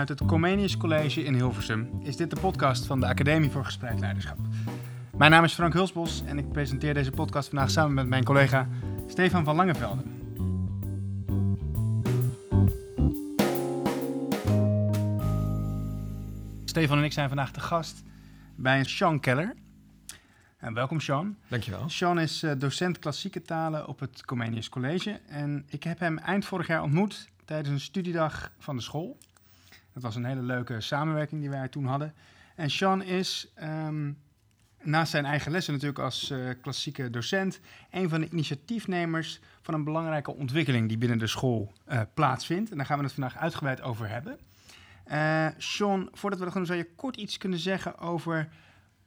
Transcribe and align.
Vanuit 0.00 0.20
het 0.20 0.28
Comenius 0.28 0.76
College 0.76 1.24
in 1.24 1.34
Hilversum 1.34 2.00
is 2.02 2.16
dit 2.16 2.30
de 2.30 2.40
podcast 2.40 2.86
van 2.86 3.00
de 3.00 3.06
Academie 3.06 3.50
voor 3.50 3.64
Gespreid 3.64 4.00
Leiderschap. 4.00 4.38
Mijn 5.16 5.30
naam 5.30 5.44
is 5.44 5.52
Frank 5.52 5.72
Hulsbos 5.72 6.22
en 6.26 6.38
ik 6.38 6.52
presenteer 6.52 6.94
deze 6.94 7.10
podcast 7.10 7.48
vandaag 7.48 7.70
samen 7.70 7.94
met 7.94 8.06
mijn 8.06 8.24
collega 8.24 8.68
Stefan 9.06 9.44
van 9.44 9.56
Langevelde. 9.56 10.02
Stefan 16.64 16.98
en 16.98 17.04
ik 17.04 17.12
zijn 17.12 17.28
vandaag 17.28 17.52
te 17.52 17.60
gast 17.60 18.02
bij 18.54 18.84
Sean 18.84 19.20
Keller. 19.20 19.54
En 20.58 20.74
welkom 20.74 21.00
Sean. 21.00 21.36
Dankjewel. 21.48 21.88
Sean 21.88 22.20
is 22.20 22.42
uh, 22.42 22.52
docent 22.58 22.98
klassieke 22.98 23.42
talen 23.42 23.86
op 23.86 24.00
het 24.00 24.24
Comenius 24.24 24.68
College. 24.68 25.20
En 25.26 25.64
ik 25.68 25.82
heb 25.82 25.98
hem 25.98 26.18
eind 26.18 26.44
vorig 26.44 26.66
jaar 26.66 26.82
ontmoet 26.82 27.30
tijdens 27.44 27.68
een 27.68 27.80
studiedag 27.80 28.52
van 28.58 28.76
de 28.76 28.82
school. 28.82 29.18
Dat 29.92 30.02
was 30.02 30.16
een 30.16 30.24
hele 30.24 30.42
leuke 30.42 30.80
samenwerking 30.80 31.40
die 31.40 31.50
wij 31.50 31.68
toen 31.68 31.86
hadden. 31.86 32.14
En 32.56 32.70
Sean 32.70 33.02
is, 33.02 33.52
um, 33.62 34.18
naast 34.82 35.10
zijn 35.10 35.24
eigen 35.24 35.52
lessen 35.52 35.72
natuurlijk 35.72 36.00
als 36.00 36.30
uh, 36.30 36.50
klassieke 36.62 37.10
docent, 37.10 37.60
een 37.90 38.08
van 38.08 38.20
de 38.20 38.28
initiatiefnemers 38.28 39.40
van 39.62 39.74
een 39.74 39.84
belangrijke 39.84 40.34
ontwikkeling 40.34 40.88
die 40.88 40.98
binnen 40.98 41.18
de 41.18 41.26
school 41.26 41.72
uh, 41.88 42.00
plaatsvindt. 42.14 42.70
En 42.70 42.76
daar 42.76 42.86
gaan 42.86 42.98
we 42.98 43.04
het 43.04 43.12
vandaag 43.12 43.36
uitgebreid 43.36 43.82
over 43.82 44.08
hebben. 44.08 44.38
Uh, 45.12 45.46
Sean, 45.56 46.08
voordat 46.12 46.38
we 46.38 46.44
dat 46.44 46.54
doen, 46.54 46.66
zou 46.66 46.78
je 46.78 46.94
kort 46.94 47.16
iets 47.16 47.38
kunnen 47.38 47.58
zeggen 47.58 47.98
over 47.98 48.48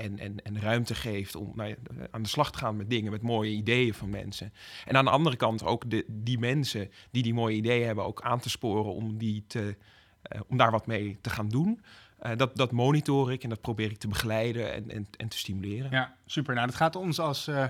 en, 0.00 0.18
en, 0.18 0.42
en 0.42 0.60
ruimte 0.60 0.94
geeft 0.94 1.34
om 1.34 1.52
nou 1.54 1.68
ja, 1.68 1.76
aan 2.10 2.22
de 2.22 2.28
slag 2.28 2.52
te 2.52 2.58
gaan 2.58 2.76
met 2.76 2.90
dingen, 2.90 3.10
met 3.10 3.22
mooie 3.22 3.50
ideeën 3.50 3.94
van 3.94 4.10
mensen. 4.10 4.52
En 4.84 4.96
aan 4.96 5.04
de 5.04 5.10
andere 5.10 5.36
kant 5.36 5.64
ook 5.64 5.90
de, 5.90 6.04
die 6.08 6.38
mensen 6.38 6.90
die 7.10 7.22
die 7.22 7.34
mooie 7.34 7.56
ideeën 7.56 7.86
hebben 7.86 8.04
ook 8.04 8.22
aan 8.22 8.40
te 8.40 8.50
sporen 8.50 8.94
om, 8.94 9.18
die 9.18 9.44
te, 9.46 9.76
om 10.48 10.56
daar 10.56 10.70
wat 10.70 10.86
mee 10.86 11.18
te 11.20 11.30
gaan 11.30 11.48
doen. 11.48 11.80
Uh, 12.22 12.30
dat, 12.36 12.56
dat 12.56 12.72
monitor 12.72 13.32
ik 13.32 13.42
en 13.42 13.48
dat 13.48 13.60
probeer 13.60 13.90
ik 13.90 13.98
te 13.98 14.08
begeleiden 14.08 14.72
en, 14.72 14.90
en, 14.90 15.06
en 15.16 15.28
te 15.28 15.38
stimuleren. 15.38 15.90
Ja, 15.90 16.14
super. 16.26 16.54
Nou, 16.54 16.66
dat 16.66 16.76
gaat 16.76 16.96
ons 16.96 17.20
als 17.20 17.48
uh, 17.48 17.64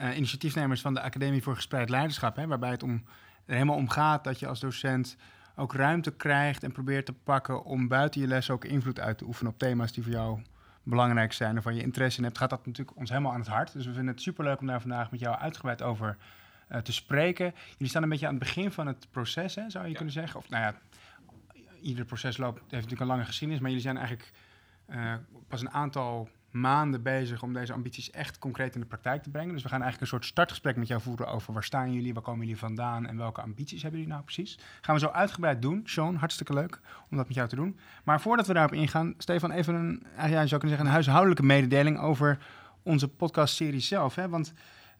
uh, 0.00 0.16
initiatiefnemers 0.16 0.80
van 0.80 0.94
de 0.94 1.00
Academie 1.00 1.42
voor 1.42 1.54
Gespreid 1.54 1.90
Leiderschap, 1.90 2.36
hè, 2.36 2.46
waarbij 2.46 2.70
het 2.70 2.82
om, 2.82 3.04
er 3.46 3.52
helemaal 3.52 3.76
om 3.76 3.88
gaat 3.88 4.24
dat 4.24 4.38
je 4.38 4.46
als 4.46 4.60
docent 4.60 5.16
ook 5.56 5.74
ruimte 5.74 6.10
krijgt 6.10 6.62
en 6.62 6.72
probeert 6.72 7.06
te 7.06 7.12
pakken 7.12 7.64
om 7.64 7.88
buiten 7.88 8.20
je 8.20 8.26
les 8.26 8.50
ook 8.50 8.64
invloed 8.64 9.00
uit 9.00 9.18
te 9.18 9.24
oefenen 9.24 9.52
op 9.52 9.58
thema's 9.58 9.92
die 9.92 10.02
voor 10.02 10.12
jou 10.12 10.42
belangrijk 10.82 11.32
zijn 11.32 11.58
of 11.58 11.64
waar 11.64 11.74
je 11.74 11.82
interesse 11.82 12.18
in 12.18 12.24
hebt, 12.24 12.38
gaat 12.38 12.50
dat 12.50 12.66
natuurlijk 12.66 12.96
ons 12.96 13.10
helemaal 13.10 13.32
aan 13.32 13.40
het 13.40 13.48
hart. 13.48 13.72
Dus 13.72 13.86
we 13.86 13.92
vinden 13.92 14.14
het 14.14 14.22
superleuk 14.22 14.60
om 14.60 14.66
daar 14.66 14.80
vandaag 14.80 15.10
met 15.10 15.20
jou 15.20 15.36
uitgebreid 15.36 15.82
over 15.82 16.16
te 16.82 16.92
spreken. 16.92 17.54
Jullie 17.70 17.88
staan 17.88 18.02
een 18.02 18.08
beetje 18.08 18.26
aan 18.26 18.34
het 18.34 18.42
begin 18.42 18.70
van 18.70 18.86
het 18.86 19.06
proces, 19.10 19.54
hè, 19.54 19.70
zou 19.70 19.84
je 19.84 19.90
ja. 19.90 19.96
kunnen 19.96 20.14
zeggen. 20.14 20.40
Of 20.40 20.48
nou 20.48 20.62
ja, 20.62 20.74
ieder 21.84 22.04
proces 22.04 22.36
loopt, 22.36 22.58
heeft 22.58 22.70
natuurlijk 22.70 23.00
een 23.00 23.06
lange 23.06 23.24
geschiedenis, 23.24 23.60
maar 23.60 23.70
jullie 23.70 23.84
zijn 23.84 23.96
eigenlijk 23.96 24.32
uh, 24.90 25.14
pas 25.48 25.60
een 25.60 25.70
aantal 25.70 26.28
maanden 26.50 27.02
bezig 27.02 27.42
om 27.42 27.52
deze 27.52 27.72
ambities 27.72 28.10
echt 28.10 28.38
concreet 28.38 28.74
in 28.74 28.80
de 28.80 28.86
praktijk 28.86 29.22
te 29.22 29.30
brengen. 29.30 29.52
Dus 29.52 29.62
we 29.62 29.68
gaan 29.68 29.82
eigenlijk 29.82 30.12
een 30.12 30.18
soort 30.18 30.30
startgesprek 30.30 30.76
met 30.76 30.86
jou 30.86 31.00
voeren 31.00 31.28
over 31.28 31.52
waar 31.52 31.64
staan 31.64 31.92
jullie, 31.92 32.14
waar 32.14 32.22
komen 32.22 32.40
jullie 32.40 32.58
vandaan 32.58 33.06
en 33.06 33.16
welke 33.16 33.40
ambities 33.40 33.82
hebben 33.82 34.00
jullie 34.00 34.14
nou 34.14 34.24
precies. 34.24 34.58
Gaan 34.80 34.94
we 34.94 35.00
zo 35.00 35.08
uitgebreid 35.08 35.62
doen. 35.62 35.82
Sean, 35.84 36.14
hartstikke 36.14 36.54
leuk 36.54 36.80
om 37.10 37.16
dat 37.16 37.26
met 37.26 37.36
jou 37.36 37.48
te 37.48 37.56
doen. 37.56 37.78
Maar 38.04 38.20
voordat 38.20 38.46
we 38.46 38.52
daarop 38.52 38.72
ingaan, 38.72 39.14
Stefan, 39.18 39.50
even 39.50 39.74
een, 39.74 40.02
ja, 40.16 40.28
zou 40.28 40.48
kunnen 40.48 40.68
zeggen, 40.68 40.86
een 40.86 40.92
huishoudelijke 40.92 41.42
mededeling 41.42 41.98
over 41.98 42.38
onze 42.82 43.08
podcastserie 43.08 43.80
zelf. 43.80 44.14
Hè? 44.14 44.28
Want 44.28 44.52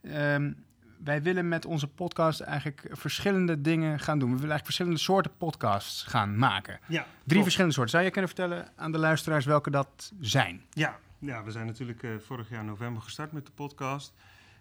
um, 0.03 0.65
wij 1.05 1.23
willen 1.23 1.49
met 1.49 1.65
onze 1.65 1.87
podcast 1.87 2.41
eigenlijk 2.41 2.87
verschillende 2.91 3.61
dingen 3.61 4.01
gaan 4.01 4.19
doen. 4.19 4.31
We 4.31 4.41
willen 4.41 4.51
eigenlijk 4.51 4.65
verschillende 4.65 4.99
soorten 4.99 5.37
podcasts 5.37 6.03
gaan 6.03 6.37
maken. 6.37 6.79
Ja, 6.87 7.03
Drie 7.03 7.07
klopt. 7.27 7.43
verschillende 7.43 7.75
soorten. 7.75 7.93
Zou 7.93 8.05
je 8.05 8.11
kunnen 8.11 8.31
vertellen 8.31 8.69
aan 8.77 8.93
de 8.93 8.99
luisteraars 8.99 9.45
welke 9.45 9.71
dat 9.71 10.13
zijn? 10.21 10.63
Ja, 10.71 10.99
ja 11.19 11.45
we 11.45 11.51
zijn 11.51 11.67
natuurlijk 11.67 12.03
uh, 12.03 12.11
vorig 12.19 12.49
jaar 12.51 12.65
november 12.65 13.03
gestart 13.03 13.33
met 13.33 13.47
de 13.47 13.53
podcast. 13.53 14.13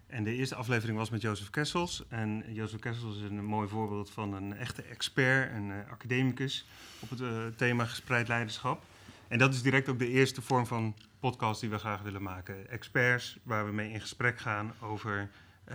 En 0.07 0.23
de 0.23 0.35
eerste 0.35 0.55
aflevering 0.55 0.97
was 0.97 1.09
met 1.09 1.21
Jozef 1.21 1.49
Kessels. 1.49 2.03
En 2.09 2.43
Jozef 2.47 2.79
Kessels 2.79 3.15
is 3.15 3.21
een 3.23 3.45
mooi 3.45 3.67
voorbeeld 3.67 4.09
van 4.09 4.33
een 4.33 4.57
echte 4.57 4.81
expert, 4.81 5.51
een 5.53 5.69
uh, 5.69 5.75
academicus 5.91 6.65
op 6.99 7.09
het 7.09 7.19
uh, 7.19 7.29
thema 7.55 7.85
gespreid 7.85 8.27
leiderschap. 8.27 8.83
En 9.27 9.37
dat 9.37 9.53
is 9.53 9.61
direct 9.61 9.89
ook 9.89 9.99
de 9.99 10.09
eerste 10.09 10.41
vorm 10.41 10.65
van 10.65 10.95
podcast 11.19 11.61
die 11.61 11.69
we 11.69 11.77
graag 11.77 12.01
willen 12.01 12.23
maken. 12.23 12.69
Experts 12.69 13.37
waar 13.43 13.65
we 13.65 13.71
mee 13.71 13.91
in 13.91 14.01
gesprek 14.01 14.39
gaan 14.39 14.73
over 14.79 15.29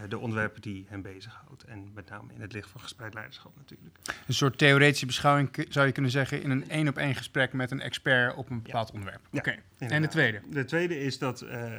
de 0.08 0.18
onderwerpen 0.18 0.60
die 0.60 0.86
hem 0.88 1.02
bezighoudt. 1.02 1.64
En 1.64 1.90
met 1.94 2.08
name 2.08 2.32
in 2.34 2.40
het 2.40 2.52
licht 2.52 2.70
van 2.70 2.80
gespreid 2.80 3.14
leiderschap 3.14 3.56
natuurlijk. 3.56 3.98
Een 4.26 4.34
soort 4.34 4.58
theoretische 4.58 5.06
beschouwing 5.06 5.66
zou 5.68 5.86
je 5.86 5.92
kunnen 5.92 6.10
zeggen 6.10 6.42
in 6.42 6.50
een 6.50 6.70
één 6.70 6.88
op 6.88 6.96
één 6.96 7.14
gesprek 7.14 7.52
met 7.52 7.70
een 7.70 7.80
expert 7.80 8.34
op 8.34 8.50
een 8.50 8.62
bepaald 8.62 8.88
ja. 8.88 8.94
onderwerp. 8.94 9.20
Ja, 9.30 9.38
Oké. 9.38 9.58
Okay. 9.76 9.88
En 9.88 10.02
de 10.02 10.08
tweede? 10.08 10.40
De 10.50 10.64
tweede 10.64 11.00
is 11.00 11.18
dat 11.18 11.42
uh, 11.42 11.50
uh, 11.50 11.70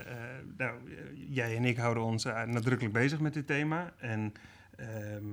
nou, 0.58 0.80
jij 1.30 1.56
en 1.56 1.66
ik 1.66 1.78
houden 1.78 2.04
ons 2.04 2.24
nadrukkelijk 2.24 2.94
bezig 2.94 3.20
met 3.20 3.34
dit 3.34 3.48
thema. 3.48 3.94
En 3.98 4.34
ehm, 4.76 5.26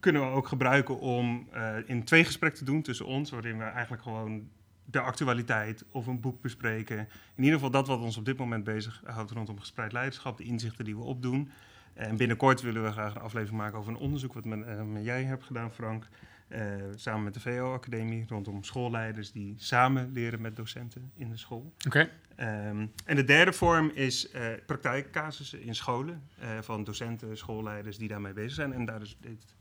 kunnen 0.00 0.22
we 0.22 0.28
ook 0.28 0.48
gebruiken 0.48 0.98
om 0.98 1.48
in 1.86 2.04
twee 2.04 2.24
gesprekken 2.24 2.58
te 2.58 2.64
doen 2.64 2.82
tussen 2.82 3.06
ons, 3.06 3.30
waarin 3.30 3.58
we 3.58 3.64
eigenlijk 3.64 4.02
gewoon 4.02 4.48
de 4.90 5.00
actualiteit 5.00 5.84
of 5.90 6.06
een 6.06 6.20
boek 6.20 6.40
bespreken. 6.40 6.98
In 7.34 7.42
ieder 7.42 7.54
geval 7.54 7.70
dat 7.70 7.86
wat 7.86 8.00
ons 8.00 8.16
op 8.16 8.24
dit 8.24 8.38
moment 8.38 8.64
bezighoudt 8.64 9.30
rondom 9.30 9.58
gespreid 9.58 9.92
leiderschap, 9.92 10.36
de 10.36 10.44
inzichten 10.44 10.84
die 10.84 10.96
we 10.96 11.02
opdoen. 11.02 11.50
En 11.94 12.16
binnenkort 12.16 12.60
willen 12.60 12.84
we 12.84 12.92
graag 12.92 13.14
een 13.14 13.20
aflevering 13.20 13.58
maken 13.58 13.78
over 13.78 13.92
een 13.92 13.98
onderzoek 13.98 14.32
wat 14.32 14.44
met, 14.44 14.58
uh, 14.58 14.82
met 14.82 15.04
jij 15.04 15.24
hebt 15.24 15.44
gedaan, 15.44 15.72
Frank. 15.72 16.08
Uh, 16.48 16.60
samen 16.94 17.24
met 17.24 17.34
de 17.34 17.40
VO-academie 17.40 18.24
rondom 18.28 18.64
schoolleiders 18.64 19.32
die 19.32 19.54
samen 19.58 20.10
leren 20.12 20.40
met 20.40 20.56
docenten 20.56 21.12
in 21.16 21.30
de 21.30 21.36
school. 21.36 21.72
Oké. 21.86 22.08
Okay. 22.36 22.68
Um, 22.68 22.92
en 23.04 23.16
de 23.16 23.24
derde 23.24 23.52
vorm 23.52 23.90
is 23.94 24.34
uh, 24.34 24.46
praktijkcasussen 24.66 25.62
in 25.62 25.74
scholen 25.74 26.22
van 26.60 26.84
docenten, 26.84 27.36
schoolleiders 27.36 27.98
die 27.98 28.08
daarmee 28.08 28.32
bezig 28.32 28.52
zijn. 28.52 28.72
En 28.72 28.84
daar 28.84 29.02
is 29.02 29.16
dit 29.20 29.55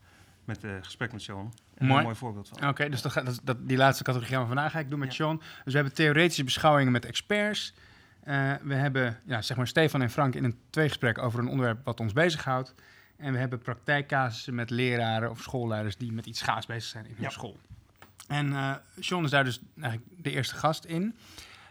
met 0.45 0.61
het 0.61 0.85
gesprek 0.85 1.11
met 1.11 1.21
Sean. 1.21 1.53
Een 1.75 1.87
mooi, 1.87 2.03
mooi 2.03 2.15
voorbeeld 2.15 2.47
van. 2.47 2.57
Oké, 2.57 2.67
okay, 2.67 2.89
dus 2.89 3.01
dat, 3.01 3.13
dat, 3.13 3.39
dat, 3.43 3.67
die 3.67 3.77
laatste 3.77 4.03
categorie 4.03 4.33
gaan 4.33 4.41
we 4.41 4.47
vandaag 4.47 4.73
eigenlijk 4.73 4.89
doen 4.89 4.99
met 4.99 5.17
ja. 5.17 5.23
Sean. 5.23 5.37
Dus 5.37 5.73
we 5.73 5.79
hebben 5.79 5.93
theoretische 5.93 6.43
beschouwingen 6.43 6.91
met 6.91 7.05
experts. 7.05 7.73
Uh, 8.27 8.53
we 8.61 8.73
hebben 8.73 9.19
ja, 9.25 9.41
zeg 9.41 9.57
maar 9.57 9.67
Stefan 9.67 10.01
en 10.01 10.09
Frank 10.09 10.35
in 10.35 10.43
een 10.43 10.57
tweegesprek 10.69 11.17
over 11.17 11.39
een 11.39 11.47
onderwerp 11.47 11.85
wat 11.85 11.99
ons 11.99 12.13
bezighoudt. 12.13 12.73
En 13.17 13.33
we 13.33 13.39
hebben 13.39 13.59
praktijkcasussen 13.59 14.55
met 14.55 14.69
leraren 14.69 15.29
of 15.29 15.41
schoolleiders 15.41 15.97
die 15.97 16.11
met 16.11 16.25
iets 16.25 16.41
gaas 16.41 16.65
bezig 16.65 16.89
zijn 16.89 17.05
in 17.05 17.13
hun 17.13 17.23
ja. 17.23 17.29
school. 17.29 17.57
En 18.27 18.47
uh, 18.47 18.75
Sean 18.99 19.23
is 19.23 19.29
daar 19.29 19.43
dus 19.43 19.59
eigenlijk 19.79 20.11
de 20.17 20.31
eerste 20.31 20.55
gast 20.55 20.85
in. 20.85 21.15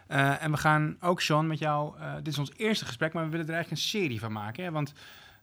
Uh, 0.07 0.43
en 0.43 0.51
we 0.51 0.57
gaan 0.57 0.97
ook, 0.99 1.21
Sean, 1.21 1.47
met 1.47 1.59
jou... 1.59 1.95
dit 2.17 2.27
is 2.27 2.39
ons 2.39 2.51
eerste 2.55 2.85
gesprek, 2.85 3.13
maar 3.13 3.23
we 3.23 3.29
willen 3.29 3.47
er 3.47 3.53
eigenlijk 3.53 3.81
een 3.81 3.89
serie 3.89 4.19
van 4.19 4.31
maken. 4.31 4.63
Hè? 4.63 4.71
Want 4.71 4.93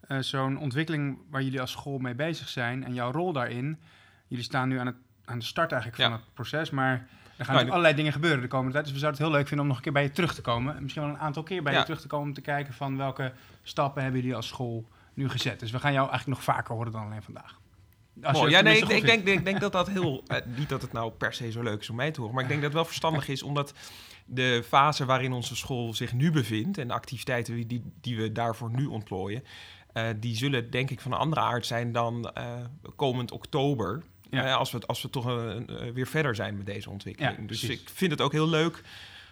uh, 0.09 0.19
zo'n 0.19 0.59
ontwikkeling 0.59 1.19
waar 1.31 1.43
jullie 1.43 1.61
als 1.61 1.71
school 1.71 1.99
mee 1.99 2.15
bezig 2.15 2.49
zijn 2.49 2.85
en 2.85 2.95
jouw 2.95 3.13
rol 3.13 3.33
daarin. 3.33 3.79
Jullie 4.29 4.45
staan 4.45 4.69
nu 4.69 4.79
aan, 4.79 4.87
het, 4.87 4.97
aan 5.25 5.39
de 5.39 5.45
start 5.45 5.73
eigenlijk 5.73 6.03
van 6.03 6.13
het 6.13 6.35
proces, 6.35 6.71
maar 6.71 6.93
Er 6.93 6.99
gaan 7.45 7.47
natuurlijk 7.47 7.69
allerlei 7.71 7.95
dingen 7.95 8.13
gebeuren 8.13 8.41
de 8.41 8.49
komende 8.49 8.73
tijd. 8.73 8.85
Dus 8.85 8.93
we 8.93 8.99
zouden 9.01 9.21
het 9.21 9.29
heel 9.31 9.39
leuk 9.39 9.49
vinden 9.49 9.61
om 9.67 9.67
nog 9.67 9.77
een 9.77 9.83
keer 9.85 9.93
bij 9.93 10.03
je 10.03 10.11
terug 10.11 10.35
te 10.35 10.41
komen. 10.41 10.83
Misschien 10.83 11.03
wel 11.03 11.11
een 11.11 11.19
aantal 11.19 11.43
keer 11.43 11.63
bij 11.63 11.73
Ja. 11.73 11.79
je 11.79 11.85
terug 11.85 12.01
te 12.01 12.07
komen 12.07 12.27
om 12.29 12.35
te 12.35 12.41
kijken 12.41 12.75
van 12.75 12.97
welke 12.97 13.33
stappen 13.63 14.03
hebben 14.03 14.21
jullie 14.21 14.37
als 14.37 14.49
school 14.49 14.89
nu 15.15 15.29
gezet. 15.29 15.61
Dus 15.61 15.71
we 15.71 15.79
gaan 15.79 15.93
jou 15.93 16.09
eigenlijk 16.11 16.39
nog 16.39 16.55
vaker 16.57 16.75
horen 16.75 16.93
dan 16.93 17.05
alleen 17.05 17.23
vandaag. 17.23 17.61
Mooi. 18.15 18.51
Ja, 18.51 18.61
nee, 18.61 18.79
ik, 18.79 19.07
denk, 19.07 19.29
ik 19.29 19.45
denk 19.45 19.61
dat 19.61 19.73
dat 19.73 19.89
heel... 19.89 20.23
eh, 20.27 20.39
niet 20.57 20.69
dat 20.69 20.83
het 20.83 20.93
nou 20.93 21.13
per 21.13 21.33
se 21.35 21.51
zo 21.51 21.63
leuk 21.63 21.81
is 21.81 21.91
om 21.91 21.97
mij 21.97 22.11
te 22.11 22.21
horen... 22.21 22.35
maar 22.35 22.43
ik 22.43 22.49
denk 22.51 22.61
dat 22.63 22.71
het 22.71 22.81
wel 22.81 22.89
verstandig 22.89 23.29
is, 23.29 23.43
omdat 23.43 23.75
de 24.25 24.63
fase 24.67 25.05
waarin 25.05 25.33
onze 25.33 25.57
school 25.57 25.95
zich 25.95 26.13
nu 26.13 26.31
bevindt... 26.31 26.79
en 26.79 26.89
de 26.89 26.95
activiteiten 26.95 27.55
die- 27.55 27.67
die, 27.67 27.93
die 28.01 28.17
we 28.17 28.33
daarvoor 28.33 28.71
nu 28.71 28.87
ontplooien... 28.87 29.43
eh, 29.93 30.09
die 30.17 30.37
zullen 30.37 30.71
denk 30.71 30.91
ik 30.91 31.01
van 31.01 31.13
een 31.13 31.19
andere 31.19 31.41
aard 31.41 31.67
zijn 31.67 31.93
dan 31.93 32.31
eh, 32.31 32.61
komend 32.97 33.31
oktober... 33.31 34.03
Ja. 34.31 34.45
eh, 34.45 34.57
als, 34.57 34.71
we, 34.71 34.81
als 34.87 35.03
we 35.03 35.11
toch 35.11 35.25
weer 35.95 36.07
verder 36.07 36.35
zijn 36.35 36.57
met 36.57 36.67
deze 36.67 36.91
ontwikkeling. 36.91 37.37
Ja, 37.37 37.47
dus 37.47 37.61
precies. 37.61 37.81
ik 37.81 37.89
vind 37.89 38.11
het 38.11 38.21
ook 38.21 38.33
heel 38.33 38.49
leuk... 38.49 38.83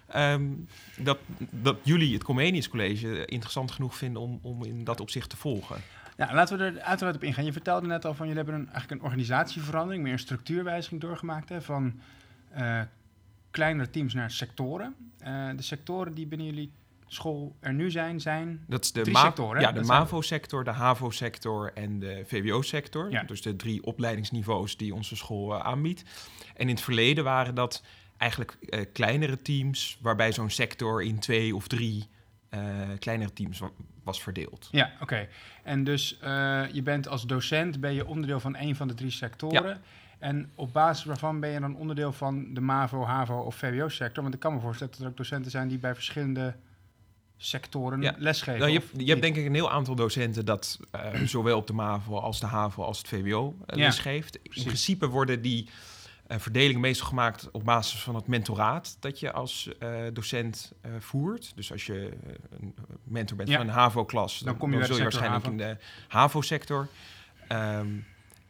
ehm, 0.06 0.48
dat, 0.98 1.18
dat 1.50 1.76
jullie 1.82 2.14
het 2.14 2.24
Comenius 2.24 2.68
College 2.68 3.24
interessant 3.24 3.70
genoeg 3.70 3.96
vinden 3.96 4.22
om, 4.22 4.38
om 4.42 4.64
in 4.64 4.84
dat 4.84 5.00
opzicht 5.00 5.30
te 5.30 5.36
volgen. 5.36 5.76
Ja, 6.16 6.34
laten 6.34 6.58
we 6.58 6.64
er 6.64 6.80
uiteraard 6.80 7.16
op 7.16 7.24
ingaan. 7.24 7.44
Je 7.44 7.52
vertelde 7.52 7.86
net 7.86 8.04
al 8.04 8.14
van 8.14 8.26
jullie 8.26 8.42
hebben 8.42 8.60
een, 8.60 8.70
eigenlijk 8.70 9.00
een 9.00 9.06
organisatieverandering, 9.06 10.02
meer 10.02 10.12
een 10.12 10.18
structuurwijziging 10.18 11.00
doorgemaakt. 11.00 11.48
Hè, 11.48 11.62
van 11.62 12.00
kleinere 13.50 13.90
teams 13.90 14.14
naar 14.14 14.30
sectoren. 14.30 14.94
De 15.56 15.62
sectoren 15.62 16.14
die 16.14 16.26
binnen 16.26 16.46
jullie 16.46 16.72
school 17.12 17.56
er 17.60 17.72
nu 17.72 17.90
zijn, 17.90 18.20
zijn. 18.20 18.64
Dat 18.66 18.84
is 18.84 18.92
de, 18.92 19.02
Drie 19.02 19.16
sectoren? 19.16 19.60
Ja, 19.60 19.72
de 19.72 19.82
MAVO-sector, 19.82 20.64
de 20.64 20.70
HAVO-sector 20.70 21.72
en 21.74 21.98
de 21.98 22.22
VWO-sector. 22.26 23.10
Ja. 23.10 23.22
Dus 23.22 23.42
de 23.42 23.56
drie 23.56 23.84
opleidingsniveaus 23.84 24.76
die 24.76 24.94
onze 24.94 25.16
school 25.16 25.54
eh, 25.54 25.64
aanbiedt. 25.64 26.04
En 26.54 26.68
in 26.68 26.74
het 26.74 26.80
verleden 26.80 27.24
waren 27.24 27.54
dat 27.54 27.82
eigenlijk 28.16 28.56
eh, 28.60 28.80
kleinere 28.92 29.42
teams... 29.42 29.98
waarbij 30.00 30.32
zo'n 30.32 30.50
sector 30.50 31.02
in 31.02 31.18
twee 31.18 31.54
of 31.54 31.68
drie 31.68 32.08
eh, 32.48 32.60
kleinere 32.98 33.32
teams 33.32 33.58
wa- 33.58 33.70
was 34.04 34.22
verdeeld. 34.22 34.68
Ja, 34.70 34.92
oké. 35.00 35.28
En 35.62 35.84
dus 35.84 36.18
je 36.72 36.80
bent 36.84 37.08
als 37.08 37.26
docent 37.26 37.80
ben 37.80 37.92
je 37.92 38.06
onderdeel 38.06 38.40
van 38.40 38.56
een 38.56 38.76
van 38.76 38.88
de 38.88 38.94
drie 38.94 39.10
sectoren. 39.10 39.80
En 40.18 40.50
op 40.54 40.72
basis 40.72 41.04
waarvan 41.04 41.40
ben 41.40 41.50
je 41.50 41.60
dan 41.60 41.76
onderdeel 41.76 42.12
van 42.12 42.54
de 42.54 42.60
MAVO, 42.60 43.04
HAVO 43.04 43.38
of 43.40 43.54
VWO-sector? 43.54 44.22
Want 44.22 44.34
ik 44.34 44.40
kan 44.40 44.54
me 44.54 44.60
voorstellen 44.60 44.92
dat 44.92 45.02
er 45.02 45.08
ook 45.08 45.16
docenten 45.16 45.50
zijn 45.50 45.68
die 45.68 45.78
bij 45.78 45.94
verschillende 45.94 46.54
sectoren 47.42 48.02
Ja. 48.02 48.14
lesgeven. 48.18 48.60
Nou, 48.60 48.72
je, 48.72 48.78
hebt, 48.78 48.90
je 48.96 49.08
hebt 49.10 49.22
denk 49.22 49.36
ik 49.36 49.46
een 49.46 49.54
heel 49.54 49.70
aantal 49.70 49.94
docenten 49.94 50.44
dat 50.44 50.78
eh, 50.90 51.20
zowel 51.24 51.56
op 51.56 51.66
de 51.66 51.72
MAVO 51.72 52.18
als 52.18 52.40
de 52.40 52.46
HAVO 52.46 52.82
als 52.82 52.98
het 52.98 53.08
VWO 53.08 53.54
eh, 53.66 53.78
Ja, 53.78 53.84
lesgeeft. 53.84 54.34
In 54.36 54.42
precies. 54.42 54.64
principe 54.64 55.06
worden 55.08 55.42
die 55.42 55.68
eh, 56.26 56.38
verdelingen 56.38 56.80
meestal 56.80 57.06
gemaakt 57.06 57.50
op 57.50 57.64
basis 57.64 58.00
van 58.02 58.14
het 58.14 58.26
mentoraat 58.26 58.96
dat 59.00 59.20
je 59.20 59.32
als 59.32 59.70
docent 60.12 60.72
voert. 60.98 61.52
Dus 61.54 61.72
als 61.72 61.86
je 61.86 62.10
een 62.60 62.74
mentor 63.04 63.36
bent 63.36 63.48
Ja. 63.48 63.56
van 63.56 63.66
een 63.68 63.72
HAVO-klas, 63.74 64.38
Dan 64.38 64.48
dan, 64.48 64.56
kom 64.56 64.72
je 64.78 64.84
zul 64.84 64.96
je 64.96 65.02
waarschijnlijk 65.02 65.44
in 65.44 65.56
de 65.56 65.76
HAVO-sector. 66.08 66.88
Ehm, 67.48 67.88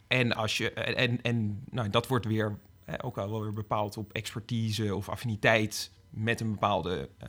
en 0.09 0.33
als 0.33 0.57
je, 0.57 0.73
en, 0.73 0.95
en, 0.97 1.19
en 1.23 1.65
nou, 1.71 1.91
dat 1.91 2.07
wordt 2.07 2.27
weer 2.27 2.59
eh, 2.85 2.95
ook 3.03 3.19
al 3.19 3.31
wel 3.31 3.43
weer 3.43 3.53
bepaald 3.53 3.97
op 3.97 4.13
expertise 4.13 4.95
of 4.95 5.09
affiniteit 5.09 5.91
met 6.11 6.41
een 6.41 6.51
bepaalde 6.51 7.09
eh, 7.19 7.29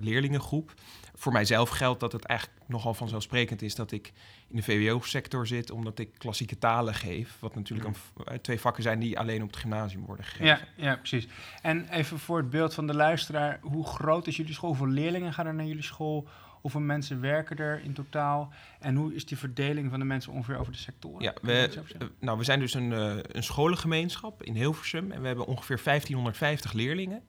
leerlingengroep. 0.00 0.74
Voor 1.14 1.32
mijzelf 1.32 1.68
geldt 1.68 2.00
dat 2.00 2.12
het 2.12 2.24
eigenlijk 2.24 2.60
nogal 2.66 2.94
vanzelfsprekend 2.94 3.62
is 3.62 3.74
dat 3.74 3.92
ik 3.92 4.12
in 4.48 4.56
de 4.56 4.62
VWO-sector 4.62 5.46
zit, 5.46 5.70
omdat 5.70 5.98
ik 5.98 6.08
klassieke 6.18 6.58
talen 6.58 6.94
geef. 6.94 7.36
Wat 7.40 7.54
natuurlijk 7.54 7.88
een, 7.88 7.94
v- 7.94 8.20
eh, 8.24 8.38
twee 8.38 8.60
vakken 8.60 8.82
zijn 8.82 8.98
die 8.98 9.18
alleen 9.18 9.42
op 9.42 9.48
het 9.48 9.56
gymnasium 9.56 10.04
worden 10.06 10.24
gegeven. 10.24 10.46
Ja, 10.46 10.60
ja, 10.76 10.96
precies. 10.96 11.28
En 11.62 11.88
even 11.88 12.18
voor 12.18 12.36
het 12.38 12.50
beeld 12.50 12.74
van 12.74 12.86
de 12.86 12.94
luisteraar, 12.94 13.58
hoe 13.62 13.86
groot 13.86 14.26
is 14.26 14.36
jullie 14.36 14.54
school? 14.54 14.68
Hoeveel 14.68 14.88
leerlingen 14.88 15.32
gaan 15.32 15.46
er 15.46 15.54
naar 15.54 15.66
jullie 15.66 15.82
school? 15.82 16.28
Hoeveel 16.60 16.80
mensen 16.80 17.20
werken 17.20 17.56
er 17.56 17.80
in 17.84 17.92
totaal? 17.92 18.52
En 18.80 18.94
hoe 18.94 19.14
is 19.14 19.26
die 19.26 19.38
verdeling 19.38 19.90
van 19.90 19.98
de 19.98 20.04
mensen 20.04 20.32
ongeveer 20.32 20.58
over 20.58 20.72
de 20.72 20.78
sectoren? 20.78 21.22
Ja, 21.22 21.34
we, 21.42 21.52
eh, 21.98 22.06
nou, 22.20 22.38
we 22.38 22.44
zijn 22.44 22.60
dus 22.60 22.74
een, 22.74 22.90
een 23.36 23.42
scholengemeenschap 23.42 24.42
in 24.42 24.54
Hilversum 24.54 25.12
en 25.12 25.20
we 25.20 25.26
hebben 25.26 25.46
ongeveer 25.46 25.80
1550 25.84 26.72
leerlingen. 26.72 27.22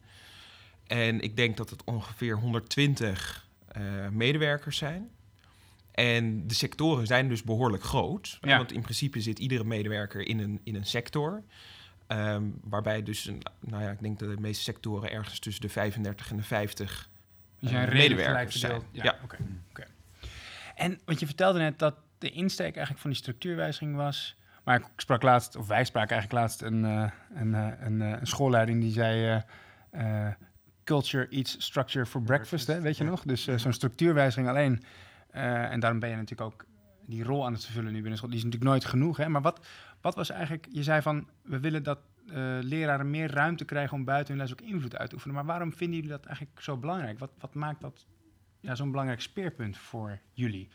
En 0.87 1.19
ik 1.21 1.35
denk 1.35 1.57
dat 1.57 1.69
het 1.69 1.83
ongeveer 1.83 2.35
120 2.37 3.47
eh, 3.67 3.81
medewerkers 4.11 4.77
zijn. 4.77 5.09
En 5.91 6.47
de 6.47 6.53
sectoren 6.53 7.07
zijn 7.07 7.27
dus 7.29 7.43
behoorlijk 7.43 7.83
groot. 7.83 8.37
Ja. 8.41 8.57
Want 8.57 8.71
in 8.71 8.81
principe 8.81 9.21
zit 9.21 9.39
iedere 9.39 9.63
medewerker 9.63 10.27
in 10.27 10.39
een, 10.39 10.59
in 10.63 10.75
een 10.75 10.85
sector. 10.85 11.43
Ehm, 12.07 12.43
waarbij 12.63 13.03
dus, 13.03 13.25
een, 13.25 13.41
nou 13.59 13.83
ja, 13.83 13.89
ik 13.91 13.99
denk 14.01 14.19
dat 14.19 14.29
de 14.35 14.41
meeste 14.41 14.63
sectoren 14.63 15.11
ergens 15.11 15.39
tussen 15.39 15.61
de 15.61 15.69
35 15.69 16.29
en 16.29 16.35
de 16.37 16.43
50 16.43 17.09
Die 17.59 17.69
zijn 17.69 17.81
eh, 17.83 17.89
gelijk 17.89 18.09
medewerkers 18.09 18.59
zijn. 18.59 18.71
verdeeld. 18.71 18.89
Ja, 18.95 19.03
Ja. 19.03 19.17
oké. 19.23 19.37
oké. 19.69 19.85
En 20.75 20.99
want 21.05 21.19
je 21.19 21.25
vertelde 21.25 21.59
net 21.59 21.79
dat 21.79 21.95
de 22.17 22.29
insteek 22.29 22.71
eigenlijk 22.75 22.99
van 22.99 23.09
die 23.09 23.19
structuurwijziging 23.19 23.95
was... 23.95 24.35
Maar 24.63 24.79
ik 24.79 24.85
sprak 24.97 25.21
laatst, 25.21 25.55
of 25.55 25.67
wij 25.67 25.83
spraken 25.85 26.11
eigenlijk 26.15 26.41
laatst 26.41 26.61
een, 26.61 26.85
eh, 26.85 27.11
een, 27.35 27.53
eh, 27.55 27.67
een, 27.79 27.99
een 27.99 28.27
schoolleiding 28.27 28.81
die 28.81 28.91
zei... 28.91 29.41
eh, 29.91 30.27
eh, 30.27 30.33
culture 30.87 31.27
eats 31.29 31.55
structure 31.59 32.05
for 32.05 32.21
breakfast, 32.21 32.67
hè, 32.67 32.81
weet 32.81 32.97
je 32.97 33.03
ja. 33.03 33.09
nog? 33.09 33.23
Dus 33.23 33.47
eh, 33.47 33.57
zo'n 33.57 33.73
structuurwijziging 33.73 34.47
alleen. 34.47 34.83
eh, 35.31 35.71
en 35.71 35.79
daarom 35.79 35.99
ben 35.99 36.09
je 36.09 36.15
natuurlijk 36.15 36.53
ook 36.53 36.65
die 37.05 37.23
rol 37.23 37.45
aan 37.45 37.53
het 37.53 37.65
vervullen 37.65 37.91
nu 37.91 37.99
binnen 37.99 38.17
school. 38.17 38.29
Die 38.29 38.39
is 38.39 38.43
natuurlijk 38.43 38.71
nooit 38.71 38.85
genoeg, 38.85 39.17
hè? 39.17 39.29
Maar 39.29 39.41
wat, 39.41 39.65
wat 40.01 40.15
was 40.15 40.29
eigenlijk... 40.29 40.67
Je 40.71 40.83
zei 40.83 41.01
van, 41.01 41.27
we 41.41 41.59
willen 41.59 41.83
dat 41.83 41.99
eh, 42.27 42.57
leraren 42.61 43.09
meer 43.09 43.31
ruimte 43.31 43.65
krijgen 43.65 43.97
om 43.97 44.03
buiten 44.03 44.33
hun 44.33 44.43
les 44.43 44.51
ook 44.51 44.61
invloed 44.61 44.95
uit 44.95 45.09
te 45.09 45.15
oefenen. 45.15 45.35
Maar 45.35 45.45
waarom 45.45 45.73
vinden 45.73 45.95
jullie 45.95 46.11
dat 46.11 46.25
eigenlijk 46.25 46.61
zo 46.61 46.77
belangrijk? 46.77 47.19
Wat, 47.19 47.31
wat 47.39 47.53
maakt 47.53 47.81
dat 47.81 48.05
ja, 48.59 48.75
zo'n 48.75 48.91
belangrijk 48.91 49.21
speerpunt 49.21 49.77
voor 49.77 50.19
jullie 50.31 50.69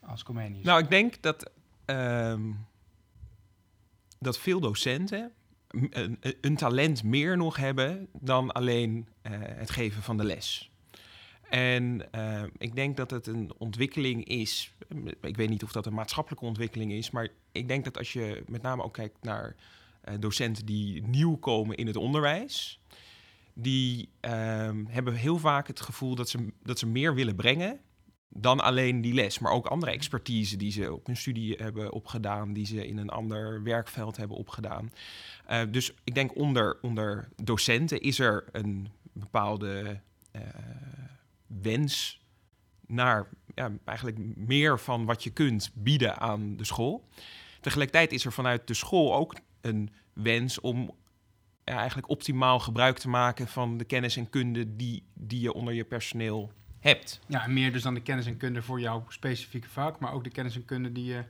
als 0.00 0.22
Comenius? 0.22 0.64
Nou, 0.64 0.82
ik 0.82 0.90
denk 0.90 1.22
dat, 1.22 1.50
ehm, 1.84 2.52
dat 4.18 4.38
veel 4.38 4.60
docenten 4.60 5.32
een, 5.70 6.18
een 6.40 6.56
talent 6.56 7.02
meer 7.02 7.36
nog 7.36 7.56
hebben 7.56 8.08
dan 8.12 8.52
alleen 8.52 9.08
eh, 9.22 9.32
het 9.36 9.70
geven 9.70 10.02
van 10.02 10.16
de 10.16 10.24
les. 10.24 10.70
En 11.50 12.12
eh, 12.12 12.42
ik 12.58 12.74
denk 12.74 12.96
dat 12.96 13.10
het 13.10 13.26
een 13.26 13.50
ontwikkeling 13.58 14.24
is. 14.24 14.74
Ik 15.20 15.36
weet 15.36 15.48
niet 15.48 15.62
of 15.62 15.72
dat 15.72 15.86
een 15.86 15.94
maatschappelijke 15.94 16.44
ontwikkeling 16.44 16.92
is, 16.92 17.10
maar 17.10 17.28
ik 17.52 17.68
denk 17.68 17.84
dat 17.84 17.98
als 17.98 18.12
je 18.12 18.42
met 18.46 18.62
name 18.62 18.82
ook 18.82 18.92
kijkt 18.92 19.22
naar 19.22 19.56
eh, 20.00 20.14
docenten 20.18 20.66
die 20.66 21.02
nieuw 21.02 21.36
komen 21.36 21.76
in 21.76 21.86
het 21.86 21.96
onderwijs, 21.96 22.80
die 23.54 24.08
ehm, 24.20 24.84
hebben 24.86 25.14
heel 25.14 25.38
vaak 25.38 25.66
het 25.66 25.80
gevoel 25.80 26.14
dat 26.14 26.28
ze, 26.28 26.52
dat 26.62 26.78
ze 26.78 26.86
meer 26.86 27.14
willen 27.14 27.36
brengen 27.36 27.80
dan 28.32 28.60
alleen 28.60 29.00
die 29.00 29.14
les, 29.14 29.38
maar 29.38 29.52
ook 29.52 29.66
andere 29.66 29.92
expertise 29.92 30.56
die 30.56 30.72
ze 30.72 30.92
op 30.92 31.06
hun 31.06 31.16
studie 31.16 31.56
hebben 31.56 31.92
opgedaan, 31.92 32.52
die 32.52 32.66
ze 32.66 32.86
in 32.86 32.96
een 32.96 33.08
ander 33.08 33.62
werkveld 33.62 34.16
hebben 34.16 34.36
opgedaan. 34.36 34.92
Eh, 35.46 35.62
dus 35.70 35.94
ik 36.04 36.14
denk 36.14 36.36
onder, 36.36 36.78
onder 36.82 37.28
docenten 37.42 38.00
is 38.00 38.18
er 38.18 38.44
een 38.52 38.88
bepaalde 39.12 40.00
eh, 40.30 40.42
wens 41.46 42.20
naar 42.86 43.28
ja, 43.54 43.72
eigenlijk 43.84 44.18
meer 44.36 44.78
van 44.78 45.04
wat 45.04 45.22
je 45.24 45.30
kunt 45.30 45.70
bieden 45.74 46.18
aan 46.18 46.56
de 46.56 46.64
school. 46.64 47.08
Tegelijkertijd 47.60 48.12
is 48.12 48.24
er 48.24 48.32
vanuit 48.32 48.66
de 48.66 48.74
school 48.74 49.14
ook 49.14 49.34
een 49.60 49.90
wens 50.12 50.60
om 50.60 50.90
ja, 51.64 51.76
eigenlijk 51.76 52.08
optimaal 52.08 52.58
gebruik 52.58 52.98
te 52.98 53.08
maken 53.08 53.48
van 53.48 53.76
de 53.76 53.84
kennis 53.84 54.16
en 54.16 54.30
kunde 54.30 54.76
die, 54.76 55.02
die 55.14 55.40
je 55.40 55.52
onder 55.52 55.74
je 55.74 55.84
personeel 55.84 56.52
hebt. 56.80 57.20
Ja, 57.26 57.44
en 57.44 57.52
meer 57.52 57.72
dus 57.72 57.82
dan 57.82 57.94
de 57.94 58.02
kennis 58.02 58.26
en 58.26 58.36
kunde 58.36 58.62
voor 58.62 58.80
jouw 58.80 59.04
specifieke 59.08 59.68
vak, 59.68 59.98
maar 59.98 60.12
ook 60.12 60.24
de 60.24 60.30
kennis 60.30 60.54
en 60.56 60.64
kunde 60.64 60.92
die 60.92 61.04
je 61.04 61.22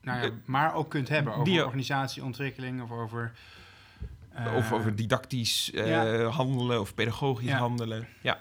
nou 0.00 0.18
ja, 0.18 0.24
De- 0.26 0.34
maar 0.44 0.74
ook 0.74 0.90
kunt 0.90 1.08
hebben 1.08 1.32
over 1.32 1.44
die 1.44 1.64
organisatieontwikkeling 1.64 2.82
of 2.82 2.90
over... 2.90 3.32
eh, 4.32 4.54
of 4.56 4.72
over 4.72 4.94
didactisch 4.96 5.70
eh, 5.72 5.88
ja. 5.88 6.24
handelen 6.24 6.80
of 6.80 6.94
pedagogisch 6.94 7.48
Ja. 7.48 7.58
handelen. 7.58 8.06
Ja, 8.20 8.40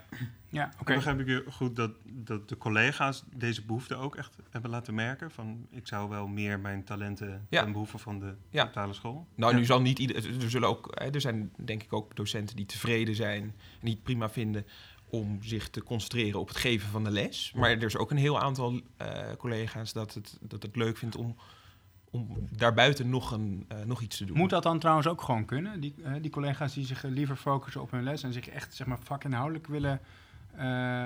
Ja, 0.49 0.65
oké. 0.73 0.81
Okay. 0.81 0.95
Begrijp 0.95 1.19
ik 1.19 1.27
je 1.27 1.43
goed 1.51 1.75
dat, 1.75 1.91
dat 2.03 2.49
de 2.49 2.57
collega's 2.57 3.23
deze 3.35 3.61
behoefte 3.65 3.95
ook 3.95 4.15
echt 4.15 4.35
hebben 4.49 4.69
laten 4.71 4.93
merken? 4.93 5.31
Van 5.31 5.67
ik 5.71 5.87
zou 5.87 6.09
wel 6.09 6.27
meer 6.27 6.59
mijn 6.59 6.83
talenten 6.83 7.45
Ja. 7.49 7.63
ten 7.63 7.71
behoeve 7.71 7.97
van 7.97 8.19
de 8.19 8.35
Ja. 8.49 8.65
totale 8.65 8.93
school? 8.93 9.27
nou 9.35 9.51
Ja. 9.53 9.57
nu 9.59 9.65
zal 9.65 9.81
niet 9.81 9.99
ieder, 9.99 10.15
er 10.43 10.49
zullen 10.49 10.69
ook, 10.69 10.87
hè, 10.99 11.09
er 11.09 11.21
zijn 11.21 11.51
denk 11.57 11.83
ik 11.83 11.93
ook 11.93 12.15
docenten 12.15 12.55
die 12.55 12.65
tevreden 12.65 13.15
zijn 13.15 13.41
en 13.43 13.53
die 13.81 13.93
het 13.93 14.03
prima 14.03 14.29
vinden 14.29 14.65
om 15.13 15.43
zich 15.43 15.69
te 15.69 15.83
concentreren 15.83 16.39
op 16.39 16.47
het 16.47 16.57
geven 16.57 16.89
van 16.89 17.03
de 17.03 17.11
les. 17.11 17.53
Maar 17.55 17.69
er 17.69 17.83
is 17.83 17.97
ook 17.97 18.11
een 18.11 18.17
heel 18.17 18.39
aantal 18.39 18.81
eh, 18.97 19.31
collega's 19.37 19.93
dat 19.93 20.13
het, 20.13 20.37
dat 20.41 20.63
het 20.63 20.75
leuk 20.75 20.97
vindt 20.97 21.15
om, 21.15 21.35
om 22.11 22.47
daarbuiten 22.51 23.09
nog, 23.09 23.31
een, 23.31 23.65
eh, 23.67 23.77
nog 23.85 24.01
iets 24.01 24.17
te 24.17 24.25
doen. 24.25 24.37
Moet 24.37 24.49
dat 24.49 24.63
dan 24.63 24.79
trouwens 24.79 25.07
ook 25.07 25.21
gewoon 25.21 25.45
kunnen? 25.45 25.79
Die, 25.79 25.93
eh, 26.03 26.13
die 26.21 26.31
collega's 26.31 26.73
die 26.73 26.85
zich 26.85 27.03
liever 27.03 27.35
focussen 27.35 27.81
op 27.81 27.91
hun 27.91 28.03
les 28.03 28.23
en 28.23 28.33
zich 28.33 28.49
echt 28.49 28.75
zeg 28.75 28.87
maar, 28.87 28.99
vakinhoudelijk 29.03 29.67
willen 29.67 30.01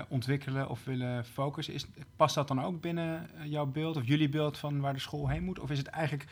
ontwikkelen 0.09 0.69
of 0.69 0.83
willen 0.83 1.25
focussen. 1.25 1.73
Is, 1.73 1.87
past 2.15 2.35
dat 2.35 2.47
dan 2.47 2.63
ook 2.63 2.81
binnen 2.81 3.29
jouw 3.43 3.65
beeld 3.65 3.95
of 3.95 4.07
jullie 4.07 4.29
beeld 4.29 4.57
van 4.57 4.79
waar 4.79 4.93
de 4.93 4.99
school 4.99 5.27
heen 5.29 5.43
moet? 5.43 5.59
Of 5.59 5.69
is 5.69 5.77
het 5.77 5.87
eigenlijk 5.87 6.29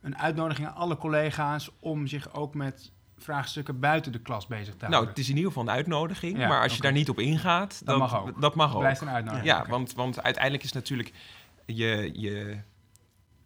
een 0.00 0.18
uitnodiging 0.18 0.68
aan 0.68 0.74
alle 0.74 0.96
collega's 0.96 1.70
om 1.80 2.06
zich 2.06 2.34
ook 2.34 2.54
met 2.54 2.92
vraagstukken 3.24 3.80
buiten 3.80 4.12
de 4.12 4.20
klas 4.20 4.46
bezig 4.46 4.74
te 4.74 4.78
houden? 4.78 4.90
Nou, 4.90 5.06
het 5.06 5.18
is 5.18 5.28
in 5.28 5.36
ieder 5.36 5.50
geval 5.50 5.68
een 5.68 5.74
uitnodiging. 5.74 6.38
Ja, 6.38 6.48
maar 6.48 6.62
als 6.62 6.76
je 6.76 6.82
daar 6.82 6.92
niet 6.92 7.08
op 7.08 7.18
ingaat, 7.18 7.78
Dat 7.78 7.86
dan 7.86 7.98
mag 7.98 8.20
ook. 8.20 8.40
Dat 8.40 8.54
mag 8.54 8.74
ook. 8.74 8.80
Blijft 8.80 9.00
een 9.00 9.08
uitnodiging. 9.08 9.48
Ja, 9.48 9.66
want, 9.68 9.92
want 9.94 10.22
uiteindelijk 10.22 10.64
is 10.64 10.72
natuurlijk 10.72 11.12
je, 11.66 12.10
je, 12.14 12.60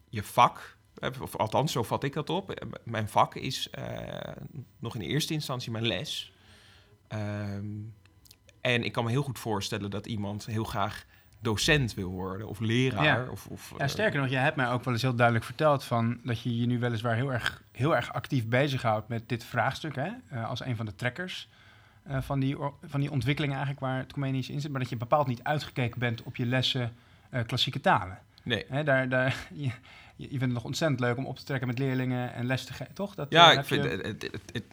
je 0.08 0.22
vak, 0.22 0.76
eh, 0.94 1.10
of 1.20 1.36
althans, 1.36 1.72
zo 1.72 1.82
vat 1.82 2.04
ik 2.04 2.12
dat 2.12 2.30
op. 2.30 2.50
Eh, 2.50 2.68
Mijn 2.82 3.08
vak 3.08 3.34
is 3.34 3.70
eh, 3.70 4.32
nog 4.78 4.94
in 4.94 5.00
eerste 5.00 5.32
instantie 5.32 5.72
mijn 5.72 5.86
les. 5.86 6.32
Ehm, 7.08 7.66
en 8.60 8.84
ik 8.84 8.92
kan 8.92 9.04
me 9.04 9.10
heel 9.10 9.22
goed 9.22 9.38
voorstellen 9.38 9.90
dat 9.90 10.06
iemand 10.06 10.46
heel 10.46 10.64
graag 10.64 11.04
docent 11.44 11.94
wil 11.94 12.10
worden 12.10 12.48
of 12.48 12.60
leraar. 12.60 13.04
Ja. 13.04 13.26
Of, 13.30 13.46
of, 13.46 13.72
Ja, 13.76 13.84
eh, 13.84 13.88
sterker 13.88 14.20
nog, 14.20 14.28
jij 14.30 14.42
hebt 14.42 14.56
mij 14.56 14.70
ook 14.70 14.84
wel 14.84 14.92
eens 14.92 15.02
heel 15.02 15.14
duidelijk 15.14 15.44
verteld 15.46 15.84
van 15.84 16.18
dat 16.22 16.40
je 16.40 16.60
je 16.60 16.66
nu 16.66 16.78
weliswaar 16.78 17.14
heel 17.14 17.32
erg, 17.32 17.62
heel 17.72 17.96
erg 17.96 18.12
actief 18.12 18.46
bezighoudt 18.46 19.08
met 19.08 19.28
dit 19.28 19.44
vraagstuk, 19.44 19.94
hè, 19.96 20.08
eh, 20.28 20.48
als 20.48 20.64
een 20.64 20.76
van 20.76 20.86
de 20.86 20.94
trekkers 20.94 21.48
eh, 22.02 22.20
van, 22.20 22.40
die, 22.40 22.56
van 22.84 23.00
die 23.00 23.10
ontwikkeling 23.10 23.52
eigenlijk 23.52 23.82
waar 23.82 23.98
het 23.98 24.12
Comenius 24.12 24.48
in 24.50 24.60
zit, 24.60 24.70
maar 24.70 24.80
dat 24.80 24.90
je 24.90 24.96
bepaald 24.96 25.26
niet 25.26 25.42
uitgekeken 25.42 25.98
bent 25.98 26.22
op 26.22 26.36
je 26.36 26.46
lessen 26.46 26.92
klassieke 27.46 27.80
talen. 27.80 28.18
Nee. 28.42 28.64
Hè, 28.68 28.84
daar, 28.84 29.08
daar, 29.08 29.36
je, 29.54 29.70
je 30.16 30.28
vindt 30.28 30.42
het 30.44 30.52
nog 30.52 30.64
ontzettend 30.64 31.00
leuk 31.00 31.16
om 31.16 31.26
op 31.26 31.36
te 31.38 31.44
trekken 31.44 31.68
met 31.68 31.78
leerlingen 31.78 32.34
en 32.34 32.46
les 32.46 32.64
te 32.64 32.72
geven, 32.72 32.94
toch? 32.94 33.14
Dat, 33.14 33.26
Ja, 33.30 33.52
ik 33.52 33.64
vind 33.64 33.82
je- 33.84 33.88
het, 33.90 34.22
het, 34.22 34.38
het, 34.52 34.64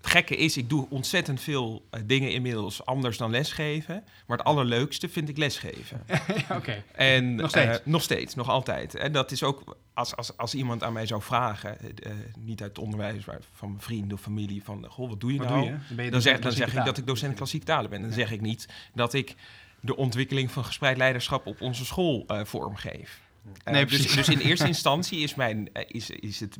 het 0.00 0.10
gekke 0.10 0.36
is, 0.36 0.56
ik 0.56 0.68
doe 0.68 0.86
ontzettend 0.90 1.40
veel 1.40 1.86
eh, 1.90 2.00
dingen 2.04 2.32
inmiddels 2.32 2.84
anders 2.84 3.16
dan 3.16 3.30
lesgeven. 3.30 4.04
Maar 4.26 4.38
het 4.38 4.46
allerleukste 4.46 5.08
vind 5.08 5.28
ik 5.28 5.36
lesgeven. 5.36 6.02
Oké. 6.58 6.82
En, 6.92 7.34
Nog 7.34 7.50
steeds? 7.50 7.78
eh, 7.78 7.86
nog 7.86 8.02
steeds, 8.02 8.34
nog 8.34 8.48
altijd. 8.48 8.94
En 8.94 9.12
dat 9.12 9.30
is 9.30 9.42
ook, 9.42 9.76
als, 9.94 10.16
als, 10.16 10.36
als 10.36 10.54
iemand 10.54 10.82
aan 10.82 10.92
mij 10.92 11.06
zou 11.06 11.22
vragen, 11.22 11.78
eh, 11.80 12.12
niet 12.38 12.60
uit 12.62 12.70
het 12.76 12.78
onderwijs, 12.84 13.24
maar 13.24 13.38
van 13.54 13.68
mijn 13.68 13.82
vrienden 13.82 14.12
of 14.16 14.20
familie, 14.20 14.62
van, 14.64 14.86
goh, 14.88 15.08
wat 15.08 15.20
doe 15.20 15.32
je 15.32 15.38
Wat 15.38 15.48
nou? 15.48 15.60
doe 15.60 15.70
je? 15.70 15.94
Dan, 15.94 16.04
je 16.04 16.10
Dan 16.10 16.22
zeg, 16.22 16.38
dan 16.38 16.52
zeg 16.52 16.76
ik 16.76 16.84
dat 16.84 16.98
ik 16.98 17.06
docent 17.06 17.36
klassiek 17.36 17.64
talen 17.64 17.90
ben. 17.90 18.02
Dan 18.02 18.12
zeg 18.12 18.30
ik 18.32 18.40
niet 18.40 18.68
dat 18.94 19.14
ik 19.14 19.34
de 19.80 19.96
ontwikkeling 19.96 20.50
van 20.50 20.64
gespreid 20.64 20.96
leiderschap 20.96 21.46
op 21.46 21.60
onze 21.60 21.84
school 21.84 22.24
vormgeef. 22.44 23.20
Nee, 23.64 23.86
dus, 23.86 23.98
precies. 23.98 24.14
dus 24.14 24.28
in 24.28 24.38
eerste 24.38 24.66
instantie 24.76 25.18
is, 25.20 25.34
mijn, 25.34 25.70
is, 25.72 26.10
is 26.10 26.40
het... 26.40 26.56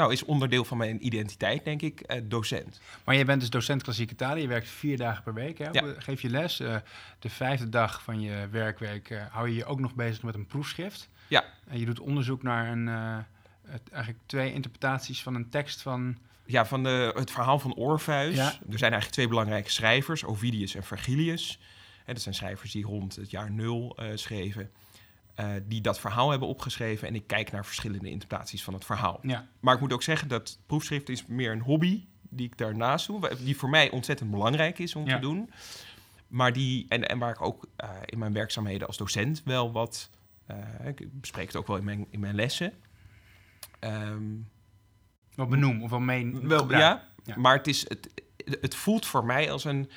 nou, 0.00 0.12
is 0.12 0.24
onderdeel 0.24 0.64
van 0.64 0.76
mijn 0.76 1.06
identiteit, 1.06 1.64
denk 1.64 1.82
ik, 1.82 2.00
eh, 2.00 2.20
docent. 2.24 2.80
Maar 3.04 3.14
je 3.14 3.24
bent 3.24 3.40
dus 3.40 3.50
docent 3.50 3.82
klassieke 3.82 4.14
talen. 4.14 4.42
Je 4.42 4.48
werkt 4.48 4.68
vier 4.68 4.96
dagen 4.96 5.22
per 5.22 5.34
week. 5.34 5.58
Hè? 5.58 5.68
Ja. 5.70 5.94
Geef 5.98 6.22
je 6.22 6.30
les. 6.30 6.60
Eh, 6.60 6.76
de 7.18 7.30
vijfde 7.30 7.68
dag 7.68 8.02
van 8.02 8.20
je 8.20 8.48
werkweek 8.50 9.10
eh, 9.10 9.22
hou 9.30 9.48
je 9.48 9.54
je 9.54 9.64
ook 9.64 9.80
nog 9.80 9.94
bezig 9.94 10.22
met 10.22 10.34
een 10.34 10.46
proefschrift. 10.46 11.08
Ja. 11.28 11.44
En 11.68 11.78
je 11.78 11.86
doet 11.86 12.00
onderzoek 12.00 12.42
naar 12.42 12.72
een, 12.72 12.86
het, 13.66 13.90
eigenlijk 13.92 14.22
twee 14.26 14.52
interpretaties 14.52 15.22
van 15.22 15.34
een 15.34 15.48
tekst 15.48 15.82
van... 15.82 16.18
Ja, 16.46 16.66
van 16.66 16.82
de, 16.82 17.12
het 17.16 17.30
verhaal 17.30 17.58
van 17.58 17.74
Orpheus. 17.74 18.36
Ja. 18.36 18.46
Er 18.46 18.78
zijn 18.78 18.92
eigenlijk 18.92 19.12
twee 19.12 19.28
belangrijke 19.28 19.70
schrijvers, 19.70 20.24
Ovidius 20.24 20.74
en 20.74 20.84
Vergilius. 20.84 21.58
En 22.04 22.14
dat 22.14 22.22
zijn 22.22 22.34
schrijvers 22.34 22.72
die 22.72 22.84
rond 22.84 23.16
het 23.16 23.30
jaar 23.30 23.50
nul 23.50 23.98
schreven. 24.14 24.70
Eh, 25.40 25.48
die 25.64 25.80
dat 25.80 26.00
verhaal 26.00 26.30
hebben 26.30 26.48
opgeschreven. 26.48 27.08
En 27.08 27.14
ik 27.14 27.26
kijk 27.26 27.52
naar 27.52 27.64
verschillende 27.66 28.10
interpretaties 28.10 28.64
van 28.64 28.74
het 28.74 28.84
verhaal. 28.84 29.18
Ja, 29.22 29.46
Maar 29.60 29.74
ik 29.74 29.80
moet 29.80 29.92
ook 29.92 30.02
zeggen 30.02 30.28
dat 30.28 30.58
proefschrift 30.66 31.08
is 31.08 31.26
meer 31.26 31.52
een 31.52 31.60
hobby 31.60 32.04
die 32.22 32.46
ik 32.46 32.58
daarnaast 32.58 33.06
doe. 33.06 33.36
Die 33.44 33.56
voor 33.56 33.68
mij 33.70 33.90
ontzettend 33.90 34.30
belangrijk 34.30 34.78
is 34.78 34.94
om 34.94 35.06
Ja. 35.06 35.14
te 35.14 35.20
doen. 35.20 35.50
Maar 36.28 36.52
die, 36.52 36.86
en, 36.88 37.08
en 37.08 37.18
waar 37.18 37.30
ik 37.30 37.40
ook 37.42 37.66
eh, 37.76 37.90
in 38.04 38.18
mijn 38.18 38.32
werkzaamheden 38.32 38.86
als 38.86 38.96
docent 38.96 39.42
wel 39.44 39.72
wat... 39.72 40.10
eh, 40.46 40.56
ik 40.86 41.20
bespreek 41.20 41.46
het 41.46 41.56
ook 41.56 41.66
wel 41.66 41.76
in 41.76 41.84
mijn, 41.84 42.06
in 42.10 42.20
mijn 42.20 42.34
lessen. 42.34 42.72
Ehm, 43.78 44.22
wat 45.34 45.48
benoem 45.48 45.82
of 45.82 45.90
wel 45.90 46.00
mee 46.00 46.30
wel, 46.42 46.70
Ja. 46.70 47.02
maar 47.36 47.56
het, 47.56 47.66
is, 47.66 47.88
het, 47.88 48.10
het 48.60 48.74
voelt 48.74 49.06
voor 49.06 49.24
mij 49.24 49.50
als 49.52 49.64
een, 49.64 49.90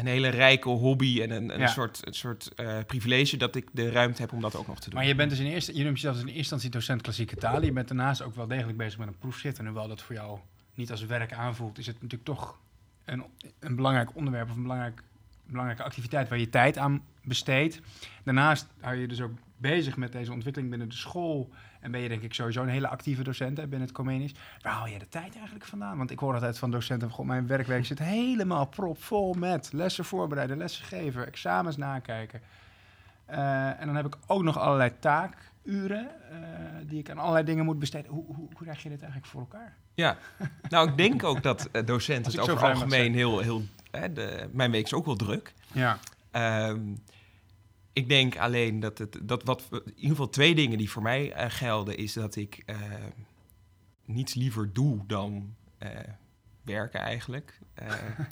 een 0.00 0.06
hele 0.06 0.28
rijke 0.28 0.68
hobby 0.68 1.20
en 1.22 1.30
een, 1.30 1.54
een 1.54 1.60
Ja. 1.60 1.66
soort, 1.66 2.06
een 2.06 2.14
soort 2.14 2.54
eh, 2.54 2.78
privilege 2.86 3.36
dat 3.36 3.54
ik 3.56 3.68
de 3.72 3.90
ruimte 3.90 4.20
heb 4.22 4.32
om 4.32 4.40
dat 4.40 4.56
ook 4.56 4.66
nog 4.66 4.78
te 4.80 4.88
doen. 4.90 4.98
Maar 4.98 5.08
je 5.08 5.14
bent 5.14 5.30
dus 5.30 5.38
in 5.38 5.46
eerste, 5.46 5.76
je 5.76 5.82
noemt 5.84 5.94
jezelf 5.94 6.14
dus 6.14 6.22
in 6.22 6.28
eerste 6.28 6.40
instantie 6.42 6.70
docent 6.70 7.02
klassieke 7.02 7.36
talen. 7.36 7.64
Je 7.64 7.72
bent 7.72 7.88
daarnaast 7.88 8.22
ook 8.22 8.34
wel 8.34 8.46
degelijk 8.46 8.78
bezig 8.78 8.98
met 8.98 9.08
een 9.08 9.18
proefschrift. 9.18 9.58
En 9.58 9.64
hoewel 9.64 9.88
dat 9.88 10.02
voor 10.02 10.14
jou 10.14 10.38
niet 10.74 10.90
als 10.90 11.04
werk 11.06 11.32
aanvoelt, 11.32 11.78
is 11.78 11.86
het 11.86 11.94
natuurlijk 11.94 12.24
toch 12.24 12.58
een, 13.04 13.24
een 13.58 13.76
belangrijk 13.76 14.16
onderwerp 14.16 14.50
of 14.50 14.56
een 14.56 14.62
belangrijk, 14.62 15.02
belangrijke 15.46 15.82
activiteit 15.82 16.28
waar 16.28 16.38
je 16.38 16.48
tijd 16.48 16.78
aan 16.78 17.02
besteedt. 17.22 17.80
Daarnaast 18.24 18.66
hou 18.80 18.96
je 18.96 19.08
dus 19.08 19.20
ook 19.20 19.32
bezig 19.60 19.96
met 19.96 20.12
deze 20.12 20.32
ontwikkeling 20.32 20.70
binnen 20.70 20.88
de 20.88 20.94
school. 20.94 21.50
En 21.80 21.90
ben 21.90 22.00
je 22.00 22.08
denk 22.08 22.22
ik 22.22 22.34
sowieso 22.34 22.62
een 22.62 22.68
hele 22.68 22.88
actieve 22.88 23.22
docent 23.22 23.56
hè, 23.56 23.62
binnen 23.62 23.88
het 23.88 23.96
Comenius. 23.96 24.34
Waar 24.62 24.72
haal 24.72 24.86
je 24.86 24.98
de 24.98 25.08
tijd 25.08 25.34
eigenlijk 25.34 25.64
vandaan? 25.64 25.96
Want 25.96 26.10
ik 26.10 26.18
hoor 26.18 26.34
altijd 26.34 26.58
van 26.58 26.70
docenten, 26.70 27.10
God, 27.10 27.26
mijn 27.26 27.46
werkweek 27.46 27.84
zit 27.84 27.98
helemaal 27.98 28.66
propvol 28.66 29.34
met 29.34 29.72
lessen 29.72 30.04
voorbereiden, 30.04 30.56
lessen 30.56 30.84
geven, 30.84 31.26
examens 31.26 31.76
nakijken. 31.76 32.40
Eh, 33.24 33.80
en 33.80 33.86
dan 33.86 33.96
heb 33.96 34.06
ik 34.06 34.16
ook 34.26 34.42
nog 34.42 34.58
allerlei 34.58 34.92
taakuren 34.98 36.08
eh, 36.30 36.38
die 36.86 36.98
ik 36.98 37.10
aan 37.10 37.18
allerlei 37.18 37.44
dingen 37.44 37.64
moet 37.64 37.78
besteden. 37.78 38.10
Hoe, 38.10 38.24
hoe, 38.26 38.36
hoe 38.36 38.48
krijg 38.62 38.82
je 38.82 38.88
dit 38.88 39.00
eigenlijk 39.00 39.30
voor 39.30 39.40
elkaar? 39.40 39.76
Ja, 39.94 40.16
nou 40.68 40.88
ik 40.88 40.96
denk 40.96 41.24
ook 41.24 41.42
dat 41.42 41.68
eh, 41.72 41.86
docenten 41.86 42.32
het 42.32 42.40
over 42.40 42.54
het 42.54 42.74
algemeen 42.74 43.14
heel... 43.14 43.38
heel 43.38 43.62
hè, 43.90 44.12
de, 44.12 44.48
mijn 44.52 44.70
week 44.70 44.84
is 44.84 44.94
ook 44.94 45.06
wel 45.06 45.16
druk. 45.16 45.54
Ja, 45.72 45.98
Ehm, 46.30 46.80
ik 47.92 48.08
denk 48.08 48.36
alleen 48.36 48.80
dat 48.80 48.98
het 48.98 49.18
dat 49.22 49.42
wat 49.42 49.68
in 49.70 49.82
ieder 49.86 50.10
geval 50.10 50.28
twee 50.28 50.54
dingen 50.54 50.78
die 50.78 50.90
voor 50.90 51.02
mij 51.02 51.32
eh, 51.32 51.50
gelden 51.50 51.96
is 51.96 52.12
dat 52.12 52.36
ik 52.36 52.62
eh, 52.66 52.76
niets 54.04 54.34
liever 54.34 54.72
doe 54.72 55.06
dan 55.06 55.54
eh, 55.78 55.90
werken 56.62 57.00
eigenlijk. 57.00 57.58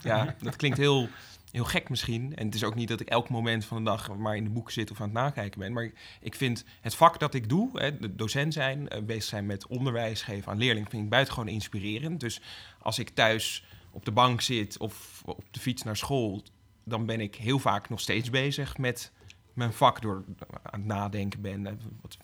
Ja, 0.02 0.34
dat 0.42 0.56
klinkt 0.56 0.78
heel, 0.78 1.08
heel 1.50 1.64
gek 1.64 1.88
misschien. 1.88 2.36
En 2.36 2.46
het 2.46 2.54
is 2.54 2.64
ook 2.64 2.74
niet 2.74 2.88
dat 2.88 3.00
ik 3.00 3.08
elk 3.08 3.28
moment 3.28 3.64
van 3.64 3.76
de 3.76 3.90
dag 3.90 4.16
maar 4.16 4.36
in 4.36 4.44
de 4.44 4.50
boeken 4.50 4.72
zit 4.72 4.90
of 4.90 5.00
aan 5.00 5.04
het 5.04 5.14
nakijken 5.14 5.60
ben. 5.60 5.72
Maar 5.72 5.84
ik, 5.84 5.98
ik 6.20 6.34
vind 6.34 6.64
het 6.80 6.94
vak 6.94 7.18
dat 7.18 7.34
ik 7.34 7.48
doe, 7.48 7.80
hè, 7.80 7.98
de 7.98 8.14
docent 8.14 8.52
zijn, 8.52 8.88
bezig 9.06 9.22
zijn 9.22 9.46
met 9.46 9.66
onderwijs 9.66 10.22
geven 10.22 10.52
aan 10.52 10.58
leerlingen, 10.58 10.90
vind 10.90 11.04
ik 11.04 11.10
buitengewoon 11.10 11.48
inspirerend. 11.48 12.20
Dus 12.20 12.40
als 12.78 12.98
ik 12.98 13.08
thuis 13.08 13.64
op 13.90 14.04
de 14.04 14.12
bank 14.12 14.40
zit 14.40 14.78
of 14.78 15.22
op 15.24 15.44
de 15.50 15.60
fiets 15.60 15.82
naar 15.82 15.96
school, 15.96 16.42
dan 16.84 17.06
ben 17.06 17.20
ik 17.20 17.34
heel 17.34 17.58
vaak 17.58 17.88
nog 17.88 18.00
steeds 18.00 18.30
bezig 18.30 18.78
met 18.78 19.12
mijn 19.58 19.72
vak 19.72 20.02
door 20.02 20.24
aan 20.62 20.80
het 20.80 20.84
nadenken 20.84 21.40
ben. 21.40 21.66
eh, 21.66 21.72
Wat, 22.00 22.16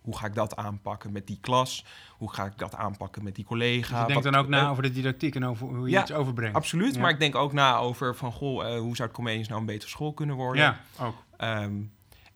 hoe 0.00 0.16
ga 0.16 0.26
ik 0.26 0.34
dat 0.34 0.56
aanpakken 0.56 1.12
met 1.12 1.26
die 1.26 1.38
klas? 1.40 1.84
Hoe 2.18 2.32
ga 2.32 2.44
ik 2.44 2.58
dat 2.58 2.74
aanpakken 2.74 3.22
met 3.24 3.34
die 3.34 3.44
collega? 3.44 3.90
dus 3.90 4.00
je 4.00 4.06
denkt 4.06 4.24
Wat- 4.24 4.32
dan 4.32 4.42
ook 4.42 4.48
na 4.48 4.62
eh, 4.64 4.70
over 4.70 4.82
de 4.82 4.90
didactiek 4.92 5.34
en 5.34 5.44
over 5.44 5.66
hoe 5.66 5.84
je 5.86 5.90
ja, 5.92 6.02
iets 6.02 6.12
overbrengt. 6.12 6.56
Absoluut, 6.56 6.94
Ja. 6.94 7.00
maar 7.00 7.10
ik 7.10 7.18
denk 7.18 7.34
ook 7.34 7.52
na 7.52 7.76
over 7.76 8.16
van, 8.16 8.32
goh, 8.32 8.66
eh, 8.74 8.80
hoe 8.80 8.96
zou 8.96 9.08
het 9.08 9.16
Comenius 9.16 9.48
nou 9.48 9.60
een 9.60 9.66
betere 9.66 9.90
school 9.90 10.12
kunnen 10.12 10.36
worden? 10.36 10.62
Ja, 10.62 10.80
ook. 11.00 11.24
Ehm, 11.36 11.80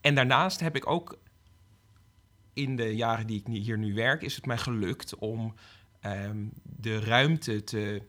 en 0.01 0.15
daarnaast 0.15 0.61
heb 0.61 0.77
ik 0.77 0.87
ook 0.91 1.19
in 2.53 2.77
de 2.77 2.97
jaren 2.97 3.27
die 3.27 3.43
ik 3.47 3.47
hier 3.63 3.79
nu 3.79 3.95
werk, 3.95 4.23
is 4.23 4.37
het 4.37 4.47
mij 4.47 4.59
gelukt 4.59 5.15
om 5.17 5.55
ehm, 6.01 6.45
de 6.63 7.01
ruimte 7.01 7.65
te 7.65 8.03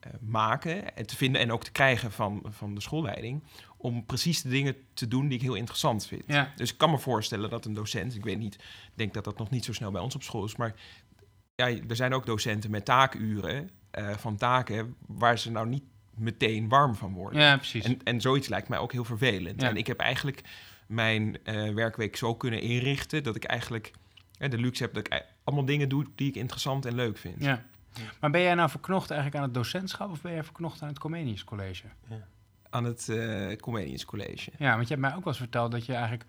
eh, 0.00 0.12
maken 0.20 0.96
en 0.96 1.06
te 1.06 1.16
vinden 1.16 1.40
en 1.40 1.52
ook 1.52 1.64
te 1.64 1.72
krijgen 1.72 2.12
van, 2.12 2.42
van 2.48 2.74
de 2.74 2.80
schoolleiding 2.80 3.42
om 3.82 4.04
precies 4.06 4.42
de 4.42 4.48
dingen 4.48 4.76
te 4.94 5.08
doen 5.08 5.28
die 5.28 5.38
ik 5.38 5.42
heel 5.44 5.54
interessant 5.54 6.06
vind. 6.06 6.22
Ja. 6.26 6.52
Dus 6.56 6.72
ik 6.72 6.78
kan 6.78 6.90
me 6.90 6.98
voorstellen 6.98 7.50
dat 7.50 7.64
een 7.64 7.72
docent, 7.74 8.14
ik 8.14 8.24
weet 8.24 8.38
niet, 8.38 8.54
ik 8.54 8.60
denk 8.94 9.14
dat 9.14 9.24
dat 9.24 9.38
nog 9.38 9.50
niet 9.50 9.64
zo 9.64 9.72
snel 9.72 9.90
bij 9.90 10.00
ons 10.00 10.14
op 10.14 10.22
school 10.22 10.44
is, 10.44 10.56
maar 10.56 10.74
ja, 11.54 11.66
er 11.88 11.96
zijn 11.96 12.14
ook 12.14 12.26
docenten 12.26 12.70
met 12.70 12.84
taakuren 12.84 13.70
eh, 13.90 14.10
van 14.16 14.36
taken 14.36 14.94
waar 15.06 15.38
ze 15.38 15.50
nou 15.50 15.68
niet 15.68 15.82
meteen 16.14 16.68
warm 16.68 16.94
van 16.94 17.12
worden. 17.12 17.40
ja, 17.40 17.56
precies. 17.56 17.84
En, 17.84 17.98
en 18.04 18.20
zoiets 18.20 18.48
lijkt 18.48 18.68
mij 18.68 18.78
ook 18.78 18.92
heel 18.92 19.04
vervelend. 19.04 19.60
Ja. 19.60 19.68
En 19.68 19.76
ik 19.76 19.86
heb 19.86 19.98
eigenlijk 19.98 20.42
mijn 20.86 21.44
eh, 21.44 21.74
werkweek 21.74 22.16
zo 22.16 22.34
kunnen 22.34 22.60
inrichten 22.60 23.22
dat 23.22 23.36
ik 23.36 23.44
eigenlijk 23.44 23.92
eh, 24.38 24.50
de 24.50 24.58
luxe 24.58 24.82
heb 24.82 24.94
dat 24.94 25.06
ik 25.06 25.12
ei- 25.12 25.22
allemaal 25.44 25.64
dingen 25.64 25.88
doe 25.88 26.06
die 26.14 26.28
ik 26.28 26.34
interessant 26.36 26.86
en 26.86 26.94
leuk 26.94 27.18
vind. 27.18 27.42
ja. 27.44 27.64
Maar 28.20 28.30
ben 28.30 28.40
jij 28.40 28.54
nou 28.54 28.70
verknocht 28.70 29.10
eigenlijk 29.10 29.40
aan 29.40 29.46
het 29.48 29.54
docentschap 29.54 30.10
of 30.10 30.20
ben 30.20 30.32
jij 30.32 30.44
verknocht 30.44 30.82
aan 30.82 30.88
het 30.88 30.98
Comenius 30.98 31.44
College? 31.44 31.82
Aan 32.72 32.84
het 32.84 33.10
Comenius 33.60 34.04
College. 34.04 34.50
Ja, 34.58 34.70
want 34.74 34.88
je 34.88 34.94
hebt 34.94 35.00
mij 35.06 35.10
ook 35.14 35.24
wel 35.24 35.32
eens 35.32 35.36
verteld 35.42 35.70
dat 35.72 35.86
je 35.86 35.92
eigenlijk... 35.92 36.22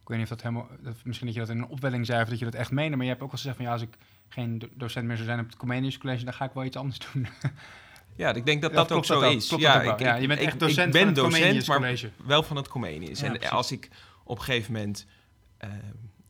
Ik 0.00 0.08
weet 0.08 0.18
niet 0.18 0.30
of 0.30 0.36
dat 0.38 0.42
helemaal... 0.42 0.68
Dat, 0.82 0.94
misschien 1.04 1.26
dat 1.26 1.34
je 1.36 1.40
dat 1.42 1.50
in 1.50 1.58
een 1.58 1.68
opwelling 1.68 2.06
zei 2.06 2.22
of 2.22 2.28
dat 2.28 2.38
je 2.38 2.44
dat 2.44 2.54
echt 2.54 2.70
meende. 2.70 2.96
Maar 2.96 3.04
je 3.04 3.10
hebt 3.10 3.22
ook 3.22 3.30
wel 3.30 3.38
gezegd 3.38 3.56
van 3.56 3.64
ja, 3.64 3.72
als 3.72 3.82
ik 3.82 3.96
geen 4.28 4.58
do- 4.58 4.68
docent 4.74 5.06
meer 5.06 5.16
zou 5.16 5.28
zijn 5.28 5.40
op 5.40 5.46
het 5.46 5.56
Comenius 5.56 5.98
College, 5.98 6.24
dan 6.24 6.34
ga 6.34 6.44
ik 6.44 6.52
wel 6.52 6.64
iets 6.64 6.76
anders 6.76 6.98
doen. 7.12 7.26
Ja, 8.16 8.32
ik 8.34 8.46
denk 8.46 8.62
dat 8.62 8.70
Ja, 8.70 8.76
dat 8.76 8.92
ook 8.92 9.04
zo 9.04 9.20
dat 9.20 9.32
is. 9.32 9.48
Klopt 9.48 9.62
ja, 9.62 9.82
dat 9.82 9.92
ik, 9.92 10.06
ja, 10.06 10.14
ik- 10.14 10.20
je 10.20 10.26
bent 10.26 10.40
echt 10.40 10.58
docent 10.60 10.86
ik 10.86 10.92
ben 10.92 11.00
van 11.00 11.06
het 11.08 11.16
docent, 11.16 11.34
Comenius 11.42 11.68
maar 11.68 11.76
College. 11.78 12.10
wel 12.24 12.42
van 12.42 12.56
het 12.56 12.68
Comenius. 12.68 13.20
Ja, 13.20 13.26
en 13.26 13.32
precies. 13.32 13.50
als 13.50 13.72
ik 13.72 13.88
op 14.24 14.38
een 14.38 14.44
gegeven 14.44 14.72
moment, 14.72 15.06
eh, 15.56 15.70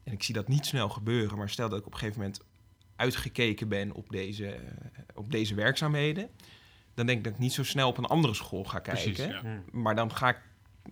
en 0.05 0.13
ik 0.13 0.23
zie 0.23 0.35
dat 0.35 0.49
niet 0.49 0.67
snel 0.67 0.89
gebeuren, 0.89 1.39
maar 1.39 1.49
stel 1.51 1.69
dat 1.69 1.79
ik 1.79 1.87
op 1.87 1.93
een 1.93 1.99
gegeven 1.99 2.21
moment 2.21 2.41
uitgekeken 2.97 3.69
ben 3.69 3.93
op 3.93 4.09
deze, 4.11 4.57
op 5.15 5.31
deze 5.31 5.55
werkzaamheden, 5.55 6.29
dan 7.01 7.09
denk 7.09 7.19
ik 7.19 7.25
dat 7.25 7.33
ik 7.33 7.39
niet 7.39 7.53
zo 7.53 7.65
snel 7.65 7.89
op 7.89 7.99
een 7.99 8.05
andere 8.05 8.35
school 8.35 8.65
ga 8.65 8.79
kijken. 8.79 9.13
Precies, 9.13 9.25
ja. 9.25 9.41
Hm. 9.41 9.83
Maar 9.83 9.95
dan 9.95 10.15
ga 10.15 10.29
ik 10.29 10.41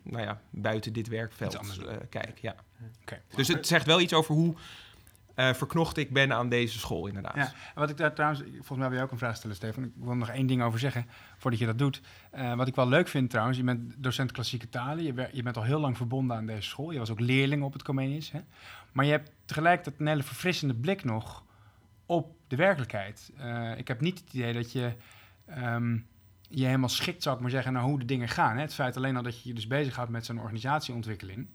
nou 0.03 0.23
ja, 0.23 0.41
buiten 0.51 0.93
dit 0.93 1.09
werkveld 1.09 1.55
eh, 1.55 1.97
kijken. 2.09 2.35
Ja. 2.41 2.55
Oké. 3.03 3.21
Dus 3.35 3.49
het 3.49 3.67
zegt 3.67 3.87
wel 3.87 4.01
iets 4.01 4.13
over 4.13 4.35
hoe 4.35 4.55
eh, 5.35 5.55
verknocht 5.55 5.97
ik 5.97 6.13
ben 6.13 6.33
aan 6.33 6.49
deze 6.49 6.79
school, 6.79 7.07
inderdaad. 7.07 7.37
Ja, 7.37 7.43
en 7.45 7.81
wat 7.81 7.91
ik 7.91 7.97
daar 7.97 8.15
trouwens, 8.15 8.43
volgens 8.51 8.79
mij 8.79 8.89
wil 8.89 8.99
je 8.99 9.05
ook 9.05 9.11
een 9.11 9.19
vraag 9.19 9.37
stellen, 9.37 9.57
Stefan. 9.57 9.85
Ik 9.85 9.91
wil 9.95 10.15
nog 10.15 10.29
één 10.29 10.47
ding 10.47 10.63
over 10.63 10.79
zeggen 10.79 11.07
voordat 11.37 11.61
je 11.61 11.67
dat 11.67 11.79
doet. 11.79 12.01
Eh, 12.31 12.55
wat 12.55 12.69
ik 12.69 12.75
wel 12.75 12.89
leuk 12.89 13.09
vind 13.09 13.31
trouwens, 13.31 13.59
je 13.59 13.65
bent 13.65 13.95
docent 13.97 14.33
klassieke 14.33 14.69
talen. 14.69 15.05
Je, 15.05 15.29
je 15.33 15.43
bent 15.43 15.57
al 15.57 15.63
heel 15.63 15.81
lang 15.81 15.97
verbonden 15.97 16.37
aan 16.37 16.47
deze 16.47 16.69
school. 16.69 16.91
Je 16.91 16.99
was 16.99 17.11
ook 17.11 17.21
leerling 17.21 17.63
op 17.63 17.73
het 17.73 17.83
Comenius. 17.83 18.31
Hè? 18.31 18.41
Maar 18.93 19.05
je 19.05 19.11
hebt 19.11 19.31
tegelijkertijd 19.45 20.01
een 20.01 20.07
hele 20.07 20.23
verfrissende 20.23 20.75
blik 20.75 21.05
nog 21.05 21.45
op 22.07 22.37
de 22.49 22.57
werkelijkheid. 22.57 23.33
Eh, 23.37 23.79
ik 23.79 23.89
heb 23.89 24.01
niet 24.01 24.19
het 24.19 24.33
idee 24.33 24.53
dat 24.53 24.73
je 24.73 24.93
ehm, 25.49 25.99
je 26.51 26.65
helemaal 26.65 26.89
schikt, 26.89 27.23
zou 27.23 27.35
ik 27.37 27.43
maar 27.43 27.51
zeggen, 27.51 27.73
naar 27.73 27.83
hoe 27.83 27.99
de 27.99 28.05
dingen 28.05 28.29
gaan. 28.29 28.55
Hè? 28.57 28.61
Het 28.61 28.75
feit 28.75 28.97
alleen 28.97 29.17
al 29.17 29.23
dat 29.23 29.43
je 29.43 29.49
je 29.49 29.55
dus 29.55 29.67
bezighoudt 29.67 30.11
met 30.11 30.25
zo'n 30.25 30.41
organisatieontwikkeling, 30.41 31.49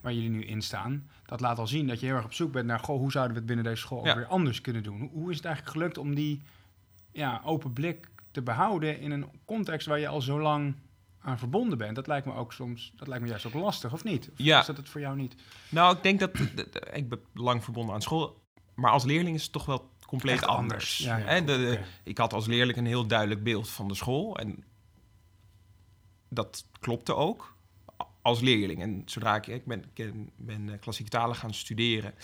waar 0.00 0.12
jullie 0.12 0.30
nu 0.30 0.44
in 0.44 0.62
staan, 0.62 1.08
dat 1.26 1.40
laat 1.40 1.58
al 1.58 1.66
zien 1.66 1.86
dat 1.86 2.00
je 2.00 2.06
heel 2.06 2.14
erg 2.14 2.24
op 2.24 2.32
zoek 2.32 2.52
bent 2.52 2.66
naar, 2.66 2.78
goh, 2.80 2.98
hoe 2.98 3.10
zouden 3.10 3.32
we 3.32 3.38
het 3.38 3.46
binnen 3.46 3.64
deze 3.64 3.80
school 3.80 4.04
Ja. 4.06 4.14
weer 4.16 4.26
anders 4.26 4.60
kunnen 4.60 4.82
doen? 4.82 5.10
Hoe, 5.12 5.30
is 5.30 5.36
het 5.36 5.44
eigenlijk 5.44 5.76
gelukt 5.76 5.98
om 5.98 6.14
die 6.14 6.42
ja, 7.12 7.40
open 7.44 7.72
blik 7.72 8.08
te 8.30 8.42
behouden 8.42 9.00
in 9.00 9.10
een 9.10 9.26
context 9.44 9.86
waar 9.86 9.98
je 9.98 10.08
al 10.08 10.20
zo 10.20 10.40
lang 10.40 10.74
aan 11.20 11.38
verbonden 11.38 11.78
bent? 11.78 11.94
Dat 11.94 12.06
lijkt 12.06 12.26
me 12.26 12.34
ook 12.34 12.52
soms, 12.52 12.92
dat 12.96 13.08
lijkt 13.08 13.22
me 13.22 13.28
juist 13.28 13.46
ook 13.46 13.54
lastig, 13.54 13.92
of 13.92 14.04
niet? 14.04 14.28
Of 14.32 14.38
Ja. 14.38 14.60
is 14.60 14.66
dat 14.66 14.76
het 14.76 14.88
voor 14.88 15.00
jou 15.00 15.16
niet? 15.16 15.34
Nou, 15.68 15.96
ik 15.96 16.02
denk 16.02 16.20
dat... 16.20 16.30
ik 16.92 17.08
ben 17.08 17.20
lang 17.34 17.64
verbonden 17.64 17.94
aan 17.94 18.02
school. 18.02 18.42
Maar 18.74 18.90
als 18.90 19.04
leerling 19.04 19.36
is 19.36 19.42
het 19.42 19.52
toch 19.52 19.66
wel 19.66 19.90
compleet 20.14 20.34
Echt 20.34 20.46
anders. 20.46 20.62
anders. 20.62 20.98
Ja, 20.98 21.16
ja, 21.16 21.24
Hè, 21.24 21.38
goed, 21.38 21.46
de-. 21.46 21.80
Ik 22.02 22.18
had 22.18 22.32
als 22.32 22.46
leerling 22.46 22.78
een 22.78 22.86
heel 22.86 23.06
duidelijk 23.06 23.42
beeld 23.42 23.70
van 23.70 23.88
de 23.88 23.94
school. 23.94 24.38
En 24.38 24.64
dat 26.28 26.64
klopte 26.80 27.14
ook 27.14 27.54
als 28.24 28.40
leerling. 28.40 28.80
En 28.82 29.02
zodra 29.04 29.36
ik... 29.36 29.46
Ik 29.46 29.64
ben, 29.64 29.84
ik 29.94 30.12
ben, 30.36 30.68
eh, 30.68 30.80
klassieke 30.80 31.10
talen 31.10 31.36
gaan 31.36 31.54
studeren. 31.54 32.14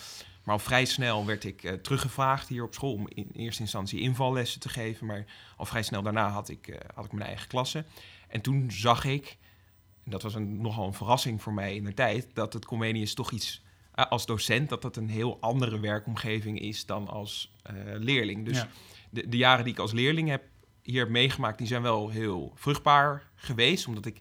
Maar 0.45 0.55
al 0.55 0.61
vrij 0.61 0.85
snel 0.85 1.27
werd 1.27 1.45
ik 1.45 1.63
eh, 1.63 1.73
teruggevraagd 1.73 2.49
hier 2.49 2.65
op 2.65 2.75
school... 2.75 2.93
om 2.93 3.09
in 3.09 3.31
eerste 3.33 3.63
instantie 3.63 4.01
invallessen 4.01 4.61
te 4.61 4.69
geven. 4.69 5.07
Maar 5.07 5.25
al 5.57 5.67
vrij 5.67 5.83
snel 5.83 6.03
daarna 6.03 6.29
had 6.29 6.49
ik, 6.49 6.69
eh, 6.69 6.79
had 6.95 7.05
ik 7.05 7.13
mijn 7.13 7.27
eigen 7.27 7.49
klasse. 7.49 7.85
En 8.29 8.41
toen 8.41 8.71
zag 8.71 9.05
ik... 9.05 9.39
En 10.05 10.11
dat 10.11 10.23
was 10.23 10.35
een, 10.35 10.61
nogal 10.61 10.87
een 10.87 10.95
verrassing 10.95 11.43
voor 11.43 11.53
mij 11.53 11.75
in 11.75 11.85
de 11.85 11.95
tijd... 11.95 12.27
dat 12.35 12.53
het 12.53 12.65
Comenius 12.65 13.15
toch 13.15 13.31
iets... 13.31 13.63
als 13.95 14.27
docent, 14.27 14.69
dat 14.69 14.83
dat 14.83 14.97
een 14.97 15.09
heel 15.09 15.41
andere 15.41 15.81
werkomgeving 15.81 16.61
is 16.61 16.87
dan 16.87 17.09
als 17.09 17.53
leerling. 17.99 18.45
Dus 18.45 18.57
Ja. 18.57 18.69
de, 19.11 19.29
de 19.29 19.37
jaren 19.37 19.65
die 19.65 19.73
ik 19.73 19.79
als 19.79 19.93
leerling 19.93 20.29
heb 20.29 20.43
hier 20.83 21.01
heb 21.01 21.09
meegemaakt, 21.11 21.59
die 21.59 21.67
zijn 21.67 21.83
wel 21.83 22.09
heel 22.09 22.53
vruchtbaar 22.55 23.23
geweest. 23.35 23.87
Omdat 23.87 24.07
ik 24.07 24.21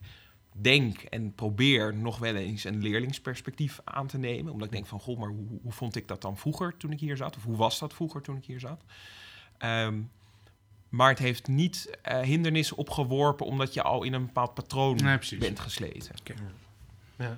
denk 0.51 1.01
en 1.01 1.34
probeer 1.34 1.96
nog 1.96 2.17
wel 2.17 2.36
eens 2.36 2.63
een 2.63 2.81
leerlingsperspectief 2.81 3.79
aan 3.84 4.08
te 4.08 4.17
nemen. 4.17 4.51
Omdat 4.53 4.67
ik 4.67 4.74
denk 4.74 4.86
van, 4.86 5.00
goh, 5.00 5.19
maar 5.19 5.29
hoe, 5.29 5.60
hoe 5.62 5.72
vond 5.72 5.96
ik 5.96 6.08
dat 6.08 6.22
dan 6.22 6.38
vroeger 6.38 6.77
toen 6.77 6.91
ik 6.91 7.00
hier 7.00 7.17
zat? 7.17 7.36
Of 7.36 7.43
hoe 7.43 7.55
was 7.58 7.79
dat 7.79 7.93
vroeger 7.93 8.22
toen 8.22 8.38
ik 8.38 8.46
hier 8.46 8.60
zat? 8.60 8.84
Ehm, 9.58 10.01
maar 10.89 11.10
het 11.10 11.19
heeft 11.19 11.48
niet 11.48 11.98
eh, 12.01 12.19
hindernissen 12.19 12.77
opgeworpen 12.77 13.46
omdat 13.46 13.74
je 13.74 13.81
al 13.84 14.03
in 14.03 14.13
een 14.13 14.25
bepaald 14.25 14.53
patroon 14.53 14.96
Nee, 14.96 15.17
bent 15.39 15.60
gesleten. 15.60 16.15
Ja. 17.17 17.38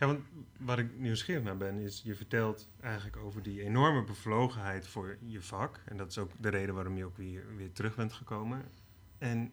Ja, 0.00 0.06
want 0.06 0.20
waar 0.58 0.78
ik 0.78 0.98
nieuwsgierig 0.98 1.42
naar 1.42 1.56
ben, 1.56 1.78
is 1.78 2.00
je 2.04 2.14
vertelt 2.14 2.68
eigenlijk 2.80 3.16
over 3.16 3.42
die 3.42 3.62
enorme 3.62 4.04
bevlogenheid 4.04 4.86
voor 4.86 5.16
je 5.26 5.42
vak. 5.42 5.80
En 5.84 5.96
dat 5.96 6.10
is 6.10 6.18
ook 6.18 6.30
de 6.38 6.48
reden 6.48 6.74
waarom 6.74 6.96
je 6.96 7.04
ook 7.04 7.16
weer, 7.16 7.56
weer 7.56 7.72
terug 7.72 7.96
bent 7.96 8.12
gekomen. 8.12 8.62
En 9.18 9.52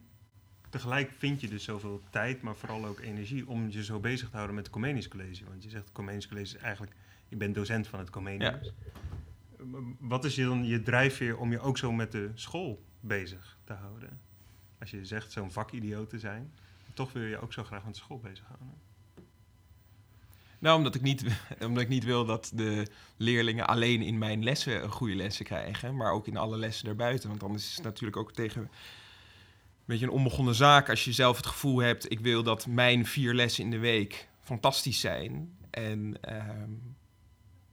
tegelijk 0.70 1.12
vind 1.12 1.42
je 1.42 1.48
dus 1.48 1.63
zoveel 1.63 2.01
tijd, 2.10 2.42
maar 2.42 2.56
vooral 2.56 2.86
ook 2.86 3.00
energie 3.00 3.48
om 3.48 3.70
je 3.70 3.84
zo 3.84 4.00
bezig 4.00 4.30
te 4.30 4.36
houden 4.36 4.56
met 4.56 4.66
het 4.66 4.74
Comenius 4.74 5.08
College. 5.08 5.46
Want 5.46 5.63
je 5.63 5.70
zegt 5.70 5.84
het 5.84 5.94
Comenius 5.94 6.27
College 6.27 6.56
is 6.56 6.62
eigenlijk, 6.62 6.96
je 7.27 7.36
bent 7.36 7.56
docent 7.56 7.88
van 7.88 8.00
het 8.00 8.10
Comenius. 8.10 8.74
Wat 10.00 10.25
is 10.25 10.36
je 10.36 10.44
dan 10.44 10.66
je 10.66 10.82
drijfveer 10.82 11.38
om 11.38 11.51
je 11.51 11.60
ook 11.60 11.77
zo 11.77 11.92
met 11.92 12.12
de 12.12 12.32
school 12.34 12.84
bezig 13.00 13.58
te 13.63 13.74
houden? 13.74 14.20
Als 14.80 14.92
je 14.92 15.06
zegt 15.06 15.32
zo'n 15.32 15.51
vakidioot 15.51 16.10
te 16.10 16.20
zijn, 16.20 16.54
toch 16.94 17.12
wil 17.13 17.22
je 17.22 17.30
je 17.30 17.42
ook 17.42 17.54
zo 17.54 17.63
graag 17.63 17.86
met 17.86 17.94
de 17.94 18.00
school 18.00 18.20
bezighouden. 18.20 18.74
Nou, 20.59 20.77
omdat 20.77 20.96
ik, 20.96 21.01
niet, 21.01 21.24
omdat 21.67 21.83
ik 21.83 21.89
niet 21.89 22.03
wil 22.03 22.25
dat 22.25 22.51
de 22.53 22.87
leerlingen 23.17 23.67
alleen 23.67 24.01
in 24.01 24.17
mijn 24.17 24.43
lessen 24.43 24.89
goede 24.89 25.15
lessen 25.15 25.46
krijgen, 25.46 25.96
maar 25.96 26.11
ook 26.11 26.27
in 26.27 26.37
alle 26.37 26.57
lessen 26.57 26.85
daarbuiten. 26.85 27.29
Want 27.29 27.43
anders 27.43 27.67
is 27.70 27.75
het 27.75 27.83
natuurlijk 27.83 28.17
ook 28.17 28.33
tegen 28.33 28.61
een 28.61 28.70
beetje 29.85 30.05
een 30.05 30.11
onbegonnen 30.11 30.55
zaak 30.55 30.89
als 30.89 31.05
je 31.05 31.11
zelf 31.11 31.37
het 31.37 31.46
gevoel 31.46 31.77
hebt, 31.77 32.11
ik 32.11 32.20
wil 32.20 32.43
dat 32.43 32.67
mijn 32.67 33.05
vier 33.05 33.33
lessen 33.33 33.63
in 33.63 33.72
de 33.72 33.77
week 33.77 34.27
fantastisch 34.41 35.00
zijn. 35.00 35.57
En 35.70 36.17
ehm, 36.22 36.72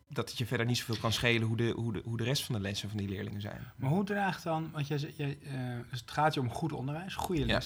dat 0.09 0.29
het 0.29 0.39
je 0.39 0.47
verder 0.47 0.67
niet 0.67 0.77
zoveel 0.77 0.97
kan 0.97 1.13
schelen 1.13 1.47
hoe 1.47 1.57
de, 1.57 1.73
hoe, 1.77 1.93
de, 1.93 2.01
hoe 2.05 2.17
de 2.17 2.25
rest 2.25 2.45
van 2.45 2.55
de 2.55 2.61
lessen 2.61 2.89
van 2.89 2.99
die 2.99 3.09
leerlingen 3.09 3.41
zijn. 3.41 3.73
Maar 3.77 3.91
hoe 3.91 4.05
draagt 4.05 4.43
dan, 4.43 4.71
want 4.73 4.87
jij, 4.87 5.15
jij, 5.17 5.39
eh, 5.43 5.55
dus 5.91 6.01
het 6.01 6.11
gaat 6.11 6.35
je 6.35 6.41
om 6.41 6.51
goed 6.51 6.73
onderwijs, 6.73 7.15
goede 7.15 7.47
Ja. 7.47 7.61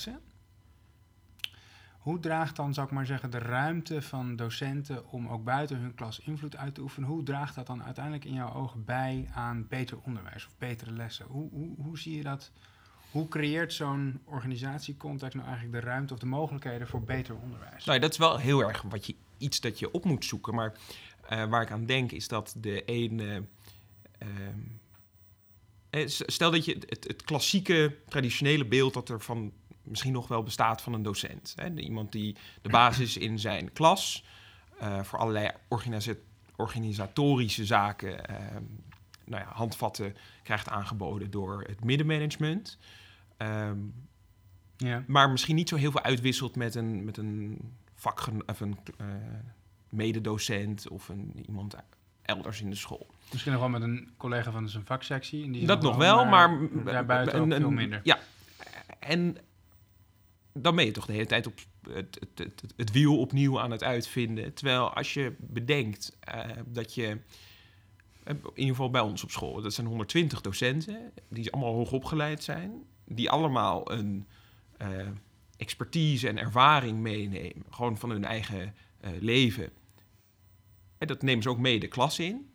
Hoe 2.09 2.21
draagt 2.21 2.57
dan, 2.57 2.75
zou 2.75 2.87
ik 2.87 2.93
maar 2.93 3.07
zeggen, 3.07 3.31
de 3.31 3.39
ruimte 3.39 4.03
van 4.03 4.37
docenten 4.37 5.11
om 5.11 5.29
ook 5.29 5.45
buiten 5.45 5.77
hun 5.77 5.95
klas 5.95 6.21
invloed 6.21 6.57
uit 6.57 6.75
te 6.75 6.81
oefenen, 6.81 7.09
hoe 7.09 7.23
draagt 7.23 7.55
dat 7.55 7.67
dan 7.67 7.83
uiteindelijk 7.83 8.25
in 8.25 8.35
jouw 8.35 8.55
ogen 8.55 8.85
bij 8.85 9.29
aan 9.35 9.67
beter 9.69 9.99
onderwijs 10.05 10.47
of 10.47 10.53
betere 10.59 10.93
lessen? 10.93 11.27
Hoe, 11.27 11.51
hoe, 11.51 11.75
hoe 11.77 11.99
zie 11.99 12.17
je 12.17 12.23
dat? 12.23 12.51
Hoe 13.11 13.29
creëert 13.29 13.73
zo'n 13.73 14.21
organisatiecontext 14.25 15.35
nou 15.35 15.49
eigenlijk 15.49 15.81
de 15.81 15.89
ruimte 15.91 16.13
of 16.13 16.19
de 16.19 16.27
mogelijkheden 16.27 16.89
voor 16.89 17.03
beter 17.03 17.37
onderwijs? 17.37 17.85
Nou, 17.85 17.99
dat 17.99 18.11
is 18.13 18.19
wel 18.19 18.39
heel 18.39 18.63
erg 18.63 18.83
wat 18.83 19.07
je, 19.07 19.15
iets 19.39 19.61
dat 19.61 19.79
je 19.79 19.91
op 19.91 20.05
moet 20.05 20.25
zoeken. 20.25 20.55
Maar 20.55 20.73
eh, 21.29 21.45
waar 21.45 21.63
ik 21.63 21.71
aan 21.71 21.87
denk 21.87 22.13
is 22.13 22.29
dat 22.29 22.55
de 22.59 22.85
ene. 22.85 23.45
ehm, 24.19 24.59
eh, 25.91 26.07
stel 26.07 26.51
dat 26.51 26.65
je 26.65 26.79
het 26.89 27.23
klassieke, 27.23 27.97
traditionele 28.09 28.67
beeld 28.67 28.95
dat 28.95 29.09
er 29.09 29.21
van 29.21 29.53
misschien 29.89 30.13
nog 30.13 30.29
wel 30.29 30.43
bestaat 30.43 30.83
van 30.83 30.93
een 30.93 31.03
docent. 31.03 31.53
Hè? 31.57 31.75
Iemand 31.75 32.13
die 32.13 32.37
de 32.63 32.69
basis 32.69 33.17
in 33.17 33.39
zijn 33.39 33.73
klas 33.73 34.25
eh, 34.79 35.03
voor 35.03 35.19
allerlei 35.19 35.51
organisa- 35.69 36.15
organisatorische 36.57 37.65
zaken, 37.65 38.27
ehm, 38.27 38.63
nou 39.25 39.43
ja, 39.43 39.49
handvatten 39.53 40.17
krijgt 40.43 40.69
aangeboden 40.69 41.31
door 41.31 41.65
het 41.69 41.85
middenmanagement. 41.85 42.79
Ehm, 43.37 43.79
Ja. 44.77 45.05
maar 45.07 45.31
misschien 45.31 45.55
niet 45.57 45.69
zo 45.69 45.77
heel 45.77 45.91
veel 45.91 46.03
uitwisselt 46.03 46.57
met 46.57 46.75
een, 46.75 47.05
met 47.05 47.17
een 47.17 47.59
vakgen 47.95 48.43
of 48.49 48.61
een 48.61 48.79
eh, 48.99 49.07
mededocent 49.89 50.89
of 50.89 51.09
een, 51.09 51.33
iemand 51.47 51.75
elders 52.23 52.61
in 52.61 52.71
de 52.71 52.77
school. 52.77 53.07
Misschien 53.33 53.53
nog 53.53 53.61
wel 53.61 53.71
met 53.71 53.83
een 53.83 54.11
collega 54.17 54.51
van 54.51 54.69
zijn 54.69 54.85
vaksectie. 54.87 55.51
die 55.51 55.67
Dat 55.67 55.83
nog 55.83 55.97
wel, 55.97 56.25
maar... 56.25 56.59
daarbuiten 56.85 57.41
een- 57.51 57.61
veel 57.61 57.71
minder. 57.71 58.01
Ja, 58.03 58.19
en 58.99 59.37
dan 60.63 60.77
ben 60.77 60.85
je 60.85 60.91
toch 60.91 61.07
de 61.07 61.13
hele 61.13 61.27
tijd 61.27 61.47
op 61.47 61.59
het, 61.83 62.19
het, 62.21 62.39
het, 62.39 62.63
het 62.77 62.93
wiel 62.93 63.19
opnieuw 63.19 63.61
aan 63.61 63.71
het 63.71 63.83
uitvinden. 63.83 64.55
Terwijl 64.55 64.95
als 64.95 65.15
je 65.15 65.35
bedenkt 65.39 66.17
eh, 66.21 66.45
dat 66.67 66.95
je, 66.95 67.07
eh, 68.23 68.35
in 68.35 68.51
ieder 68.55 68.75
geval 68.75 68.91
bij 68.91 69.01
ons 69.01 69.23
op 69.23 69.31
school, 69.31 69.63
dat 69.63 69.75
zijn 69.75 69.87
120 69.87 70.41
docenten, 70.41 71.13
die 71.29 71.53
allemaal 71.53 71.75
hoog 71.75 71.93
opgeleid 71.93 72.43
zijn, 72.43 72.85
die 73.05 73.31
allemaal 73.31 73.93
een 73.93 74.27
eh, 74.77 75.09
expertise 75.57 76.29
en 76.29 76.39
ervaring 76.39 76.99
meenemen, 76.99 77.65
gewoon 77.71 77.99
van 77.99 78.11
hun 78.11 78.25
eigen 78.25 78.75
leven. 79.21 79.71
En 80.99 81.07
dat 81.07 81.23
nemen 81.23 81.43
ze 81.43 81.49
ook 81.49 81.59
mee 81.59 81.81
de 81.81 81.89
klas 81.89 82.19
in. 82.19 82.51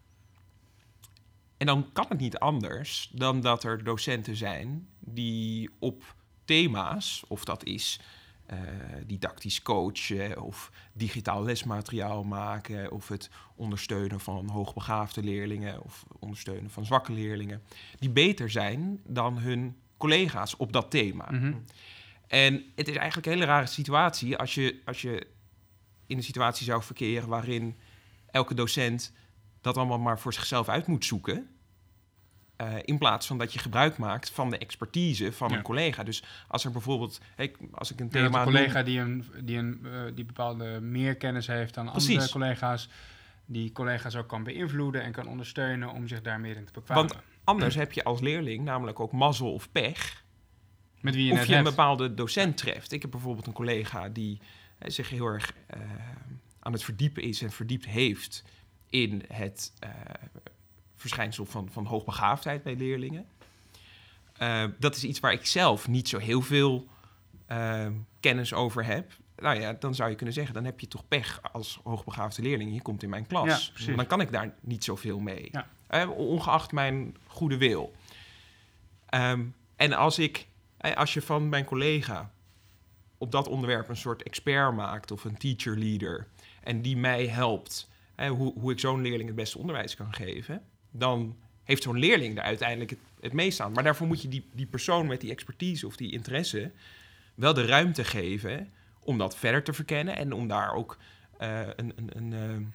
En 1.58 1.66
dan 1.66 1.90
kan 1.94 2.06
het 2.10 2.20
niet 2.20 2.38
anders 2.38 3.10
dan 3.14 3.42
dat 3.42 3.64
er 3.64 3.84
docenten 3.84 4.36
zijn 4.36 4.88
die 5.00 5.70
op 5.80 6.16
thema's, 6.46 7.24
of 7.28 7.46
dat 7.46 7.64
is 7.64 8.00
eh, 8.46 8.58
didactisch 9.06 9.62
coachen 9.62 10.42
of 10.42 10.72
digitaal 10.94 11.44
lesmateriaal 11.44 12.24
maken 12.24 12.92
of 12.92 13.08
het 13.08 13.30
ondersteunen 13.56 14.20
van 14.20 14.50
hoogbegaafde 14.50 15.24
leerlingen 15.24 15.84
of 15.84 16.04
ondersteunen 16.20 16.70
van 16.70 16.86
zwakke 16.86 17.14
leerlingen, 17.14 17.64
die 18.00 18.10
beter 18.10 18.50
zijn 18.50 19.00
dan 19.06 19.38
hun 19.38 19.76
collega's 19.98 20.58
op 20.58 20.74
dat 20.74 20.92
thema. 20.92 21.32
Mhm. 21.32 21.54
En 22.28 22.64
het 22.76 22.88
is 22.88 22.96
eigenlijk 22.96 23.28
een 23.28 23.34
hele 23.34 23.46
rare 23.46 23.66
situatie 23.66 24.38
als 24.38 24.54
je, 24.54 24.82
als 24.86 25.02
je 25.02 25.28
in 26.08 26.18
een 26.18 26.24
situatie 26.24 26.66
zou 26.66 26.84
verkeren 26.84 27.30
waarin 27.30 27.78
elke 28.32 28.54
docent 28.54 29.14
dat 29.62 29.78
allemaal 29.78 30.00
maar 30.00 30.20
voor 30.20 30.34
zichzelf 30.34 30.70
uit 30.70 30.88
moet 30.88 31.06
zoeken. 31.06 31.53
Eh, 32.68 32.76
in 32.84 32.98
plaats 32.98 33.28
van 33.28 33.38
dat 33.38 33.54
je 33.54 33.60
gebruik 33.60 33.98
maakt 33.98 34.30
van 34.30 34.50
de 34.50 34.58
expertise 34.58 35.32
van 35.32 35.50
Ja. 35.50 35.56
een 35.58 35.62
collega. 35.62 36.04
Dus 36.04 36.24
als 36.48 36.66
er 36.66 36.72
bijvoorbeeld, 36.72 37.22
ik- 37.38 37.58
als 37.72 37.92
ik 37.92 38.00
een 38.00 38.10
thema. 38.10 38.26
een 38.26 38.32
noem- 38.32 38.44
collega 38.44 38.84
die, 38.84 39.00
een, 39.00 39.26
die, 39.44 39.58
een, 39.58 39.80
eh, 39.86 40.02
die 40.16 40.26
bepaalde 40.26 40.80
meer 40.82 41.16
kennis 41.16 41.48
heeft 41.48 41.74
dan 41.74 41.88
andere 41.88 42.30
collega's, 42.30 42.90
die 43.46 43.72
collega's 43.72 44.16
ook 44.16 44.28
kan 44.28 44.44
beïnvloeden 44.44 45.04
en 45.04 45.12
kan 45.12 45.28
ondersteunen 45.28 45.90
om 45.90 46.08
zich 46.08 46.22
daar 46.22 46.40
meer 46.40 46.56
in 46.56 46.66
te 46.66 46.72
bekwamen. 46.74 47.08
Want 47.08 47.22
anders 47.44 47.76
heb 47.76 47.92
je 47.92 48.04
als 48.04 48.20
leerling 48.22 48.64
namelijk 48.64 49.00
ook 49.00 49.12
mazzel 49.12 49.54
of 49.54 49.72
pech. 49.72 50.24
Met 51.02 51.16
wie 51.16 51.26
je 51.26 51.32
of 51.32 51.38
net 51.38 51.48
je 51.48 51.56
een 51.56 51.64
bepaalde 51.64 52.14
docent 52.14 52.58
treft. 52.58 52.92
Ik 52.92 53.02
heb 53.02 53.12
bijvoorbeeld 53.12 53.48
een 53.48 53.54
collega 53.54 54.10
die 54.10 54.40
eh, 54.78 54.90
zich 54.90 55.10
heel 55.10 55.26
erg 55.26 55.54
aan 56.60 56.72
het 56.74 56.84
verdiepen 56.84 57.24
is 57.24 57.42
en 57.42 57.52
verdiept 57.52 57.86
heeft 57.86 58.44
in 58.90 59.24
het 59.28 59.74
verschijnsel 61.04 61.46
van, 61.46 61.70
van 61.72 61.86
hoogbegaafdheid 61.86 62.64
bij 62.64 62.76
leerlingen. 62.76 63.26
Uh, 64.42 64.64
dat 64.80 64.96
is 64.96 65.04
iets 65.04 65.20
waar 65.20 65.34
ik 65.34 65.46
zelf 65.46 65.88
niet 65.88 66.10
zo 66.10 66.18
heel 66.18 66.42
veel 66.42 66.88
uh, 67.52 67.88
kennis 68.20 68.54
over 68.54 68.86
heb. 68.86 69.12
Nou 69.36 69.60
ja, 69.60 69.74
dan 69.74 69.96
zou 69.96 70.10
je 70.10 70.16
kunnen 70.16 70.36
zeggen, 70.36 70.54
dan 70.54 70.66
heb 70.66 70.80
je 70.80 70.88
toch 70.88 71.08
pech 71.08 71.40
als 71.52 71.80
hoogbegaafde 71.84 72.42
leerling. 72.42 72.74
Je 72.74 72.82
komt 72.82 73.04
in 73.04 73.10
mijn 73.10 73.28
klas. 73.28 73.74
Ja, 73.76 73.96
dan 73.96 74.08
kan 74.08 74.22
ik 74.22 74.32
daar 74.32 74.54
niet 74.62 74.84
zoveel 74.84 75.20
mee. 75.20 75.50
Ja. 75.52 75.68
Uh, 76.06 76.10
ongeacht 76.10 76.72
mijn 76.72 77.16
goede 77.28 77.58
wil. 77.58 77.94
Um, 79.14 79.56
en 79.76 79.94
als 79.94 80.20
ik, 80.20 80.48
als 80.96 81.14
je 81.14 81.22
van 81.22 81.50
mijn 81.50 81.66
collega 81.66 82.32
op 83.18 83.32
dat 83.32 83.48
onderwerp 83.48 83.90
een 83.90 83.98
soort 83.98 84.24
expert 84.24 84.74
maakt 84.74 85.12
of 85.12 85.24
een 85.24 85.38
teacher 85.38 85.78
leader 85.78 86.28
en 86.64 86.82
die 86.82 86.98
mij 86.98 87.28
helpt 87.28 87.90
hoe, 88.16 88.54
hoe 88.60 88.72
ik 88.72 88.80
zo'n 88.80 89.02
leerling 89.02 89.28
het 89.28 89.36
beste 89.36 89.58
onderwijs 89.58 89.96
kan 89.96 90.14
geven, 90.14 90.64
dan 90.94 91.36
heeft 91.64 91.84
zo'n 91.84 92.00
leerling 92.00 92.36
daar 92.36 92.44
uiteindelijk 92.44 92.90
het, 92.90 93.00
het 93.20 93.34
meest 93.34 93.60
aan. 93.60 93.72
Maar 93.72 93.84
daarvoor 93.84 94.08
moet 94.08 94.22
je 94.22 94.28
die, 94.28 94.46
die 94.54 94.66
persoon 94.66 95.08
met 95.08 95.22
die 95.22 95.32
expertise 95.32 95.88
of 95.88 95.96
die 95.96 96.12
interesse 96.12 96.72
wel 97.36 97.54
de 97.54 97.66
ruimte 97.66 98.04
geven 98.04 98.72
om 99.00 99.18
dat 99.18 99.38
verder 99.38 99.64
te 99.64 99.74
verkennen 99.74 100.18
en 100.18 100.34
om 100.34 100.48
daar 100.48 100.74
ook 100.74 100.98
uh, 101.42 101.60
een, 101.76 101.94
een, 101.96 102.10
een, 102.16 102.32
uh, 102.32 102.68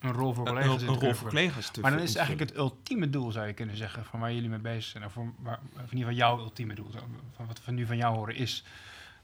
een 0.00 0.12
rol 0.12 0.32
voor 0.32 0.44
collega's, 0.44 0.82
een, 0.82 0.88
een 0.88 1.00
rol 1.00 1.14
voor 1.14 1.28
collega's 1.28 1.70
te 1.70 1.80
Maar 1.80 1.90
dan 1.90 2.00
is 2.00 2.14
eigenlijk 2.14 2.50
het 2.50 2.58
ultieme 2.58 3.10
doel, 3.10 3.32
zou 3.32 3.46
je 3.46 3.52
kunnen 3.52 3.76
zeggen, 3.76 4.04
van 4.04 4.20
waar 4.20 4.32
jullie 4.32 4.48
mee 4.48 4.58
bezig 4.58 4.84
zijn. 4.84 5.04
Of, 5.04 5.12
voor, 5.12 5.32
waar, 5.38 5.60
of 5.74 5.92
in 5.92 5.98
ieder 5.98 6.12
geval 6.12 6.14
jouw 6.14 6.38
ultieme 6.38 6.74
doel, 6.74 6.90
van 7.32 7.46
wat 7.46 7.64
we 7.64 7.72
nu 7.72 7.86
van 7.86 7.96
jou 7.96 8.16
horen, 8.16 8.34
is 8.34 8.64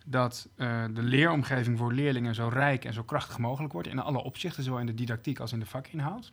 dat 0.05 0.49
uh, 0.57 0.85
de 0.95 1.03
leeromgeving 1.03 1.79
voor 1.79 1.93
leerlingen 1.93 2.35
zo 2.35 2.49
rijk 2.49 2.85
en 2.85 2.93
zo 2.93 3.03
krachtig 3.03 3.38
mogelijk 3.38 3.73
wordt 3.73 3.88
in 3.88 3.99
alle 3.99 4.23
opzichten, 4.23 4.62
zowel 4.62 4.81
in 4.81 4.87
de 4.87 4.95
didactiek 4.95 5.41
als 5.41 5.53
in 5.53 5.61
de 5.61 5.67
vakinhoud. 5.67 6.33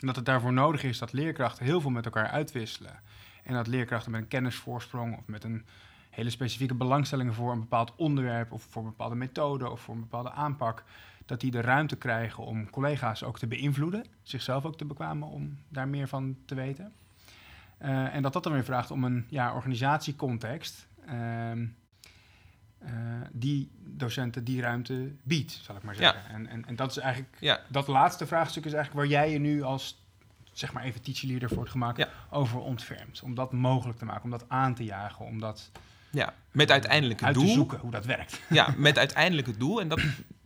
Dat 0.00 0.16
het 0.16 0.24
daarvoor 0.24 0.52
nodig 0.52 0.82
is 0.82 0.98
dat 0.98 1.12
leerkrachten 1.12 1.64
heel 1.64 1.80
veel 1.80 1.90
met 1.90 2.04
elkaar 2.04 2.28
uitwisselen. 2.28 3.00
En 3.42 3.54
dat 3.54 3.66
leerkrachten 3.66 4.10
met 4.10 4.20
een 4.20 4.28
kennisvoorsprong 4.28 5.18
of 5.18 5.26
met 5.26 5.44
een 5.44 5.64
hele 6.10 6.30
specifieke 6.30 6.74
belangstelling 6.74 7.34
voor 7.34 7.52
een 7.52 7.60
bepaald 7.60 7.92
onderwerp 7.96 8.52
of 8.52 8.62
voor 8.62 8.82
een 8.82 8.88
bepaalde 8.88 9.14
methode 9.14 9.70
of 9.70 9.80
voor 9.80 9.94
een 9.94 10.00
bepaalde 10.00 10.30
aanpak, 10.30 10.84
dat 11.26 11.40
die 11.40 11.50
de 11.50 11.60
ruimte 11.60 11.96
krijgen 11.96 12.44
om 12.44 12.70
collega's 12.70 13.22
ook 13.22 13.38
te 13.38 13.46
beïnvloeden, 13.46 14.04
zichzelf 14.22 14.64
ook 14.64 14.76
te 14.76 14.84
bekwamen 14.84 15.28
om 15.28 15.58
daar 15.68 15.88
meer 15.88 16.08
van 16.08 16.36
te 16.44 16.54
weten. 16.54 16.92
Uh, 17.82 18.14
en 18.14 18.22
dat 18.22 18.32
dat 18.32 18.42
dan 18.42 18.52
weer 18.52 18.64
vraagt 18.64 18.90
om 18.90 19.04
een 19.04 19.26
ja, 19.28 19.54
organisatiecontext. 19.54 20.88
Uh, 21.08 21.52
uh, 22.82 22.90
die 23.32 23.70
docenten 23.84 24.44
die 24.44 24.60
ruimte 24.60 25.12
biedt, 25.22 25.52
zal 25.62 25.76
ik 25.76 25.82
maar 25.82 25.94
zeggen. 25.94 26.22
Ja. 26.28 26.34
En, 26.34 26.46
en, 26.46 26.66
en 26.66 26.76
dat 26.76 26.90
is 26.90 26.96
eigenlijk, 26.96 27.36
ja. 27.40 27.60
dat 27.68 27.88
laatste 27.88 28.26
vraagstuk 28.26 28.64
is 28.64 28.72
eigenlijk 28.72 29.06
waar 29.06 29.20
jij 29.20 29.32
je 29.32 29.38
nu 29.38 29.62
als, 29.62 30.02
zeg 30.52 30.72
maar 30.72 30.82
even 30.82 31.02
teacher 31.02 31.28
leader 31.28 31.48
voor 31.48 31.62
het 31.62 31.70
gemaakt, 31.70 31.98
ja. 31.98 32.08
over 32.30 32.58
ontfermt. 32.58 33.22
Om 33.22 33.34
dat 33.34 33.52
mogelijk 33.52 33.98
te 33.98 34.04
maken, 34.04 34.24
om 34.24 34.30
dat 34.30 34.44
aan 34.48 34.74
te 34.74 34.84
jagen, 34.84 35.24
om 35.24 35.40
dat... 35.40 35.70
Ja, 36.10 36.34
met 36.50 36.70
uiteindelijk 36.70 37.20
het 37.20 37.28
uit 37.28 37.36
doel... 37.36 37.46
te 37.46 37.52
zoeken 37.52 37.78
hoe 37.78 37.90
dat 37.90 38.04
werkt. 38.04 38.40
Ja, 38.48 38.74
met 38.76 38.98
uiteindelijk 38.98 39.46
het 39.46 39.58
doel. 39.58 39.80
En 39.80 39.88
dat 39.88 40.00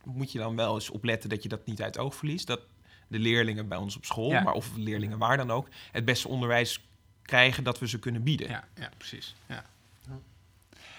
moet 0.05 0.33
je 0.33 0.39
dan 0.39 0.57
wel 0.57 0.75
eens 0.75 0.91
opletten 0.91 1.29
dat 1.29 1.43
je 1.43 1.49
dat 1.49 1.67
niet 1.67 1.83
uit 1.83 1.99
oog 1.99 2.15
verliest. 2.15 2.47
Dat 2.47 2.61
de 3.09 3.19
leerlingen 3.19 3.69
bij 3.69 3.79
ons 3.79 3.97
op 3.97 4.05
school, 4.05 4.31
maar 4.31 4.53
of 4.53 4.77
leerlingen 4.77 5.19
waar 5.19 5.37
dan 5.37 5.51
ook, 5.51 5.69
het 5.93 6.05
beste 6.05 6.29
onderwijs 6.29 6.85
krijgen 7.23 7.65
dat 7.65 7.79
we 7.79 7.89
ze 7.89 7.99
kunnen 7.99 8.23
bieden. 8.23 8.49
Ja, 8.49 8.65
ja 8.75 8.91
precies. 8.97 9.35
Ja. 9.47 9.65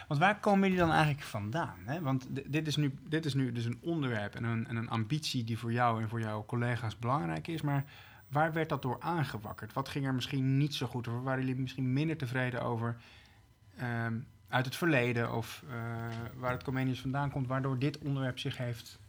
Want 0.07 0.19
waar 0.19 0.39
komen 0.39 0.63
jullie 0.63 0.83
dan 0.83 0.91
eigenlijk 0.91 1.23
vandaan? 1.23 1.77
Hè? 1.85 2.01
Want 2.01 2.27
dit 2.45 2.67
is, 2.67 2.75
nu, 2.75 2.93
dit 3.07 3.25
is 3.25 3.33
nu 3.33 3.51
dus 3.51 3.65
een 3.65 3.79
onderwerp 3.81 4.35
en 4.35 4.43
een, 4.43 4.67
en 4.67 4.75
een 4.75 4.89
ambitie 4.89 5.43
die 5.43 5.57
voor 5.57 5.71
jou 5.71 6.01
en 6.01 6.09
voor 6.09 6.19
jouw 6.19 6.45
collega's 6.45 6.99
belangrijk 6.99 7.47
is. 7.47 7.61
Maar 7.61 7.85
waar 8.27 8.53
werd 8.53 8.69
dat 8.69 8.81
door 8.81 8.97
aangewakkerd? 8.99 9.73
Wat 9.73 9.89
ging 9.89 10.05
er 10.05 10.13
misschien 10.13 10.57
niet 10.57 10.73
zo 10.73 10.87
goed 10.87 11.07
over? 11.07 11.23
Waren 11.23 11.45
jullie 11.45 11.61
misschien 11.61 11.93
minder 11.93 12.17
tevreden 12.17 12.61
over 12.61 12.95
um, 13.81 14.27
uit 14.49 14.65
het 14.65 14.75
verleden? 14.75 15.33
Of 15.33 15.63
uh, 15.67 15.73
waar 16.35 16.51
het 16.51 16.63
Comenius 16.63 16.99
vandaan 16.99 17.31
komt, 17.31 17.47
waardoor 17.47 17.79
dit 17.79 17.97
onderwerp 17.97 18.39
zich 18.39 18.57
heeft 18.57 18.99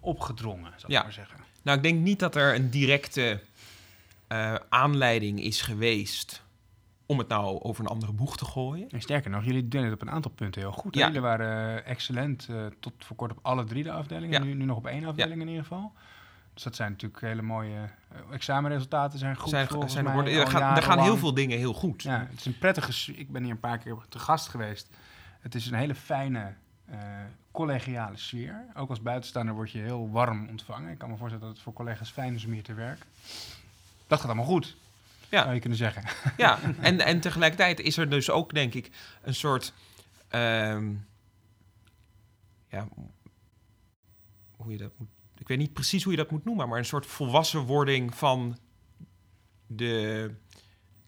opgedrongen, 0.00 0.72
ja. 0.86 0.98
ik 0.98 1.04
maar 1.04 1.12
zeggen? 1.12 1.38
Nou, 1.62 1.76
ik 1.76 1.82
denk 1.82 2.00
niet 2.00 2.18
dat 2.18 2.34
er 2.34 2.54
een 2.54 2.70
directe 2.70 3.40
uh, 4.28 4.54
aanleiding 4.68 5.40
is 5.40 5.62
geweest 5.62 6.42
om 7.06 7.18
het 7.18 7.28
nou 7.28 7.60
over 7.60 7.84
een 7.84 7.90
andere 7.90 8.12
boeg 8.12 8.36
te 8.36 8.44
gooien. 8.44 8.88
En 8.88 9.00
sterker 9.00 9.30
nog, 9.30 9.44
jullie 9.44 9.68
deden 9.68 9.84
het 9.84 9.94
op 9.94 10.02
een 10.02 10.10
aantal 10.10 10.30
punten 10.30 10.60
heel 10.60 10.72
goed. 10.72 10.94
Ja. 10.94 11.06
Jullie 11.06 11.20
waren 11.20 11.76
uh, 11.76 11.90
excellent 11.90 12.46
uh, 12.50 12.66
tot 12.80 12.92
voor 12.98 13.16
kort 13.16 13.30
op 13.30 13.38
alle 13.42 13.64
drie 13.64 13.82
de 13.82 13.92
afdelingen. 13.92 14.40
Ja. 14.40 14.46
Nu, 14.46 14.54
nu, 14.54 14.64
nog 14.64 14.76
op 14.76 14.86
één 14.86 15.04
afdeling 15.04 15.36
ja. 15.36 15.42
in 15.42 15.48
ieder 15.48 15.62
geval. 15.62 15.92
Dus 16.54 16.62
dat 16.62 16.76
zijn 16.76 16.90
natuurlijk 16.90 17.20
hele 17.20 17.42
mooie 17.42 17.74
uh, 17.78 18.34
examenresultaten 18.34 19.18
zijn 19.18 19.36
goed 19.36 19.50
zijn, 19.50 19.68
volgens 19.68 19.92
zijn 19.92 20.04
mij. 20.04 20.14
Worden, 20.14 20.32
er, 20.32 20.46
gaan, 20.46 20.76
er 20.76 20.82
gaan 20.82 20.98
heel 20.98 21.16
veel 21.16 21.34
dingen 21.34 21.58
heel 21.58 21.74
goed. 21.74 22.02
Ja, 22.02 22.26
het 22.30 22.38
is 22.38 22.46
een 22.46 22.58
prettige... 22.58 23.14
Ik 23.14 23.32
ben 23.32 23.42
hier 23.42 23.52
een 23.52 23.60
paar 23.60 23.78
keer 23.78 23.96
te 24.08 24.18
gast 24.18 24.48
geweest. 24.48 24.88
Het 25.40 25.54
is 25.54 25.66
een 25.66 25.74
hele 25.74 25.94
fijne, 25.94 26.54
collegiale 27.50 28.16
sfeer. 28.16 28.64
Ook 28.74 28.90
als 28.90 29.02
buitenstaander 29.02 29.54
word 29.54 29.70
je 29.70 29.78
heel 29.78 30.10
warm 30.10 30.48
ontvangen. 30.48 30.92
Ik 30.92 30.98
kan 30.98 31.10
me 31.10 31.16
voorstellen 31.16 31.46
dat 31.46 31.54
het 31.54 31.64
voor 31.64 31.72
collega's 31.72 32.10
fijn 32.10 32.34
is 32.34 32.44
om 32.44 32.52
hier 32.52 32.62
te 32.62 32.74
werken. 32.74 33.06
Dat 34.06 34.20
gaat 34.20 34.28
allemaal 34.28 34.44
goed 34.44 34.76
ja. 35.30 35.42
zou 35.42 35.54
je 35.54 35.60
kunnen 35.60 35.78
zeggen. 35.78 36.02
Ja, 36.36 36.58
en, 36.80 37.00
en 37.00 37.20
tegelijkertijd 37.20 37.80
is 37.80 37.96
er 37.96 38.10
dus 38.10 38.30
ook, 38.30 38.54
denk 38.54 38.74
ik, 38.74 38.90
een 39.22 39.34
soort... 39.34 39.72
Um, 40.30 41.06
ja, 42.68 42.88
hoe 44.56 44.72
je 44.72 44.78
dat 44.78 44.92
moet... 44.96 45.08
Ik 45.38 45.48
weet 45.48 45.58
niet 45.58 45.72
precies 45.72 46.02
hoe 46.02 46.12
je 46.12 46.18
dat 46.18 46.30
moet 46.30 46.44
noemen, 46.44 46.68
maar 46.68 46.78
een 46.78 46.84
soort 46.84 47.06
volwassenwording 47.06 48.14
van 48.14 48.58
de 49.66 50.30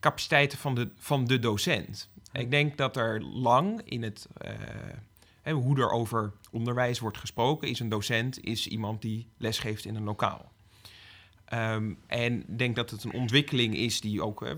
capaciteiten 0.01 0.59
van 0.59 0.75
de, 0.75 0.91
van 0.97 1.25
de 1.25 1.39
docent. 1.39 2.11
Ik 2.33 2.51
denk 2.51 2.77
dat 2.77 2.97
er 2.97 3.21
lang 3.23 3.83
in 3.85 4.03
het... 4.03 4.27
Uh, 5.45 5.53
hoe 5.53 5.79
er 5.79 5.91
over 5.91 6.33
onderwijs 6.51 6.99
wordt 6.99 7.19
gesproken, 7.19 7.69
is 7.69 7.81
een 7.81 7.89
docent 7.89 8.45
is 8.45 8.67
iemand 8.67 9.03
die 9.03 9.29
lesgeeft 9.37 9.85
in 9.85 9.95
een 9.95 10.05
lokaal. 10.05 10.53
Um, 11.55 11.99
en 12.07 12.45
denk 12.47 12.77
dat 12.77 12.91
het 12.91 13.05
een 13.05 13.13
ontwikkeling 13.13 13.77
is 13.77 14.01
die 14.01 14.23
ook 14.23 14.57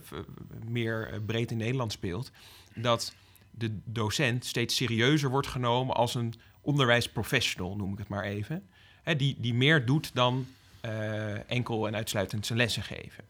meer 0.66 1.12
uh, 1.12 1.18
breed 1.26 1.50
in 1.50 1.57
Nederland 1.57 1.92
speelt. 1.92 2.31
Dat 2.74 3.14
de 3.50 3.79
docent 3.85 4.44
steeds 4.44 4.76
serieuzer 4.76 5.31
wordt 5.31 5.46
genomen 5.46 5.94
als 5.94 6.14
een 6.14 6.35
onderwijsprofessional, 6.61 7.76
noem 7.76 7.92
ik 7.92 7.98
het 7.98 8.09
maar 8.09 8.24
even. 8.24 8.68
Hè, 9.03 9.16
die, 9.16 9.37
die 9.38 9.55
meer 9.55 9.87
doet 9.87 10.14
dan 10.14 10.46
uh, 10.85 11.50
enkel 11.50 11.87
en 11.87 11.94
uitsluitend 11.94 12.46
zijn 12.46 12.59
lessen 12.59 12.83
geven. 12.83 13.24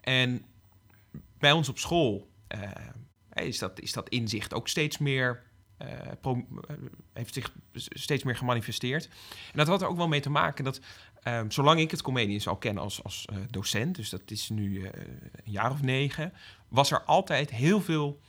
En 0.00 0.44
bij 1.38 1.52
ons 1.52 1.68
op 1.68 1.78
school 1.78 2.28
is, 3.32 3.58
dat, 3.58 3.80
is 3.80 3.92
dat 3.92 4.08
inzicht 4.08 4.54
ook 4.54 4.68
steeds 4.68 4.98
meer 4.98 5.42
heeft 7.12 7.34
zich 7.34 7.52
steeds 7.74 8.22
meer 8.22 8.36
gemanifesteerd. 8.36 9.04
En 9.52 9.58
dat 9.58 9.66
had 9.66 9.82
er 9.82 9.88
ook 9.88 9.96
wel 9.96 10.08
mee 10.08 10.20
te 10.20 10.30
maken 10.30 10.64
dat 10.64 10.80
Um, 11.28 11.50
zolang 11.50 11.80
ik 11.80 11.90
het 11.90 12.02
Comedians 12.02 12.48
al 12.48 12.56
ken 12.56 12.78
als, 12.78 13.02
als 13.02 13.26
uh, 13.32 13.38
docent, 13.50 13.96
dus 13.96 14.10
dat 14.10 14.30
is 14.30 14.48
nu 14.48 14.70
uh, 14.70 14.88
een 15.44 15.52
jaar 15.52 15.70
of 15.70 15.82
negen, 15.82 16.32
was 16.68 16.90
er 16.90 17.02
altijd 17.02 17.50
heel 17.50 17.80
veel 17.80 18.20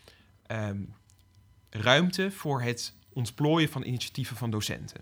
um, 0.48 0.94
ruimte 1.70 2.32
voor 2.32 2.62
het 2.62 2.94
ontplooien 3.14 3.70
van 3.70 3.84
initiatieven 3.84 4.38
van 4.38 4.50
docenten. 4.50 5.02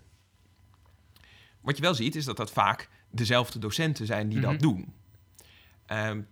Wat 1.60 1.76
je 1.76 1.82
wel 1.82 1.94
ziet, 1.94 2.14
is 2.14 2.24
dat 2.24 2.36
dat 2.36 2.50
vaak 2.50 2.88
dezelfde 3.10 3.58
docenten 3.58 4.06
zijn 4.06 4.28
die 4.28 4.38
mm 4.38 4.44
-hmm. 4.44 4.52
dat 4.52 4.62
doen. 4.62 4.92
Um, 5.86 6.26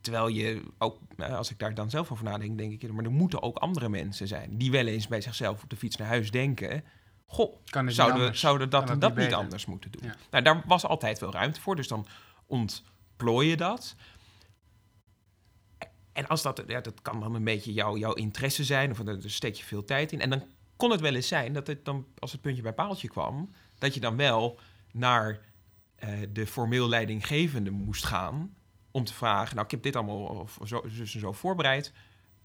terwijl 0.00 0.28
je 0.28 0.62
ook, 0.78 0.98
uh, 1.16 1.36
als 1.36 1.50
ik 1.50 1.58
daar 1.58 1.74
dan 1.74 1.90
zelf 1.90 2.12
over 2.12 2.24
nadenk, 2.24 2.58
denk 2.58 2.82
ik, 2.82 2.92
maar 2.92 3.04
er 3.04 3.10
moeten 3.10 3.42
ook 3.42 3.56
andere 3.56 3.88
mensen 3.88 4.28
zijn 4.28 4.58
die 4.58 4.70
wel 4.70 4.86
eens 4.86 5.08
bij 5.08 5.20
zichzelf 5.20 5.62
op 5.62 5.70
de 5.70 5.76
fiets 5.76 5.96
naar 5.96 6.08
huis 6.08 6.30
denken 6.30 6.84
Goh, 7.30 7.56
zouden, 7.86 8.36
zouden 8.36 8.70
dat 8.70 8.90
en 8.90 8.98
dat 8.98 9.16
niet, 9.16 9.24
niet 9.24 9.34
anders 9.34 9.66
moeten 9.66 9.90
doen? 9.90 10.02
Ja. 10.04 10.14
Nou, 10.30 10.44
daar 10.44 10.62
was 10.66 10.84
altijd 10.84 11.18
wel 11.18 11.32
ruimte 11.32 11.60
voor, 11.60 11.76
dus 11.76 11.88
dan 11.88 12.06
ontplooi 12.46 13.48
je 13.48 13.56
dat. 13.56 13.94
En 16.12 16.26
als 16.26 16.42
dat, 16.42 16.62
ja, 16.66 16.80
dat 16.80 17.02
kan 17.02 17.20
dan 17.20 17.34
een 17.34 17.44
beetje 17.44 17.72
jou, 17.72 17.98
jouw 17.98 18.12
interesse 18.12 18.64
zijn, 18.64 18.90
of 18.90 18.98
daar 18.98 19.16
steek 19.20 19.54
je 19.54 19.64
veel 19.64 19.84
tijd 19.84 20.12
in. 20.12 20.20
En 20.20 20.30
dan 20.30 20.42
kon 20.76 20.90
het 20.90 21.00
wel 21.00 21.14
eens 21.14 21.28
zijn 21.28 21.52
dat 21.52 21.66
het 21.66 21.84
dan, 21.84 22.06
als 22.18 22.32
het 22.32 22.40
puntje 22.40 22.62
bij 22.62 22.72
paaltje 22.72 23.08
kwam, 23.08 23.50
dat 23.78 23.94
je 23.94 24.00
dan 24.00 24.16
wel 24.16 24.58
naar 24.92 25.40
uh, 26.04 26.10
de 26.32 26.46
formeel 26.46 26.88
leidinggevende 26.88 27.70
moest 27.70 28.04
gaan 28.04 28.54
om 28.90 29.04
te 29.04 29.14
vragen, 29.14 29.54
nou, 29.54 29.64
ik 29.64 29.70
heb 29.70 29.82
dit 29.82 29.96
allemaal 29.96 30.18
of 30.18 30.58
zo, 30.64 30.80
dus 30.82 31.14
en 31.14 31.20
zo 31.20 31.32
voorbereid, 31.32 31.92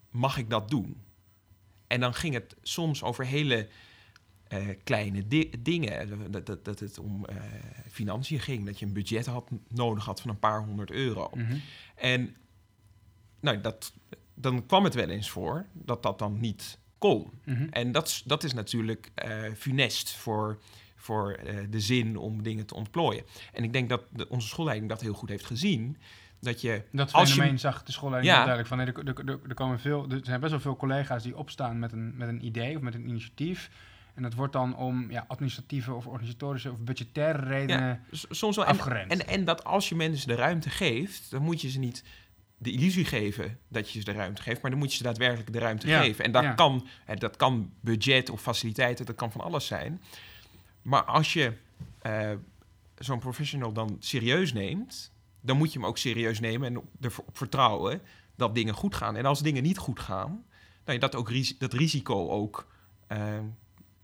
mag 0.09 0.37
ik 0.37 0.49
dat 0.49 0.69
doen? 0.69 1.03
En 1.87 1.99
dan 1.99 2.13
ging 2.13 2.33
het 2.33 2.55
soms 2.61 3.03
over 3.03 3.25
hele 3.25 3.67
uh, 4.53 4.67
kleine 4.83 5.27
di 5.27 5.49
dingen. 5.59 6.31
Dat, 6.31 6.45
dat, 6.45 6.65
dat 6.65 6.79
het 6.79 6.99
om 6.99 7.25
uh, 7.29 7.35
financiën 7.91 8.39
ging. 8.39 8.65
Dat 8.65 8.79
je 8.79 8.85
een 8.85 8.93
budget 8.93 9.25
had, 9.25 9.49
nodig 9.67 10.05
had 10.05 10.21
van 10.21 10.29
een 10.29 10.39
paar 10.39 10.63
honderd 10.65 10.91
euro. 10.91 11.29
Mm 11.33 11.45
-hmm. 11.45 11.61
En 11.95 12.35
nou, 13.39 13.61
dat, 13.61 13.93
dan 14.33 14.65
kwam 14.65 14.83
het 14.83 14.93
wel 14.93 15.09
eens 15.09 15.29
voor 15.29 15.65
dat 15.73 16.03
dat 16.03 16.19
dan 16.19 16.39
niet 16.39 16.77
kon. 16.97 17.31
Mm 17.45 17.55
-hmm. 17.55 17.67
En 17.69 17.91
dat, 17.91 18.21
dat 18.25 18.43
is 18.43 18.53
natuurlijk 18.53 19.11
uh, 19.25 19.53
funest 19.57 20.11
voor, 20.11 20.59
voor 20.95 21.39
de 21.69 21.79
zin 21.79 22.17
om 22.17 22.43
dingen 22.43 22.65
te 22.65 22.75
ontplooien. 22.75 23.23
En 23.53 23.63
ik 23.63 23.73
denk 23.73 23.89
dat 23.89 24.01
de, 24.09 24.29
onze 24.29 24.47
schoolleiding 24.47 24.89
dat 24.89 25.01
heel 25.01 25.13
goed 25.13 25.29
heeft 25.29 25.45
gezien. 25.45 25.97
dat 26.39 26.61
je 26.61 26.83
Dat 26.91 27.13
Als 27.13 27.29
je- 27.29 27.35
fenomeen 27.35 27.59
zag 27.59 27.83
de 27.83 27.91
schoolleiding 27.91 28.33
Ja. 28.33 28.39
duidelijk 28.45 28.67
van. 28.67 28.77
nee, 28.77 28.87
er, 29.25 29.39
er 29.47 29.53
komen 29.53 29.79
veel, 29.79 30.09
er 30.09 30.19
zijn 30.23 30.39
best 30.39 30.51
wel 30.51 30.61
veel 30.61 30.75
collega's 30.75 31.23
die 31.23 31.37
opstaan 31.37 31.79
met 31.79 31.91
een, 31.91 32.17
met 32.17 32.27
een 32.27 32.45
idee 32.45 32.75
of 32.75 32.81
met 32.81 32.93
een 32.93 33.07
initiatief. 33.07 33.69
En 34.13 34.21
dat 34.23 34.33
wordt 34.33 34.53
dan 34.53 34.75
om 34.77 35.11
ja, 35.11 35.25
administratieve 35.27 35.93
of 35.93 36.07
organisatorische 36.07 36.71
of 36.71 36.79
budgettaire 36.79 37.45
redenen 37.47 38.03
s- 38.11 38.25
soms 38.29 38.55
wel... 38.55 38.65
En, 38.65 38.79
en, 39.09 39.27
en 39.27 39.45
dat 39.45 39.63
als 39.63 39.89
je 39.89 39.95
mensen 39.95 40.27
de 40.27 40.35
ruimte 40.35 40.69
geeft, 40.69 41.31
dan 41.31 41.41
moet 41.41 41.61
je 41.61 41.69
ze 41.69 41.79
niet 41.79 42.03
de 42.57 42.71
illusie 42.71 43.05
geven 43.05 43.59
dat 43.67 43.89
je 43.91 43.99
ze 43.99 44.05
de 44.05 44.11
ruimte 44.11 44.41
geeft, 44.41 44.61
maar 44.61 44.71
dan 44.71 44.79
moet 44.79 44.91
je 44.91 44.97
ze 44.97 45.03
daadwerkelijk 45.03 45.53
de 45.53 45.59
ruimte 45.59 45.87
Ja, 45.87 46.01
geven. 46.01 46.25
En 46.25 46.31
dat, 46.31 46.43
ja. 46.43 46.53
kan, 46.53 46.87
hè, 47.05 47.15
dat 47.15 47.35
kan 47.35 47.71
budget 47.79 48.29
of 48.29 48.41
faciliteiten, 48.41 49.05
dat 49.05 49.15
kan 49.15 49.31
van 49.31 49.41
alles 49.41 49.65
zijn. 49.65 50.01
Maar 50.81 51.03
als 51.03 51.33
je 51.33 51.53
eh, 52.01 52.31
zo'n 52.97 53.19
professional 53.19 53.71
dan 53.73 53.95
serieus 53.99 54.53
neemt, 54.53 55.11
dan 55.41 55.57
moet 55.57 55.73
je 55.73 55.79
hem 55.79 55.87
ook 55.87 55.97
serieus 55.97 56.39
nemen 56.39 56.67
en 56.67 56.77
op- 56.77 56.87
erop 57.01 57.37
vertrouwen 57.37 58.01
dat 58.35 58.55
dingen 58.55 58.73
goed 58.73 58.95
gaan. 58.95 59.15
En 59.15 59.25
als 59.25 59.41
dingen 59.41 59.63
niet 59.63 59.77
goed 59.77 59.99
gaan, 59.99 60.43
dan 60.83 60.93
je 60.93 60.99
dat, 60.99 61.15
ook 61.15 61.29
ris- 61.29 61.57
dat 61.57 61.73
risico 61.73 62.29
ook, 62.29 62.67
eh, 63.07 63.37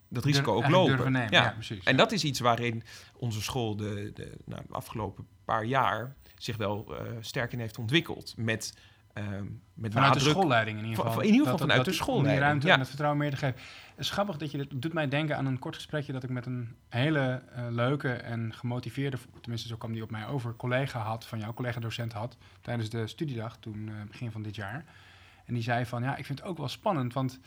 dat 0.09 0.23
risico 0.25 0.53
ook 0.55 0.67
lopen. 0.67 1.11
nemen. 1.11 1.31
Ja, 1.31 1.49
precies. 1.51 1.83
En 1.83 1.97
dat 1.97 2.11
is 2.11 2.23
iets 2.23 2.39
waarin 2.39 2.83
onze 3.15 3.41
school 3.41 3.75
de, 3.75 4.11
de, 4.13 4.37
nou, 4.45 4.61
de 4.67 4.73
afgelopen 4.73 5.27
paar 5.45 5.65
jaar 5.65 6.15
zich 6.37 6.57
wel 6.57 6.95
eh, 6.97 7.01
sterk 7.19 7.51
in 7.53 7.59
heeft 7.59 7.77
ontwikkeld. 7.77 8.33
Met, 8.37 8.77
ehm 9.13 9.45
met 9.73 9.93
Vanuit 9.93 10.13
de 10.13 10.19
schoolleiding 10.19 10.77
in 10.77 10.83
ieder 10.83 10.97
geval. 10.99 11.13
van- 11.13 11.23
in 11.23 11.29
ieder 11.29 11.43
geval 11.43 11.57
Dat- 11.57 11.67
vanuit 11.67 11.85
dat- 11.85 11.95
de 11.95 12.01
Om 12.01 12.05
die 12.07 12.13
schoolleiding, 12.15 12.45
ruimte 12.47 12.67
ja. 12.67 12.73
en 12.73 12.79
het 12.79 12.87
vertrouwen 12.87 13.19
meer 13.21 13.29
te 13.31 13.37
geven. 13.37 13.59
Het 13.95 13.99
is 14.05 14.09
grappig 14.09 14.37
dat 14.37 14.51
je 14.51 14.57
dit 14.57 14.81
doet 14.81 14.93
mij 14.93 15.07
denken 15.07 15.37
aan 15.37 15.45
een 15.45 15.59
kort 15.59 15.75
gesprekje 15.75 16.13
dat 16.13 16.23
ik 16.23 16.29
met 16.29 16.45
een 16.45 16.75
hele 16.89 17.41
eh, 17.53 17.63
leuke 17.69 18.11
en 18.11 18.53
gemotiveerde, 18.53 19.17
tenminste 19.41 19.67
zo 19.67 19.75
kwam 19.77 19.93
die 19.93 20.03
op 20.03 20.11
mij 20.11 20.27
over, 20.27 20.55
collega 20.55 20.99
had, 20.99 21.25
van 21.25 21.39
jouw 21.39 21.53
collega-docent 21.53 22.13
had, 22.13 22.37
tijdens 22.61 22.89
de 22.89 23.07
studiedag 23.07 23.57
toen 23.57 23.87
eh, 23.89 23.93
begin 24.07 24.31
van 24.31 24.41
dit 24.41 24.55
jaar. 24.55 24.85
En 25.45 25.53
die 25.53 25.63
zei 25.63 25.85
van, 25.85 26.03
ja, 26.03 26.15
ik 26.15 26.25
vind 26.25 26.39
het 26.39 26.47
ook 26.47 26.57
wel 26.57 26.67
spannend, 26.67 27.13
want 27.13 27.39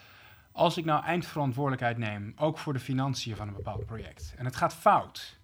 als 0.53 0.77
ik 0.77 0.85
nou 0.85 1.05
eindverantwoordelijkheid 1.05 1.99
neem, 1.99 2.33
ook 2.37 2.59
voor 2.59 2.73
de 2.73 2.79
financiën 2.79 3.37
van 3.37 3.49
een 3.49 3.55
bepaald 3.55 3.87
project, 3.87 4.35
en 4.37 4.45
het 4.45 4.57
gaat 4.57 4.75
fout, 4.75 5.38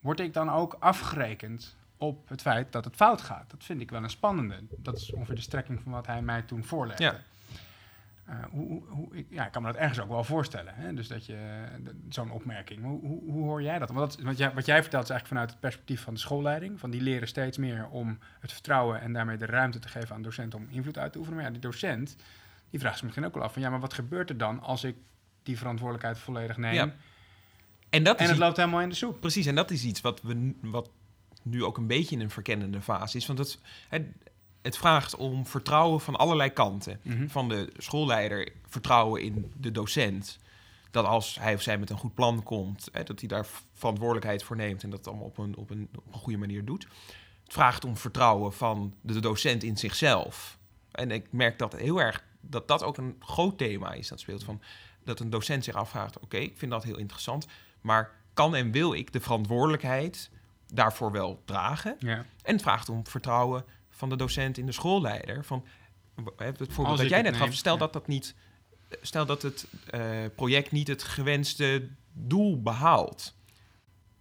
word 0.00 0.20
ik 0.20 0.32
dan 0.32 0.50
ook 0.50 0.76
afgerekend 0.78 1.76
op 1.96 2.28
het 2.28 2.40
feit 2.40 2.72
dat 2.72 2.84
het 2.84 2.96
fout 2.96 3.20
gaat? 3.20 3.50
Dat 3.50 3.64
vind 3.64 3.80
ik 3.80 3.90
wel 3.90 4.02
een 4.02 4.10
spannende. 4.10 4.56
Dat 4.76 4.96
is 4.96 5.12
ongeveer 5.12 5.34
de 5.34 5.40
strekking 5.40 5.80
van 5.80 5.92
wat 5.92 6.06
hij 6.06 6.22
mij 6.22 6.42
toen 6.42 6.64
voorlegde. 6.64 7.04
Ja. 7.04 7.20
Eh, 8.24 8.36
hoe, 8.50 8.82
hoe, 8.88 9.16
ik, 9.16 9.26
ja, 9.30 9.46
ik 9.46 9.52
kan 9.52 9.62
me 9.62 9.72
dat 9.72 9.80
ergens 9.80 10.00
ook 10.00 10.08
wel 10.08 10.24
voorstellen. 10.24 10.74
Hè? 10.74 10.94
Dus 10.94 11.08
dat 11.08 11.26
je 11.26 11.34
eh, 11.34 11.92
zo'n 12.08 12.30
opmerking. 12.30 12.82
Hoe, 12.82 13.00
hoe, 13.00 13.22
hoe 13.32 13.44
hoor 13.44 13.62
jij 13.62 13.78
dat? 13.78 13.90
Want 13.90 14.16
dat, 14.16 14.24
wat, 14.24 14.38
jij, 14.38 14.54
wat 14.54 14.66
jij 14.66 14.80
vertelt 14.82 15.04
is 15.04 15.10
eigenlijk 15.10 15.26
vanuit 15.26 15.50
het 15.50 15.60
perspectief 15.60 16.02
van 16.02 16.14
de 16.14 16.20
schoolleiding. 16.20 16.80
Van 16.80 16.90
die 16.90 17.00
leren 17.00 17.28
steeds 17.28 17.58
meer 17.58 17.88
om 17.88 18.18
het 18.40 18.52
vertrouwen 18.52 19.00
en 19.00 19.12
daarmee 19.12 19.36
de 19.36 19.46
ruimte 19.46 19.78
te 19.78 19.88
geven 19.88 20.14
aan 20.14 20.22
docenten 20.22 20.58
om 20.58 20.66
invloed 20.70 20.98
uit 20.98 21.12
te 21.12 21.18
oefenen. 21.18 21.38
Maar 21.38 21.46
ja, 21.48 21.52
die 21.58 21.70
docent 21.70 22.16
die 22.72 22.80
vraagt 22.80 22.94
zich 22.96 23.04
misschien 23.04 23.24
ook 23.26 23.34
wel 23.34 23.42
af 23.42 23.52
van 23.52 23.62
ja, 23.62 23.70
maar 23.70 23.80
wat 23.80 23.94
gebeurt 23.94 24.30
er 24.30 24.38
dan 24.38 24.60
als 24.60 24.84
ik 24.84 24.96
die 25.42 25.58
verantwoordelijkheid 25.58 26.18
volledig 26.18 26.56
neem? 26.56 26.74
Ja. 26.74 26.94
En 27.90 28.02
dat 28.02 28.18
En 28.18 28.24
is 28.24 28.30
het 28.30 28.38
loopt 28.38 28.56
helemaal 28.56 28.80
in 28.80 28.88
de 28.88 28.94
soep. 28.94 29.20
precies, 29.20 29.46
en 29.46 29.54
dat 29.54 29.70
is 29.70 29.84
iets 29.84 30.00
wat, 30.00 30.22
we, 30.22 30.54
wat 30.60 30.90
nu 31.42 31.64
ook 31.64 31.76
een 31.76 31.86
beetje 31.86 32.14
in 32.14 32.20
een 32.20 32.30
verkennende 32.30 32.80
fase 32.80 33.16
is. 33.16 33.26
Want 33.26 33.38
het, 33.38 33.58
het, 33.88 34.06
het 34.62 34.76
vraagt 34.76 35.16
om 35.16 35.46
vertrouwen 35.46 36.00
van 36.00 36.16
allerlei 36.16 36.50
kanten. 36.50 37.00
Mhm. 37.02 37.28
Van 37.28 37.48
de 37.48 37.72
schoolleider 37.76 38.52
vertrouwen 38.66 39.22
in 39.22 39.52
de 39.56 39.70
docent. 39.70 40.38
Dat 40.90 41.04
als 41.04 41.38
hij 41.40 41.54
of 41.54 41.62
zij 41.62 41.78
met 41.78 41.90
een 41.90 41.98
goed 41.98 42.14
plan 42.14 42.42
komt, 42.42 42.88
hè, 42.92 43.02
dat 43.02 43.18
hij 43.18 43.28
daar 43.28 43.46
verantwoordelijkheid 43.72 44.42
voor 44.42 44.56
neemt 44.56 44.82
en 44.82 44.90
dat 44.90 45.06
allemaal 45.06 45.26
op 45.26 45.38
een, 45.38 45.56
op, 45.56 45.70
een, 45.70 45.88
op 45.96 46.12
een 46.12 46.18
goede 46.18 46.38
manier 46.38 46.64
doet. 46.64 46.86
Het 47.44 47.52
vraagt 47.52 47.84
om 47.84 47.96
vertrouwen 47.96 48.52
van 48.52 48.94
de 49.00 49.20
docent 49.20 49.62
in 49.62 49.76
zichzelf. 49.76 50.58
En 50.92 51.10
ik 51.10 51.26
merk 51.30 51.58
dat 51.58 51.76
heel 51.76 52.00
erg 52.00 52.24
dat 52.42 52.68
dat 52.68 52.82
ook 52.82 52.96
een 52.96 53.16
groot 53.20 53.58
thema 53.58 53.92
is 53.92 54.08
dat 54.08 54.20
speelt. 54.20 54.44
Van, 54.44 54.62
dat 55.04 55.20
een 55.20 55.30
docent 55.30 55.64
zich 55.64 55.74
afvraagt: 55.74 56.20
oké, 56.20 56.36
ik 56.36 56.58
vind 56.58 56.70
dat 56.70 56.82
heel 56.84 56.98
interessant, 56.98 57.46
maar 57.80 58.10
kan 58.34 58.54
en 58.54 58.70
wil 58.70 58.94
ik 58.94 59.12
de 59.12 59.20
verantwoordelijkheid 59.20 60.30
daarvoor 60.66 61.12
wel 61.12 61.42
dragen? 61.44 61.96
Ja. 61.98 62.24
En 62.42 62.52
het 62.52 62.62
vraagt 62.62 62.88
om 62.88 63.06
vertrouwen 63.06 63.64
van 63.90 64.08
de 64.08 64.16
docent 64.16 64.58
in 64.58 64.66
de 64.66 64.72
schoolleider. 64.72 65.44
Van, 65.44 65.64
het 66.36 66.72
voorbeeld 66.72 66.98
dat 66.98 67.08
jij 67.08 67.22
net 67.22 67.36
gaf, 67.36 67.52
stel 67.52 67.72
ja. 67.72 67.78
dat 67.78 67.92
dat 67.92 68.06
niet, 68.06 68.34
stel 69.02 69.26
dat 69.26 69.42
het 69.42 69.66
eh, 69.90 70.00
project 70.36 70.70
niet 70.72 70.88
het 70.88 71.02
gewenste 71.02 71.88
doel 72.12 72.62
behaalt. 72.62 73.34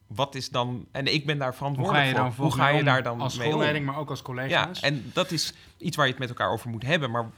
Wat 0.07 0.35
is 0.35 0.49
dan, 0.49 0.87
en 0.91 1.13
ik 1.13 1.25
ben 1.25 1.37
daar 1.37 1.47
Hoe 1.47 1.57
ga 1.57 1.57
verantwoordelijk 1.57 2.05
je 2.05 2.11
voor. 2.15 2.23
dan 2.23 2.45
Hoe 2.45 2.51
ga 2.51 2.67
je 2.67 2.83
daar 2.83 3.03
dan 3.03 3.21
als 3.21 3.37
mee 3.37 3.45
om? 3.45 3.51
schoolleiding, 3.51 3.85
maar 3.85 3.97
ook 3.97 4.09
als 4.09 4.19
Ja, 4.19 4.25
collega's? 4.25 4.79
en 4.79 5.11
dat 5.13 5.31
is 5.31 5.53
iets 5.77 5.95
waar 5.95 6.05
je 6.05 6.11
het 6.11 6.21
met 6.21 6.29
elkaar 6.29 6.51
over 6.51 6.69
moet 6.69 6.83
hebben. 6.83 7.11
Maar 7.11 7.31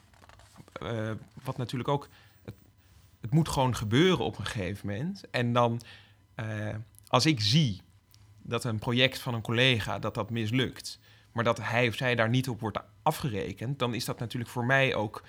eh, 0.73 1.12
wat 1.43 1.57
natuurlijk 1.57 1.89
ook... 1.89 2.09
Het, 2.43 2.53
het 3.21 3.31
moet 3.31 3.49
gewoon 3.49 3.75
gebeuren 3.75 4.25
op 4.25 4.38
een 4.38 4.45
gegeven 4.45 4.88
moment. 4.88 5.29
En 5.29 5.53
dan, 5.53 5.81
eh, 6.36 6.75
als 7.07 7.25
ik 7.25 7.39
zie 7.41 7.81
dat 8.41 8.63
een 8.63 8.79
project 8.79 9.19
van 9.19 9.33
een 9.33 9.41
collega, 9.41 9.99
dat 9.99 10.13
dat 10.13 10.29
mislukt... 10.29 10.99
maar 11.31 11.43
dat 11.43 11.57
hij 11.62 11.88
of 11.88 11.95
zij 11.95 12.15
daar 12.15 12.29
niet 12.29 12.49
op 12.49 12.59
wordt 12.59 12.79
afgerekend... 13.01 13.79
dan 13.79 13.93
is 13.93 14.05
dat 14.05 14.19
natuurlijk 14.19 14.51
voor 14.51 14.65
mij 14.65 14.95
ook 14.95 15.23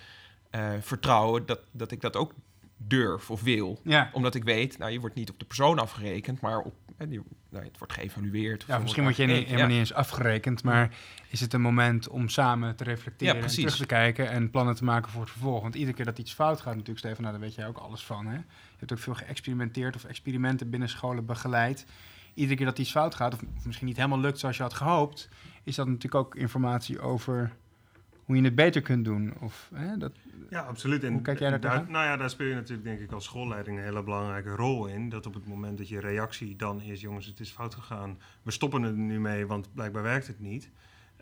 eh, 0.50 0.72
vertrouwen 0.80 1.46
dat, 1.46 1.60
dat 1.70 1.90
ik 1.90 2.00
dat 2.00 2.16
ook 2.16 2.32
durf 2.76 3.30
of 3.30 3.42
wil. 3.42 3.80
ja. 3.82 4.10
Omdat 4.12 4.34
ik 4.34 4.44
weet, 4.44 4.78
nou, 4.78 4.92
je 4.92 5.00
wordt 5.00 5.14
niet 5.14 5.30
op 5.30 5.38
de 5.38 5.44
persoon 5.44 5.78
afgerekend... 5.78 6.40
maar 6.40 6.58
op, 6.58 6.74
die- 7.08 7.22
nou, 7.50 7.64
het 7.64 7.78
wordt 7.78 7.92
geëvalueerd. 7.92 8.64
Ja, 8.66 8.78
misschien 8.78 9.02
word 9.02 9.16
je 9.16 9.26
niet, 9.26 9.46
helemaal 9.46 9.66
niet 9.66 9.78
eens 9.78 9.92
afgerekend, 9.92 10.62
maar 10.62 10.90
is 11.28 11.40
het 11.40 11.52
een 11.52 11.60
moment 11.60 12.08
om 12.08 12.28
samen 12.28 12.76
te 12.76 12.84
reflecteren 12.84 13.36
Ja, 13.36 13.42
en 13.42 13.48
terug 13.48 13.76
te 13.76 13.86
kijken 13.86 14.30
en 14.30 14.50
plannen 14.50 14.74
te 14.74 14.84
maken 14.84 15.10
voor 15.10 15.20
het 15.20 15.30
vervolg. 15.30 15.62
Want 15.62 15.74
iedere 15.74 15.96
keer 15.96 16.04
dat 16.04 16.18
iets 16.18 16.32
fout 16.32 16.60
gaat, 16.60 16.72
natuurlijk, 16.72 16.98
Stefan, 16.98 17.22
nou, 17.22 17.32
daar 17.34 17.44
weet 17.44 17.54
jij 17.54 17.66
ook 17.66 17.78
alles 17.78 18.04
van. 18.04 18.26
Hè? 18.26 18.34
Je 18.36 18.42
hebt 18.78 18.92
ook 18.92 18.98
veel 18.98 19.14
geëxperimenteerd 19.14 19.96
of 19.96 20.04
experimenten 20.04 20.70
binnen 20.70 20.88
scholen 20.88 21.26
begeleid. 21.26 21.86
Iedere 22.34 22.56
keer 22.56 22.66
dat 22.66 22.78
iets 22.78 22.90
fout 22.90 23.14
gaat, 23.14 23.34
of 23.34 23.40
misschien 23.64 23.86
niet 23.86 23.96
helemaal 23.96 24.20
lukt 24.20 24.38
zoals 24.38 24.56
je 24.56 24.62
had 24.62 24.74
gehoopt, 24.74 25.28
is 25.62 25.74
dat 25.74 25.86
natuurlijk 25.86 26.14
ook 26.14 26.34
informatie 26.34 27.00
over 27.00 27.52
hoe 28.24 28.36
je 28.36 28.42
het 28.42 28.54
beter 28.54 28.82
kunt 28.82 29.04
doen. 29.04 29.34
Of, 29.40 29.70
hè, 29.74 29.96
dat, 29.96 30.12
Ja, 30.50 30.60
absoluut. 30.60 31.04
En 31.04 31.12
Hoe 31.12 31.22
kijk 31.22 31.38
jij 31.38 31.58
daar? 31.58 31.84
Nou 31.88 32.04
ja, 32.04 32.16
daar 32.16 32.30
speel 32.30 32.46
je 32.46 32.54
natuurlijk 32.54 32.84
denk 32.84 33.00
ik 33.00 33.12
als 33.12 33.24
schoolleiding 33.24 33.78
een 33.78 33.84
hele 33.84 34.02
belangrijke 34.02 34.50
rol 34.50 34.86
in. 34.86 35.08
Dat 35.08 35.26
op 35.26 35.34
het 35.34 35.46
moment 35.46 35.78
dat 35.78 35.88
je 35.88 36.00
reactie 36.00 36.56
dan 36.56 36.82
is, 36.82 37.00
jongens, 37.00 37.26
het 37.26 37.40
is 37.40 37.50
fout 37.50 37.74
gegaan. 37.74 38.18
We 38.42 38.50
stoppen 38.50 38.82
er 38.82 38.92
nu 38.92 39.20
mee, 39.20 39.46
want 39.46 39.74
blijkbaar 39.74 40.02
werkt 40.02 40.26
het 40.26 40.40
niet. 40.40 40.70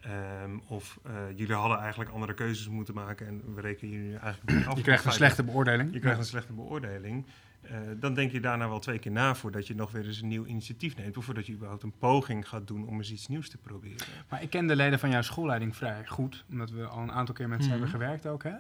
Ehm, 0.01 0.59
of 0.69 1.01
eh, 1.05 1.12
jullie 1.35 1.55
hadden 1.55 1.79
eigenlijk 1.79 2.11
andere 2.11 2.35
keuzes 2.35 2.69
moeten 2.69 2.95
maken 2.95 3.27
en 3.27 3.55
we 3.55 3.61
rekenen 3.61 3.95
jullie 3.95 4.17
eigenlijk 4.17 4.57
niet 4.57 4.67
af. 4.67 4.77
je 4.77 4.83
krijgt 4.83 5.05
een 5.05 5.12
slechte 5.12 5.43
beoordeling. 5.43 5.93
Je 5.93 5.99
krijgt 5.99 6.19
een 6.19 6.25
slechte 6.25 6.53
beoordeling. 6.53 7.27
Eh, 7.62 7.79
dan 7.96 8.14
denk 8.14 8.33
je 8.33 8.40
daarna 8.40 8.68
wel 8.68 8.79
twee 8.79 8.98
keer 8.98 9.12
na 9.12 9.35
voordat 9.35 9.66
je 9.66 9.75
nog 9.75 9.90
weer 9.90 10.07
eens 10.07 10.20
een 10.22 10.29
nieuw 10.29 10.44
initiatief 10.44 10.96
neemt. 10.96 11.16
Of 11.16 11.25
voordat 11.25 11.46
je 11.46 11.53
überhaupt 11.53 11.83
een 11.83 11.98
poging 11.98 12.48
gaat 12.48 12.66
doen 12.66 12.87
om 12.88 12.96
eens 12.96 13.12
iets 13.12 13.29
nieuws 13.29 13.48
te 13.48 13.59
proberen. 13.59 14.07
Maar 14.29 14.42
ik 14.42 14.51
ken 14.51 14.66
de 14.66 14.77
leden 14.77 14.98
van 14.98 15.11
jouw 15.11 15.22
schoolleiding 15.22 15.77
vrij 15.77 16.07
goed, 16.07 16.44
omdat 16.51 16.70
we 16.70 16.87
al 16.87 17.03
een 17.03 17.12
aantal 17.12 17.35
keer 17.35 17.48
met 17.48 17.59
ze 17.59 17.62
Mhm. 17.62 17.70
hebben 17.72 17.88
gewerkt 17.88 18.27
ook. 18.27 18.42
Hè? 18.42 18.55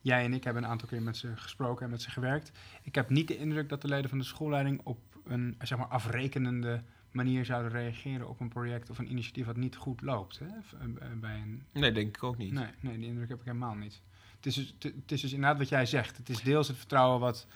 Jij 0.00 0.24
en 0.24 0.34
ik 0.34 0.44
hebben 0.44 0.62
een 0.62 0.68
aantal 0.68 0.88
keer 0.88 1.02
met 1.02 1.16
ze 1.16 1.36
gesproken 1.36 1.84
en 1.84 1.90
met 1.90 2.02
ze 2.02 2.10
gewerkt. 2.10 2.52
Ik 2.82 2.94
heb 2.94 3.10
niet 3.10 3.28
de 3.28 3.36
indruk 3.36 3.68
dat 3.68 3.82
de 3.82 3.88
leden 3.88 4.08
van 4.08 4.18
de 4.18 4.24
schoolleiding 4.24 4.80
op 4.84 4.98
een 5.24 5.54
zeg 5.62 5.78
maar, 5.78 5.86
afrekenende 5.86 6.82
manier 7.10 7.44
zouden 7.44 7.70
reageren 7.72 8.28
op 8.28 8.40
een 8.40 8.48
project 8.48 8.90
of 8.90 8.98
een 8.98 9.10
initiatief 9.10 9.46
wat 9.46 9.56
niet 9.56 9.76
goed 9.76 10.00
loopt. 10.02 10.38
Hè? 10.38 10.46
V- 10.62 10.72
eh, 10.72 11.08
Bij 11.20 11.34
een... 11.40 11.62
Nee, 11.72 11.92
denk 11.92 12.16
ik 12.16 12.22
ook 12.22 12.36
niet. 12.38 12.52
Nee, 12.52 12.66
nee, 12.80 12.98
die 12.98 13.06
indruk 13.06 13.28
heb 13.28 13.38
ik 13.38 13.44
helemaal 13.44 13.74
niet. 13.74 14.02
Het 14.36 14.46
is, 14.46 14.54
dus, 14.54 14.74
het 14.78 14.82
het 14.82 15.12
is 15.12 15.20
dus 15.20 15.32
inderdaad 15.32 15.58
wat 15.58 15.68
jij 15.68 15.86
zegt. 15.86 16.16
Het 16.16 16.28
is 16.28 16.42
deels 16.42 16.68
het 16.68 16.76
vertrouwen 16.76 17.20
wat 17.20 17.46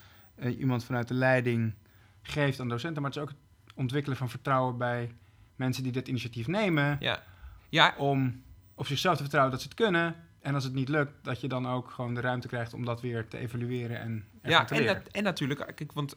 eh, 0.40 0.59
iemand 0.59 0.85
vanuit 0.85 1.09
de 1.09 1.14
leiding 1.14 1.74
geeft 2.22 2.61
aan 2.61 2.68
docenten, 2.68 3.03
maar 3.03 3.11
het 3.11 3.20
is 3.20 3.26
ook 3.26 3.35
het 3.64 3.74
ontwikkelen 3.74 4.16
van 4.18 4.31
vertrouwen 4.31 4.79
bij 4.79 5.14
mensen 5.57 5.83
die 5.83 5.92
dit 5.92 6.09
initiatief 6.09 6.46
nemen 6.46 6.96
Ja. 7.00 7.22
Ja, 7.68 7.94
om 7.98 8.42
op 8.74 8.87
zichzelf 8.87 9.14
te 9.16 9.22
vertrouwen 9.22 9.53
dat 9.53 9.62
ze 9.62 9.68
het 9.68 9.76
kunnen. 9.76 10.14
En 10.40 10.55
als 10.55 10.64
het 10.64 10.72
niet 10.72 10.88
lukt, 10.88 11.24
dat 11.24 11.40
je 11.40 11.48
dan 11.48 11.68
ook 11.68 11.90
gewoon 11.90 12.14
de 12.14 12.20
ruimte 12.20 12.48
krijgt 12.48 12.74
om 12.74 12.85
dat 12.85 13.00
weer 13.00 13.29
te 13.29 13.38
evalueren 13.38 14.00
en 14.00 14.24
Ja, 14.42 14.64
te 14.64 14.74
en, 14.74 14.87
dat, 14.87 15.07
en 15.07 15.22
natuurlijk, 15.22 15.61
kijk, 15.74 15.92
want 15.92 16.14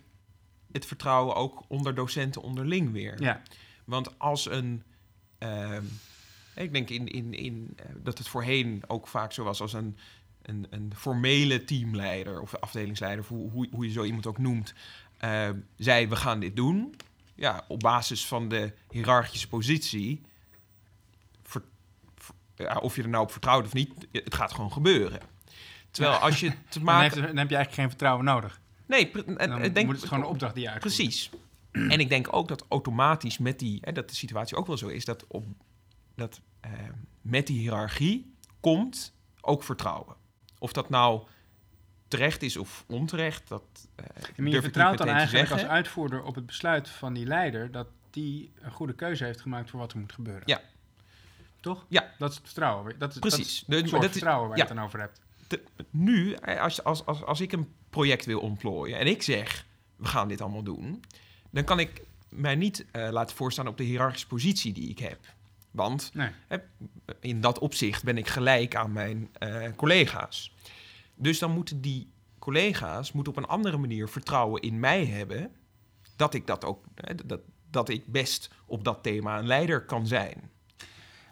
het 0.72 0.86
vertrouwen 0.86 1.36
ook 1.36 1.64
onder 1.68 1.96
docenten 1.96 2.42
onderling 2.42 2.92
weer. 2.92 3.22
Ja, 3.22 3.42
Want 3.86 4.20
als 4.20 4.50
een. 4.50 4.84
ehm, 5.38 5.84
ik 6.56 6.74
denk 6.74 6.90
in, 6.90 7.08
in, 7.08 7.34
in, 7.34 7.74
eh, 7.76 7.86
dat 7.98 8.18
het 8.18 8.28
voorheen 8.28 8.84
ook 8.88 9.08
vaak 9.08 9.32
zo 9.32 9.44
was 9.44 9.62
als 9.62 9.74
een, 9.74 9.98
een, 10.44 10.68
een 10.70 10.92
formele 10.96 11.64
teamleider 11.64 12.42
of 12.42 12.56
afdelingsleider, 12.56 13.20
of 13.24 13.28
hoe, 13.28 13.50
hoe, 13.52 13.68
hoe 13.72 13.86
je 13.86 13.92
zo 13.92 14.04
iemand 14.04 14.28
ook 14.28 14.38
noemt, 14.38 14.74
eh, 15.18 15.50
zei: 15.78 16.08
We 16.08 16.16
gaan 16.16 16.40
dit 16.40 16.56
doen. 16.56 16.96
Ja, 17.36 17.66
op 17.68 17.80
basis 17.80 18.26
van 18.28 18.50
de 18.50 18.74
hiërarchische 18.90 19.48
positie. 19.48 20.22
ver- 21.44 21.64
ver- 22.16 22.36
ja, 22.56 22.78
of 22.78 22.96
je 22.96 23.04
er 23.04 23.10
nou 23.10 23.24
op 23.24 23.32
vertrouwt 23.32 23.66
of 23.66 23.74
niet, 23.74 23.92
het 24.12 24.34
gaat 24.36 24.52
gewoon 24.54 24.72
gebeuren. 24.72 25.20
Terwijl 25.92 26.16
als 26.18 26.40
je 26.40 26.50
te 26.50 26.56
dan, 26.70 26.84
maken. 26.84 27.02
heeft, 27.04 27.16
dan 27.28 27.38
heb 27.38 27.50
je 27.50 27.56
eigenlijk 27.56 27.74
geen 27.74 27.90
vertrouwen 27.90 28.26
nodig. 28.26 28.62
Nee, 28.86 29.12
en, 29.12 29.50
Dan 29.50 29.74
denk, 29.74 29.86
moet 29.86 29.96
het 29.96 30.06
gewoon 30.08 30.24
een 30.24 30.30
opdracht 30.30 30.54
die 30.54 30.64
je 30.64 30.70
uitvoert. 30.70 30.96
Precies. 30.96 31.30
En 31.72 32.00
ik 32.00 32.10
denk 32.10 32.34
ook 32.36 32.48
dat 32.48 32.66
automatisch 32.70 33.38
met 33.38 33.60
die, 33.60 33.78
hè, 33.82 33.92
dat 33.92 34.10
de 34.10 34.16
situatie 34.16 34.58
ook 34.58 34.68
wel 34.68 34.78
zo 34.78 34.88
is, 34.88 35.06
dat, 35.06 35.28
op, 35.28 35.46
dat 36.16 36.42
eh, 36.60 36.72
met 37.22 37.48
die 37.48 37.60
hiërarchie 37.60 38.34
komt 38.60 39.14
ook 39.42 39.64
vertrouwen. 39.64 40.16
Of 40.64 40.74
dat 40.74 40.90
nou 40.90 41.22
terecht 42.08 42.42
is 42.42 42.58
of 42.58 42.84
onterecht, 42.88 43.48
dat 43.48 43.64
uh, 44.00 44.06
Maar 44.38 44.48
je 44.48 44.62
vertrouwt 44.62 44.98
dan 44.98 45.08
eigenlijk 45.08 45.52
als 45.52 45.66
uitvoerder 45.66 46.24
op 46.24 46.36
het 46.36 46.46
besluit 46.46 46.90
van 46.90 47.14
die 47.14 47.26
leider 47.26 47.72
dat 47.72 47.88
die 48.10 48.52
een 48.62 48.72
goede 48.72 48.94
keuze 48.94 49.24
heeft 49.24 49.42
gemaakt 49.42 49.70
voor 49.70 49.80
wat 49.80 49.92
er 49.92 49.98
moet 49.98 50.12
gebeuren. 50.12 50.44
Ja. 50.46 50.62
Toch? 51.60 51.86
Ja. 51.88 52.14
Dat 52.18 52.30
is 52.30 52.36
het 52.36 52.46
vertrouwen. 52.46 53.00
Dat 53.00 53.12
is, 53.12 53.20
Precies. 53.20 53.64
Dat 53.68 53.84
is 53.84 53.90
soort 53.90 54.02
dat 54.02 54.12
vertrouwen 54.12 54.48
waar 54.48 54.58
ja. 54.58 54.64
je 54.64 54.70
het 54.70 54.78
dan 54.78 54.86
over 54.86 55.00
hebt. 55.00 55.22
Nu, 55.90 56.34
eh, 56.34 56.62
als, 56.62 56.84
als, 56.84 57.06
als, 57.06 57.24
als 57.24 57.42
ik 57.42 57.52
een 57.52 57.74
project 57.90 58.26
wil 58.26 58.40
ontplooien 58.40 59.00
en 59.00 59.08
ik 59.08 59.22
zeg, 59.22 59.66
we 59.96 60.06
gaan 60.06 60.28
dit 60.28 60.42
allemaal 60.42 60.64
doen, 60.64 61.04
dan 61.50 61.64
kan 61.64 61.80
ik 61.80 62.02
mij 62.30 62.56
niet 62.56 62.86
eh, 62.92 63.10
laten 63.12 63.36
voorstaan 63.36 63.68
op 63.68 63.78
de 63.78 63.84
hiërarchische 63.84 64.28
positie 64.28 64.74
die 64.74 64.90
ik 64.90 65.00
heb. 65.00 65.20
Want 65.72 66.12
Nee. 66.14 66.30
in 67.20 67.42
dat 67.42 67.60
opzicht 67.60 68.04
ben 68.04 68.18
ik 68.18 68.28
gelijk 68.28 68.76
aan 68.76 68.92
mijn 68.92 69.30
eh, 69.34 69.70
collega's. 69.76 70.53
Dus 71.24 71.40
dan 71.40 71.52
moeten 71.52 71.82
die 71.82 72.12
collega's 72.40 73.12
moeten 73.12 73.34
op 73.34 73.38
een 73.44 73.50
andere 73.50 73.78
manier 73.78 74.08
vertrouwen 74.10 74.62
in 74.62 74.80
mij 74.80 75.06
hebben. 75.06 75.52
Dat 76.16 76.34
ik 76.34 76.48
dat 76.48 76.66
ook, 76.66 76.86
dat, 77.26 77.40
dat 77.70 77.90
ik 77.90 78.06
best 78.12 78.50
op 78.66 78.84
dat 78.84 79.04
thema 79.04 79.38
een 79.40 79.48
leider 79.48 79.86
kan 79.86 80.08
zijn. 80.08 80.52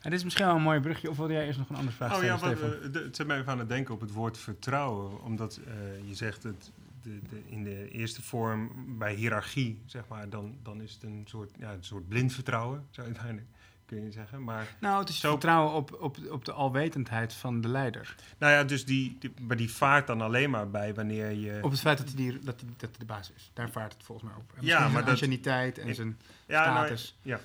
En 0.02 0.10
dit 0.10 0.20
is 0.20 0.24
misschien 0.24 0.46
wel 0.46 0.56
een 0.56 0.62
mooi 0.62 0.80
brugje. 0.80 1.10
Of 1.10 1.18
wil 1.18 1.32
jij 1.32 1.46
eerst 1.46 1.60
nog 1.60 1.70
een 1.70 1.76
andere 1.76 1.96
vraag 1.96 2.18
Oh 2.18 2.24
ja, 2.24 2.38
stellen, 2.38 2.60
wat, 2.60 2.70
Stefan? 2.70 2.88
eh, 2.88 2.94
de- 2.94 3.04
het 3.04 3.16
zet 3.16 3.28
mij 3.28 3.40
even 3.40 3.52
aan 3.52 3.60
het 3.60 3.70
denken 3.70 3.94
op 3.94 4.02
het 4.02 4.12
woord 4.12 4.38
vertrouwen. 4.38 5.24
Omdat 5.24 5.60
eh, 5.68 5.74
je 6.08 6.16
zegt 6.16 6.42
dat 6.42 6.72
de, 7.02 7.20
de, 7.30 7.42
in 7.46 7.64
de 7.64 7.90
eerste 7.90 8.22
vorm 8.22 8.72
bij 8.98 9.14
hiërarchie, 9.14 9.82
zeg 9.86 10.08
maar, 10.08 10.30
dan, 10.30 10.56
dan 10.64 10.82
is 10.82 10.94
het 10.94 11.04
een 11.04 11.24
soort, 11.26 11.52
ja, 11.60 11.72
een 11.74 11.84
soort 11.84 12.08
blind 12.08 12.34
vertrouwen, 12.34 12.86
zou 12.92 13.08
je 13.08 13.14
uiteindelijk 13.14 13.56
kun 13.96 14.04
je 14.04 14.12
zeggen. 14.12 14.44
Maar 14.44 14.68
Nou, 14.80 15.00
het 15.00 15.10
is 15.10 15.20
Zo- 15.20 15.30
vertrouwen 15.32 15.74
op, 15.74 15.98
op, 16.00 16.18
op 16.30 16.46
de 16.46 16.52
alwetendheid 16.52 17.34
van 17.34 17.62
de 17.62 17.68
leider. 17.68 18.16
nou 18.38 18.54
ja, 18.54 18.64
dus 18.64 18.86
die, 18.86 19.18
die, 19.20 19.34
maar 19.42 19.58
die 19.58 19.72
vaart 19.72 20.08
dan 20.08 20.22
alleen 20.22 20.50
maar 20.50 20.70
bij 20.70 20.94
wanneer 20.94 21.32
je... 21.32 21.60
Op 21.62 21.72
het 21.72 21.80
feit 21.80 21.98
dat 21.98 22.08
hij, 22.08 22.16
die, 22.16 22.40
dat 22.40 22.64
dat 22.78 22.90
de 22.98 23.06
baas 23.06 23.32
is. 23.36 23.52
Daar 23.54 23.70
vaart 23.70 23.94
het 23.94 24.04
volgens 24.04 24.28
mij 24.32 24.38
op. 24.38 24.52
En 24.58 24.66
Ja, 24.66 24.80
maar 24.88 25.06
dat- 25.06 25.22
en 25.22 25.88
Ik- 25.88 25.96
zijn 25.96 26.18
ja, 26.48 26.66
nou, 26.66 26.78
status. 26.78 27.18
ja. 27.22 27.40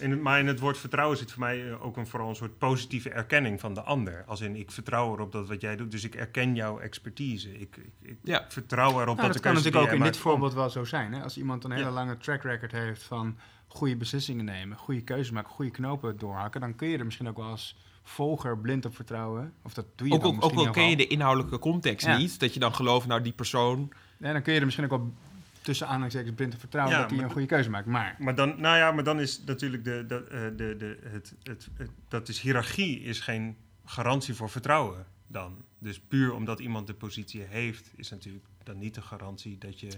In 0.00 0.10
het, 0.10 0.20
maar 0.20 0.38
in 0.38 0.46
het 0.46 0.60
woord 0.60 0.78
vertrouwen 0.78 1.16
zit 1.18 1.30
voor 1.32 1.40
mij 1.40 1.68
eh, 1.70 1.84
ook 1.84 1.96
een, 1.96 2.06
vooral 2.06 2.28
een 2.28 2.36
soort 2.36 2.58
positieve 2.58 3.10
erkenning 3.10 3.60
van 3.60 3.74
de 3.74 3.80
ander. 3.82 4.24
Als 4.26 4.40
in, 4.40 4.56
ik 4.56 4.70
vertrouw 4.70 5.12
erop 5.14 5.32
dat 5.32 5.48
wat 5.48 5.60
jij 5.60 5.76
doet, 5.76 5.90
dus 5.90 6.04
ik 6.04 6.14
erken 6.14 6.54
jouw 6.54 6.78
expertise. 6.78 7.52
Ik, 7.52 7.76
ik, 7.76 7.92
ik 8.02 8.16
Ja. 8.22 8.44
vertrouw 8.48 8.88
erop 8.90 8.96
Nou, 8.96 9.16
dat 9.16 9.26
dat 9.26 9.32
de 9.32 9.40
kan 9.40 9.54
natuurlijk 9.54 9.84
ook 9.84 9.92
in 9.98 10.02
dit 10.02 10.16
voorbeeld 10.16 10.54
wel 10.54 10.70
zo 10.70 10.84
zijn. 10.84 11.12
Hè? 11.12 11.22
Als 11.22 11.36
iemand 11.38 11.64
een 11.64 11.70
hele 11.70 11.84
Ja. 11.84 11.90
lange 11.90 12.16
track 12.16 12.42
record 12.42 12.72
heeft 12.72 13.02
van 13.02 13.38
goede 13.66 13.96
beslissingen 13.96 14.44
nemen, 14.44 14.76
goede 14.76 15.00
keuzes 15.02 15.30
maken, 15.30 15.50
goede 15.50 15.70
knopen 15.70 16.16
doorhakken, 16.18 16.60
dan 16.60 16.74
kun 16.76 16.88
je 16.88 16.98
er 16.98 17.04
misschien 17.04 17.28
ook 17.28 17.36
wel 17.36 17.46
als 17.46 17.76
volger 18.02 18.58
blind 18.58 18.84
op 18.84 18.94
vertrouwen. 18.94 19.52
Of 19.62 19.74
dat 19.74 19.86
doe 19.96 20.08
je 20.08 20.14
Ook, 20.14 20.20
dan 20.20 20.28
ook, 20.30 20.36
ook 20.36 20.42
misschien 20.42 20.66
al 20.66 20.72
ken 20.72 20.90
je 20.90 20.96
de 20.96 21.06
inhoudelijke 21.06 21.58
context 21.58 22.06
Ja. 22.06 22.16
niet, 22.16 22.40
dat 22.40 22.54
je 22.54 22.60
dan 22.60 22.74
gelooft, 22.74 23.06
nou 23.06 23.20
die 23.22 23.32
persoon... 23.32 23.92
Ja, 24.18 24.32
dan 24.32 24.42
kun 24.42 24.52
je 24.52 24.58
er 24.58 24.64
misschien 24.64 24.84
ook 24.84 24.98
wel 24.98 25.12
tussen 25.62 25.86
aanhalingstekens 25.86 26.34
blind 26.34 26.54
op 26.54 26.60
vertrouwen 26.60 26.94
Ja, 26.96 27.00
dat 27.02 27.10
hij 27.10 27.20
een 27.24 27.30
goede 27.30 27.46
keuze 27.46 27.70
maakt. 27.70 27.86
Maar 27.86 28.16
Maar 28.18 28.34
dan, 28.34 28.60
nou 28.60 28.76
ja, 28.76 28.92
maar 28.92 29.04
dan 29.04 29.20
is 29.20 29.40
natuurlijk 29.44 29.84
de, 29.84 30.04
de, 30.06 30.24
eh, 30.30 30.40
de, 30.56 30.76
de, 30.76 30.98
het, 31.02 31.34
het, 31.42 31.68
het- 31.76 31.90
dat 32.08 32.28
is 32.28 32.40
hiërarchie 32.40 33.00
is 33.02 33.20
geen 33.20 33.56
garantie 33.84 34.34
voor 34.34 34.50
vertrouwen 34.50 35.06
dan. 35.26 35.64
Dus 35.78 36.00
puur 36.00 36.32
omdat 36.34 36.60
iemand 36.60 36.86
de 36.86 36.94
positie 36.94 37.42
heeft, 37.42 37.90
is 37.96 38.10
natuurlijk 38.10 38.44
dan 38.62 38.78
niet 38.78 38.94
de 38.94 39.02
garantie 39.02 39.58
dat 39.58 39.80
je 39.80 39.88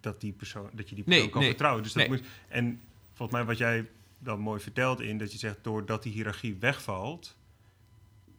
dat 0.00 0.20
die 0.20 0.32
persoon 0.32 0.70
dat 0.72 0.88
je 0.88 0.94
die 0.94 1.04
persoon 1.04 1.22
Nee, 1.22 1.30
kan 1.30 1.40
nee, 1.40 1.48
vertrouwen. 1.50 1.82
Dus 1.82 1.92
dat 1.92 2.08
nee. 2.08 2.18
moet, 2.18 2.28
en 2.48 2.80
volgens 3.12 3.38
mij 3.38 3.46
wat 3.46 3.58
jij 3.58 3.88
dan 4.18 4.38
mooi 4.40 4.60
vertelt 4.60 5.00
in 5.00 5.18
dat 5.18 5.32
je 5.32 5.38
zegt 5.38 5.58
doordat 5.62 6.02
die 6.02 6.12
hiërarchie 6.12 6.56
wegvalt, 6.60 7.36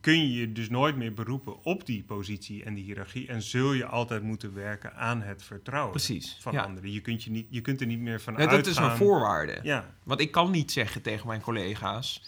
kun 0.03 0.17
je 0.21 0.33
je 0.39 0.51
dus 0.51 0.69
nooit 0.69 0.95
meer 0.95 1.13
beroepen 1.13 1.63
op 1.63 1.85
die 1.85 2.03
positie 2.03 2.63
en 2.63 2.73
die 2.73 2.83
hiërarchie 2.83 3.27
en 3.27 3.41
zul 3.41 3.73
je 3.73 3.85
altijd 3.85 4.23
moeten 4.23 4.53
werken 4.53 4.95
aan 4.95 5.21
het 5.21 5.43
vertrouwen 5.43 5.91
Precies, 5.91 6.37
van 6.39 6.53
ja. 6.53 6.63
anderen. 6.63 6.91
Je 6.91 7.01
kunt, 7.01 7.23
je, 7.23 7.31
niet, 7.31 7.47
je 7.49 7.61
kunt 7.61 7.81
er 7.81 7.87
niet 7.87 7.99
meer 7.99 8.21
van 8.21 8.33
Ja, 8.37 8.45
dat 8.47 8.59
is 8.59 8.67
uitgaan. 8.67 8.91
een 8.91 8.97
voorwaarde. 8.97 9.59
Ja, 9.63 9.95
Want 10.03 10.19
ik 10.19 10.31
kan 10.31 10.51
niet 10.51 10.71
zeggen 10.71 11.01
tegen 11.01 11.27
mijn 11.27 11.41
collega's: 11.41 12.23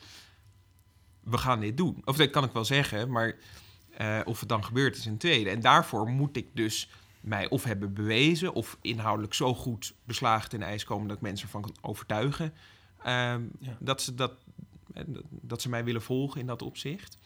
we 1.20 1.38
gaan 1.38 1.60
dit 1.60 1.78
doen. 1.78 2.02
Of 2.06 2.18
dat 2.18 2.30
kan 2.30 2.44
ik 2.44 2.52
wel 2.52 2.66
zeggen, 2.66 3.12
maar 3.12 3.36
eh, 3.98 4.20
of 4.26 4.40
het 4.40 4.50
dan 4.50 4.64
gebeurt 4.64 4.98
is 4.98 5.06
een 5.06 5.18
tweede. 5.18 5.50
En 5.50 5.60
daarvoor 5.60 6.08
moet 6.08 6.38
ik 6.38 6.48
dus 6.54 6.90
mij 7.22 7.50
of 7.50 7.64
hebben 7.64 7.94
bewezen 7.94 8.54
of 8.54 8.78
inhoudelijk 8.82 9.34
zo 9.34 9.54
goed 9.54 9.94
beslagen 10.04 10.50
ten 10.50 10.62
ijs 10.62 10.84
komen 10.84 11.08
dat 11.08 11.18
ik 11.18 11.24
mensen 11.24 11.46
ervan 11.46 11.62
kan 11.62 11.76
overtuigen 11.82 12.54
ehm, 13.04 13.42
Ja. 13.60 13.78
dat, 13.80 14.02
ze 14.02 14.16
dat, 14.16 14.34
eh, 14.94 15.04
dat 15.30 15.62
ze 15.62 15.70
mij 15.70 15.84
willen 15.84 16.02
volgen 16.02 16.40
in 16.40 16.48
dat 16.48 16.62
opzicht. 16.62 17.18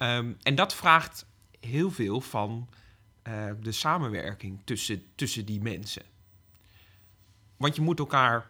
Ehm, 0.00 0.32
en 0.42 0.54
dat 0.54 0.74
vraagt 0.74 1.26
heel 1.60 1.90
veel 1.90 2.20
van 2.20 2.68
eh, 3.22 3.50
de 3.60 3.72
samenwerking 3.72 4.60
tussen, 4.64 5.02
tussen 5.14 5.44
die 5.44 5.60
mensen. 5.60 6.02
Want 7.56 7.76
je 7.76 7.82
moet 7.82 7.98
elkaar 7.98 8.46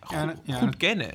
go- 0.00 0.14
Ja, 0.14 0.34
ja, 0.44 0.58
goed 0.58 0.76
kennen. 0.76 1.10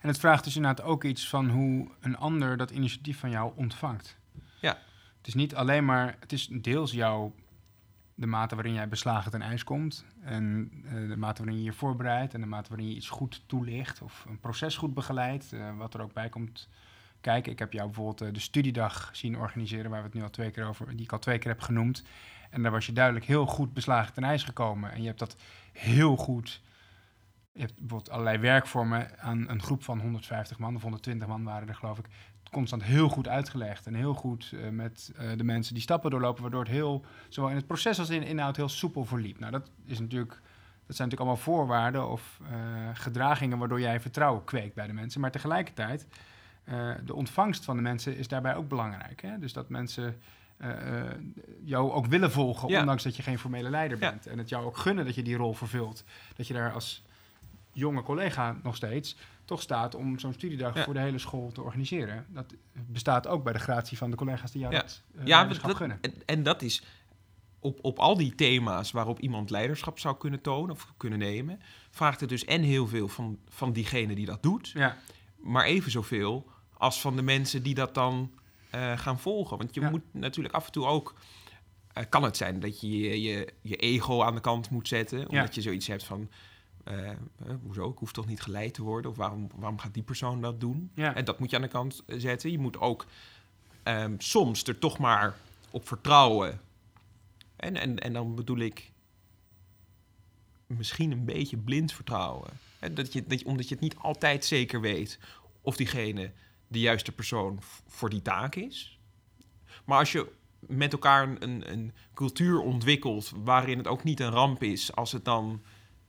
En 0.00 0.08
het 0.08 0.18
vraagt 0.18 0.44
dus 0.44 0.56
inderdaad 0.56 0.86
ook 0.86 1.04
iets 1.04 1.28
van 1.28 1.48
hoe 1.50 1.88
een 2.00 2.16
ander 2.16 2.56
dat 2.56 2.70
initiatief 2.70 3.18
van 3.18 3.30
jou 3.30 3.52
ontvangt. 3.56 4.16
Ja. 4.60 4.78
Het 5.18 5.26
is 5.26 5.34
niet 5.34 5.54
alleen 5.54 5.84
maar, 5.84 6.16
het 6.20 6.32
is 6.32 6.46
deels 6.46 6.92
jouw, 6.92 7.34
de 8.14 8.26
mate 8.26 8.54
waarin 8.54 8.72
jij 8.74 8.88
beslagen 8.88 9.30
ten 9.30 9.42
ijs 9.42 9.64
komt. 9.64 10.04
En 10.22 10.70
eh, 10.84 10.92
de 11.08 11.16
mate 11.16 11.42
waarin 11.42 11.58
je 11.58 11.64
je 11.64 11.72
voorbereidt 11.72 12.34
en 12.34 12.40
de 12.40 12.46
mate 12.46 12.68
waarin 12.68 12.88
je 12.88 12.94
iets 12.94 13.08
goed 13.08 13.42
toelicht 13.46 14.02
of 14.02 14.24
een 14.28 14.40
proces 14.40 14.76
goed 14.76 14.94
begeleidt. 14.94 15.52
eh, 15.52 15.76
wat 15.76 15.94
er 15.94 16.00
ook 16.02 16.12
bij 16.12 16.28
komt 16.28 16.68
kijken. 17.22 17.52
Ik 17.52 17.58
heb 17.58 17.72
jou 17.72 17.86
bijvoorbeeld 17.86 18.20
eh, 18.20 18.32
de 18.32 18.40
studiedag 18.40 19.10
zien 19.12 19.38
organiseren, 19.38 19.90
waar 19.90 20.00
we 20.00 20.06
het 20.06 20.14
nu 20.14 20.22
al 20.22 20.30
twee 20.30 20.50
keer 20.50 20.66
over, 20.66 20.96
die 20.96 21.04
ik 21.04 21.12
al 21.12 21.18
twee 21.18 21.38
keer 21.38 21.50
heb 21.50 21.60
genoemd. 21.60 22.02
En 22.50 22.62
daar 22.62 22.72
was 22.72 22.86
je 22.86 22.92
duidelijk 22.92 23.24
heel 23.24 23.46
goed 23.46 23.74
beslagen 23.74 24.14
ten 24.14 24.24
ijs 24.24 24.44
gekomen. 24.44 24.92
En 24.92 25.00
je 25.00 25.06
hebt 25.06 25.18
dat 25.18 25.36
heel 25.72 26.16
goed 26.16 26.62
je 27.52 27.60
hebt 27.60 27.74
bijvoorbeeld 27.78 28.10
allerlei 28.10 28.38
werkvormen 28.38 29.20
aan 29.20 29.48
een 29.48 29.62
groep 29.62 29.82
van 29.84 30.00
150 30.00 30.58
man 30.58 30.74
of 30.76 30.82
120 30.82 31.28
man 31.28 31.44
waren 31.44 31.68
er 31.68 31.74
geloof 31.74 31.98
ik. 31.98 32.04
Constant 32.50 32.82
heel 32.82 33.08
goed 33.08 33.28
uitgelegd 33.28 33.86
en 33.86 33.94
heel 33.94 34.14
goed 34.14 34.52
eh, 34.52 34.68
met 34.68 35.12
eh, 35.16 35.28
de 35.36 35.44
mensen 35.44 35.74
die 35.74 35.82
stappen 35.82 36.10
doorlopen, 36.10 36.42
waardoor 36.42 36.60
het 36.60 36.70
heel, 36.70 37.04
zowel 37.28 37.50
in 37.50 37.56
het 37.56 37.66
proces 37.66 37.98
als 37.98 38.10
in 38.10 38.20
de 38.20 38.26
inhoud, 38.26 38.56
heel 38.56 38.68
soepel 38.68 39.04
verliep. 39.04 39.38
Nou, 39.38 39.52
dat 39.52 39.70
is 39.86 40.00
natuurlijk, 40.00 40.40
dat 40.86 40.96
zijn 40.96 41.08
natuurlijk 41.08 41.20
allemaal 41.20 41.36
voorwaarden 41.36 42.08
of 42.08 42.40
gedragingen 42.92 43.58
waardoor 43.58 43.80
jij 43.80 44.00
vertrouwen 44.00 44.44
kweekt 44.44 44.74
bij 44.74 44.86
de 44.86 44.92
mensen. 44.92 45.20
Maar 45.20 45.30
tegelijkertijd, 45.30 46.06
de 47.04 47.14
ontvangst 47.14 47.64
van 47.64 47.76
de 47.76 47.82
mensen 47.82 48.16
is 48.16 48.28
daarbij 48.28 48.54
ook 48.54 48.68
belangrijk. 48.68 49.22
Hè? 49.22 49.38
Dus 49.38 49.52
dat 49.52 49.68
mensen 49.68 50.20
eh, 50.56 50.98
eh, 51.10 51.18
jou 51.64 51.92
ook 51.92 52.06
willen 52.06 52.30
volgen, 52.30 52.68
Ja. 52.68 52.80
ondanks 52.80 53.02
dat 53.02 53.16
je 53.16 53.22
geen 53.22 53.38
formele 53.38 53.70
leider 53.70 53.98
Ja. 54.00 54.10
bent. 54.10 54.26
En 54.26 54.38
het 54.38 54.48
jou 54.48 54.64
ook 54.64 54.76
gunnen 54.76 55.04
dat 55.04 55.14
je 55.14 55.22
die 55.22 55.36
rol 55.36 55.52
vervult. 55.54 56.04
Dat 56.36 56.46
je 56.46 56.54
daar 56.54 56.72
als 56.72 57.02
jonge 57.72 58.02
collega 58.02 58.56
nog 58.62 58.76
steeds 58.76 59.16
toch 59.44 59.62
staat 59.62 59.94
om 59.94 60.18
zo'n 60.18 60.32
studiedag 60.32 60.74
Ja. 60.74 60.84
voor 60.84 60.94
de 60.94 61.00
hele 61.00 61.18
school 61.18 61.52
te 61.52 61.62
organiseren. 61.62 62.26
Dat 62.28 62.54
bestaat 62.72 63.26
ook 63.26 63.44
bij 63.44 63.52
de 63.52 63.58
gratie 63.58 63.98
van 63.98 64.10
de 64.10 64.16
collega's 64.16 64.50
die 64.52 64.60
jou 64.60 64.72
Ja. 64.74 64.80
dat 64.80 65.02
uh, 65.18 65.26
Ja, 65.26 65.44
dat, 65.44 65.76
gunnen. 65.76 65.98
en, 66.00 66.12
en 66.26 66.42
dat 66.42 66.62
is 66.62 66.82
op, 67.58 67.78
op 67.82 67.98
al 67.98 68.16
die 68.16 68.34
thema's 68.34 68.90
waarop 68.90 69.18
iemand 69.20 69.50
leiderschap 69.50 69.98
zou 69.98 70.16
kunnen 70.16 70.40
tonen 70.40 70.70
of 70.74 70.92
kunnen 70.96 71.18
nemen, 71.18 71.60
vraagt 71.90 72.20
het 72.20 72.28
dus 72.28 72.44
en 72.44 72.62
heel 72.62 72.86
veel 72.86 73.08
van, 73.08 73.38
van 73.48 73.72
diegene 73.72 74.14
die 74.14 74.26
dat 74.26 74.42
doet, 74.42 74.68
Ja, 74.68 74.96
maar 75.42 75.64
even 75.64 75.90
zoveel 75.90 76.50
als 76.76 77.00
van 77.00 77.16
de 77.16 77.22
mensen 77.22 77.62
die 77.62 77.74
dat 77.74 77.94
dan 77.94 78.30
eh, 78.70 78.98
gaan 78.98 79.18
volgen. 79.20 79.58
Want 79.58 79.74
je 79.74 79.80
Ja. 79.80 79.90
moet 79.90 80.02
natuurlijk 80.10 80.54
af 80.54 80.66
en 80.66 80.72
toe 80.72 80.86
ook. 80.86 81.14
eh, 81.92 82.04
kan 82.08 82.22
het 82.22 82.36
zijn 82.36 82.60
dat 82.60 82.80
je, 82.80 82.88
je 82.88 83.22
je 83.22 83.54
je 83.62 83.76
ego 83.76 84.22
aan 84.22 84.34
de 84.34 84.40
kant 84.40 84.70
moet 84.70 84.88
zetten, 84.88 85.28
omdat 85.28 85.54
je 85.54 85.60
zoiets 85.60 85.86
hebt 85.86 86.04
van. 86.04 86.28
eh, 86.84 87.10
hoezo? 87.62 87.90
Ik 87.90 87.98
hoef 87.98 88.12
toch 88.12 88.26
niet 88.26 88.40
geleid 88.42 88.74
te 88.74 88.82
worden? 88.82 89.10
Of 89.10 89.16
waarom, 89.16 89.48
waarom 89.56 89.78
gaat 89.78 89.94
die 89.94 90.02
persoon 90.02 90.40
dat 90.40 90.60
doen? 90.60 90.90
ja. 90.94 91.14
En 91.14 91.24
dat 91.24 91.38
moet 91.38 91.50
je 91.50 91.56
aan 91.56 91.62
de 91.62 91.68
kant 91.68 92.02
zetten. 92.06 92.50
Je 92.50 92.58
moet 92.58 92.78
ook 92.78 93.06
ehm, 93.82 94.14
soms 94.18 94.62
er 94.64 94.78
toch 94.78 94.98
maar 94.98 95.34
op 95.70 95.86
vertrouwen. 95.88 96.60
En, 97.56 97.76
en, 97.76 97.98
en 97.98 98.12
dan 98.12 98.34
bedoel 98.34 98.58
ik 98.58 98.91
misschien 100.76 101.10
een 101.10 101.24
beetje 101.24 101.56
blind 101.56 101.92
vertrouwen. 101.92 102.50
En 102.78 102.94
dat 102.94 103.12
je, 103.12 103.24
dat 103.26 103.40
je, 103.40 103.46
omdat 103.46 103.68
je 103.68 103.74
het 103.74 103.82
niet 103.82 103.96
altijd 103.96 104.44
zeker 104.44 104.80
weet 104.80 105.18
of 105.60 105.76
diegene 105.76 106.32
de 106.68 106.80
juiste 106.80 107.12
persoon 107.12 107.58
voor 107.86 108.10
die 108.10 108.22
taak 108.22 108.54
is. 108.54 108.98
Maar 109.84 109.98
als 109.98 110.12
je 110.12 110.32
met 110.58 110.92
elkaar 110.92 111.28
een, 111.38 111.72
een 111.72 111.92
cultuur 112.14 112.60
ontwikkelt 112.60 113.32
waarin 113.44 113.78
het 113.78 113.86
ook 113.86 114.04
niet 114.04 114.20
een 114.20 114.30
ramp 114.30 114.62
is 114.62 114.94
als 114.94 115.12
het 115.12 115.24
dan 115.24 115.62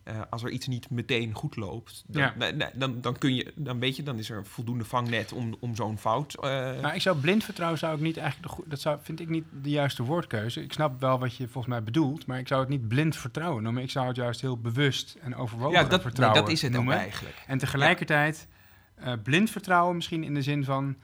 eh, 0.03 0.21
als 0.29 0.43
er 0.43 0.49
iets 0.49 0.67
niet 0.67 0.89
meteen 0.89 1.33
goed 1.33 1.55
loopt, 1.55 2.03
dan, 2.07 2.21
Ja. 2.21 2.51
dan, 2.51 2.69
dan, 2.73 3.01
dan 3.01 3.17
kun 3.17 3.35
je, 3.35 3.51
dan 3.55 3.79
weet 3.79 3.95
je, 3.95 4.03
dan 4.03 4.17
is 4.19 4.29
er 4.29 4.45
voldoende 4.45 4.83
vangnet 4.85 5.31
om, 5.31 5.55
om 5.59 5.75
zo'n 5.75 5.97
fout. 5.97 6.33
eh, 6.35 6.81
Maar 6.81 6.95
ik 6.95 7.01
zou 7.01 7.17
blind 7.17 7.43
vertrouwen 7.43 7.79
zou 7.79 7.95
ik 7.95 8.01
niet 8.01 8.17
eigenlijk 8.17 8.55
de 8.55 8.63
dat 8.67 8.79
zou, 8.79 8.99
vind 9.01 9.19
ik 9.19 9.29
niet 9.29 9.45
de 9.61 9.69
juiste 9.69 10.03
woordkeuze. 10.03 10.63
Ik 10.63 10.73
snap 10.73 10.99
wel 10.99 11.19
wat 11.19 11.35
je 11.35 11.43
volgens 11.43 11.73
mij 11.73 11.83
bedoelt, 11.83 12.25
maar 12.25 12.39
ik 12.39 12.47
zou 12.47 12.59
het 12.61 12.69
niet 12.69 12.87
blind 12.87 13.15
vertrouwen 13.15 13.63
noemen. 13.63 13.83
Ik 13.83 13.89
zou 13.91 14.07
het 14.07 14.15
juist 14.15 14.41
heel 14.41 14.57
bewust 14.57 15.17
en 15.21 15.35
overwogen 15.35 15.73
ja, 15.75 15.81
dat, 15.81 15.89
nee, 15.91 15.99
vertrouwen 16.01 16.41
dat 16.41 16.49
is 16.51 16.61
het 16.61 16.71
noemen. 16.71 16.97
eigenlijk. 16.97 17.43
En 17.47 17.57
tegelijkertijd 17.57 18.47
eh, 18.95 19.13
blind 19.23 19.49
vertrouwen 19.49 19.95
misschien 19.95 20.23
in 20.23 20.33
de 20.33 20.41
zin 20.41 20.63
van... 20.63 20.95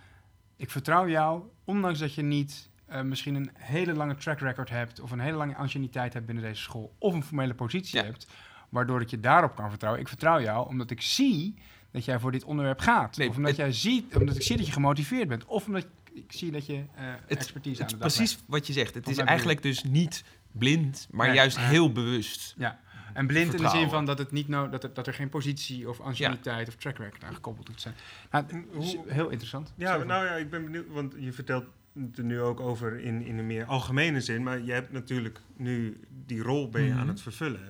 ik 0.58 0.70
vertrouw 0.70 1.08
jou, 1.08 1.42
ondanks 1.66 2.00
dat 2.00 2.14
je 2.14 2.22
niet 2.22 2.68
misschien 3.04 3.36
een 3.36 3.50
hele 3.54 3.94
lange 3.94 4.16
track 4.16 4.40
record 4.40 4.70
hebt... 4.70 5.00
of 5.00 5.12
een 5.12 5.20
hele 5.20 5.38
lange 5.38 5.56
anciëniteit 5.56 6.14
hebt 6.14 6.26
binnen 6.26 6.44
deze 6.44 6.62
school... 6.62 6.96
of 7.00 7.14
een 7.14 7.24
formele 7.24 7.54
positie 7.54 8.00
Ja. 8.00 8.06
hebt, 8.06 8.28
waardoor 8.70 9.02
ik 9.02 9.10
je 9.10 9.20
daarop 9.20 9.56
kan 9.56 9.70
vertrouwen. 9.70 10.02
Ik 10.02 10.08
vertrouw 10.08 10.42
jou 10.42 10.68
omdat 10.68 10.92
ik 10.92 11.02
zie 11.02 11.56
dat 11.92 12.06
jij 12.06 12.20
voor 12.20 12.32
dit 12.32 12.44
onderwerp 12.44 12.80
gaat. 12.80 13.18
Nee, 13.18 13.30
of 13.30 13.36
omdat, 13.36 13.52
het- 13.52 13.60
jij 13.60 13.72
ziet, 13.72 14.16
omdat 14.16 14.36
ik 14.36 14.42
zie 14.42 14.58
dat 14.58 14.66
je 14.66 14.72
gemotiveerd 14.72 15.28
bent. 15.28 15.46
Of 15.46 15.66
omdat 15.68 15.88
ik 16.14 16.32
zie 16.32 16.52
dat 16.52 16.66
je 16.66 16.74
eh, 16.74 16.84
Het- 17.28 17.38
expertise 17.40 17.82
Het 17.82 17.82
aan 17.82 17.86
is 17.88 17.94
de 17.94 17.98
dag 18.00 18.16
precies 18.16 18.38
wat 18.48 18.68
je 18.68 18.74
zegt. 18.74 18.94
Het 18.94 19.08
is 19.08 19.18
eigenlijk 19.18 19.62
dus 19.62 19.84
niet 19.84 20.24
blind, 20.52 21.08
maar 21.12 21.28
Nee, 21.28 21.36
juist 21.36 21.58
heel 21.60 21.92
bewust. 21.92 22.54
Ja, 22.58 22.80
en 23.14 23.28
blind 23.28 23.54
in 23.54 23.62
de 23.62 23.70
zin 23.70 23.90
van 23.90 24.06
dat, 24.06 24.18
het 24.18 24.32
niet 24.32 24.48
no 24.48 24.70
dat, 24.70 24.84
er, 24.84 24.94
dat 24.94 25.08
er 25.08 25.14
geen 25.14 25.30
positie 25.30 25.90
of 25.90 26.00
anciëniteit 26.00 26.68
of 26.68 26.76
track 26.76 26.98
record 26.98 27.24
aan 27.24 27.34
gekoppeld 27.34 27.70
moet 27.70 27.82
zijn. 27.82 27.94
Nou, 28.32 28.46
heel 29.08 29.30
interessant. 29.30 29.74
Ja, 29.76 29.98
nou 29.98 30.26
ja, 30.26 30.32
ik 30.32 30.50
ben 30.50 30.64
benieuwd, 30.64 30.88
want 30.90 31.14
je 31.18 31.34
vertelt 31.34 31.66
het 31.94 32.18
er 32.18 32.24
nu 32.24 32.42
ook 32.42 32.60
over 32.60 33.00
in, 33.00 33.22
in 33.22 33.38
een 33.38 33.48
meer 33.48 33.66
algemene 33.66 34.22
zin, 34.22 34.44
maar 34.44 34.62
je 34.62 34.72
hebt 34.72 34.92
natuurlijk 34.92 35.40
nu 35.58 36.00
die 36.26 36.42
rol 36.42 36.70
ben 36.70 36.82
je 36.84 36.90
Mhm. 36.92 37.00
aan 37.00 37.08
het 37.08 37.22
vervullen. 37.22 37.62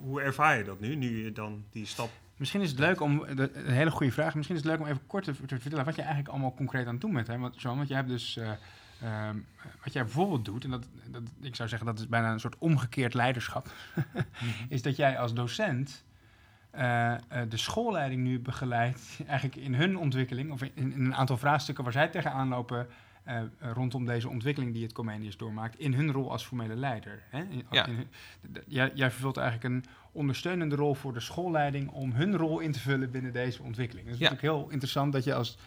Hoe- 0.00 0.22
ervaar 0.22 0.56
je 0.56 0.64
dat 0.64 0.80
nu, 0.80 0.94
nu 0.94 1.24
je 1.24 1.32
dan 1.32 1.64
die 1.70 1.86
stap... 1.86 2.10
Misschien 2.36 2.60
is 2.60 2.70
het 2.70 2.78
leuk 2.78 3.00
om, 3.00 3.22
een 3.26 3.50
hele 3.66 3.90
goede 3.90 4.12
vraag, 4.12 4.34
misschien 4.34 4.56
is 4.56 4.62
het 4.62 4.70
leuk 4.70 4.80
om 4.80 4.86
even 4.86 5.06
kort 5.06 5.24
te, 5.24 5.32
te 5.46 5.58
vertellen 5.60 5.84
wat 5.84 5.94
je 5.94 6.02
eigenlijk 6.02 6.30
allemaal 6.30 6.54
concreet 6.54 6.86
aan 6.86 6.92
het 6.92 7.00
doen 7.00 7.12
bent. 7.12 7.26
Hè? 7.26 7.38
Want, 7.38 7.62
Jean, 7.62 7.76
want 7.76 7.88
je 7.88 7.94
hebt 7.94 8.08
dus, 8.08 8.36
eh, 8.36 8.50
ehm, 9.02 9.36
wat 9.84 9.92
jij 9.92 10.02
bijvoorbeeld 10.02 10.44
doet, 10.44 10.64
en 10.64 10.70
dat, 10.70 10.86
dat, 11.10 11.22
ik 11.40 11.56
zou 11.56 11.68
zeggen 11.68 11.86
dat 11.86 11.98
is 11.98 12.08
bijna 12.08 12.32
een 12.32 12.40
soort 12.40 12.58
omgekeerd 12.58 13.14
leiderschap, 13.14 13.72
is 14.68 14.82
dat 14.82 14.96
jij 14.96 15.18
als 15.18 15.34
docent 15.34 16.04
eh, 16.70 17.12
eh, 17.12 17.18
de 17.48 17.56
schoolleiding 17.56 18.22
nu 18.22 18.40
begeleidt, 18.40 19.18
eigenlijk 19.26 19.56
in 19.56 19.74
hun 19.74 19.98
ontwikkeling, 19.98 20.52
of 20.52 20.62
in, 20.62 20.72
in 20.74 21.04
een 21.04 21.14
aantal 21.14 21.36
vraagstukken 21.36 21.84
waar 21.84 21.92
zij 21.92 22.08
tegenaan 22.08 22.48
lopen, 22.48 22.86
eh, 23.26 23.42
rondom 23.60 24.04
deze 24.04 24.28
ontwikkeling 24.28 24.72
die 24.72 24.82
het 24.82 24.92
Comenius 24.92 25.36
doormaakt, 25.36 25.78
in 25.78 25.94
hun 25.94 26.12
rol 26.12 26.30
als 26.30 26.44
formele 26.46 26.74
leider. 26.76 27.22
Hè? 27.30 27.42
In- 27.42 27.64
Ja. 27.70 27.86
in 27.86 27.94
hun- 27.94 28.08
jij, 28.66 28.90
jij 28.94 29.10
vervult 29.10 29.36
eigenlijk 29.36 29.74
een 29.74 29.84
ondersteunende 30.12 30.76
rol 30.76 30.94
voor 30.94 31.12
de 31.12 31.20
schoolleiding 31.20 31.90
om 31.90 32.12
hun 32.12 32.36
rol 32.36 32.58
in 32.60 32.72
te 32.72 32.80
vullen 32.80 33.10
binnen 33.10 33.32
deze 33.32 33.62
ontwikkeling. 33.62 34.06
Het 34.06 34.14
is 34.14 34.20
natuurlijk 34.20 34.54
heel 34.54 34.70
interessant 34.70 35.12
dat 35.12 35.24
je 35.24 35.34
als. 35.34 35.58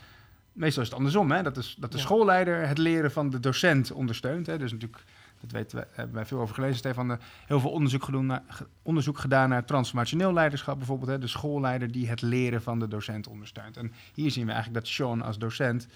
Meestal 0.53 0.82
is 0.84 0.88
het 0.89 0.97
andersom, 0.97 1.32
hè? 1.32 1.41
Dat, 1.43 1.57
is, 1.57 1.76
dat 1.80 1.91
de 1.91 1.97
Ja. 1.97 2.03
schoolleider 2.03 2.68
het 2.68 2.78
leren 2.78 3.12
van 3.12 3.30
de 3.30 3.39
docent 3.39 3.91
ondersteunt. 3.91 4.45
Hè? 4.47 4.57
Dus 4.57 4.72
natuurlijk, 4.72 5.03
dat 5.41 5.51
weten 5.51 5.78
we, 5.80 5.88
hebben 5.91 6.16
wij 6.16 6.26
veel 6.26 6.39
over 6.39 6.55
gelezen, 6.55 6.78
Stefan. 6.78 7.12
eh, 7.12 7.18
heel 7.45 7.60
veel 7.60 7.70
onderzoek, 7.72 8.03
gedaan 8.03 8.26
naar, 8.26 8.43
onderzoek 8.82 9.18
gedaan 9.18 9.49
naar 9.49 9.66
transformationeel 9.66 10.34
leiderschap 10.34 10.78
bijvoorbeeld. 10.78 11.10
Hè? 11.10 11.18
De 11.20 11.28
schoolleider 11.28 11.91
die 11.91 12.07
het 12.10 12.22
leren 12.22 12.62
van 12.62 12.80
de 12.80 12.88
docent 12.88 13.28
ondersteunt. 13.28 13.78
En 13.78 13.91
hier 14.14 14.32
zien 14.32 14.45
we 14.45 14.51
eigenlijk 14.51 14.84
dat 14.84 14.93
Sean 14.93 15.22
als 15.22 15.38
docent 15.38 15.88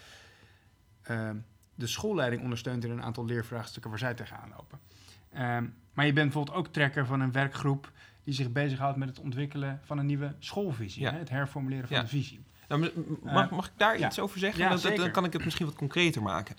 eh, 1.02 1.30
de 1.76 1.88
schoolleiding 1.88 2.42
ondersteunt 2.44 2.84
in 2.84 2.92
een 2.92 3.02
aantal 3.04 3.26
leervraagstukken 3.26 3.90
waar 3.90 4.00
zij 4.00 4.14
tegenaan 4.14 4.50
lopen. 4.58 4.80
Ehm, 5.32 5.66
maar 5.94 6.06
je 6.06 6.14
bent 6.14 6.26
bijvoorbeeld 6.32 6.58
ook 6.58 6.68
trekker 6.68 7.06
van 7.06 7.22
een 7.22 7.32
werkgroep 7.32 7.92
die 8.24 8.34
zich 8.34 8.52
bezighoudt 8.52 8.98
met 8.98 9.08
het 9.10 9.20
ontwikkelen 9.20 9.82
van 9.84 9.98
een 9.98 10.06
nieuwe 10.06 10.36
schoolvisie. 10.40 11.02
Ja. 11.02 11.12
Hè? 11.12 11.18
Het 11.18 11.30
herformuleren 11.30 11.88
van 11.88 11.98
Ja. 11.98 12.02
de 12.04 12.10
visie. 12.10 12.44
Nou, 12.68 12.82
m- 12.82 12.92
m- 13.24 13.34
mag, 13.34 13.50
mag 13.50 13.66
ik 13.66 13.74
daar 13.78 14.00
iets 14.00 14.20
over 14.20 14.40
zeggen? 14.40 14.70
Dan- 14.82 14.96
dan, 14.96 15.12
kan 15.12 15.26
ik 15.26 15.34
het 15.34 15.44
misschien 15.44 15.66
wat 15.66 15.76
concreter 15.76 16.22
maken. 16.22 16.56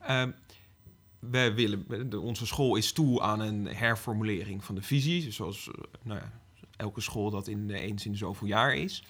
Ehm 0.00 0.30
wij 1.18 1.54
willen, 1.54 2.12
onze 2.22 2.46
school 2.46 2.76
is 2.76 2.92
toe 2.92 3.20
aan 3.22 3.40
een 3.40 3.66
herformulering 3.66 4.64
van 4.64 4.74
de 4.74 4.82
visie, 4.82 5.30
zoals 5.32 5.68
eh, 5.68 5.74
nou 6.02 6.20
ja, 6.20 6.30
elke 6.76 7.00
school 7.00 7.30
dat 7.30 7.48
in, 7.48 7.70
eh, 7.70 7.82
eens 7.82 8.06
in 8.06 8.16
zoveel 8.16 8.46
jaar 8.46 8.74
is. 8.74 9.04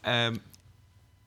Ehm, 0.00 0.36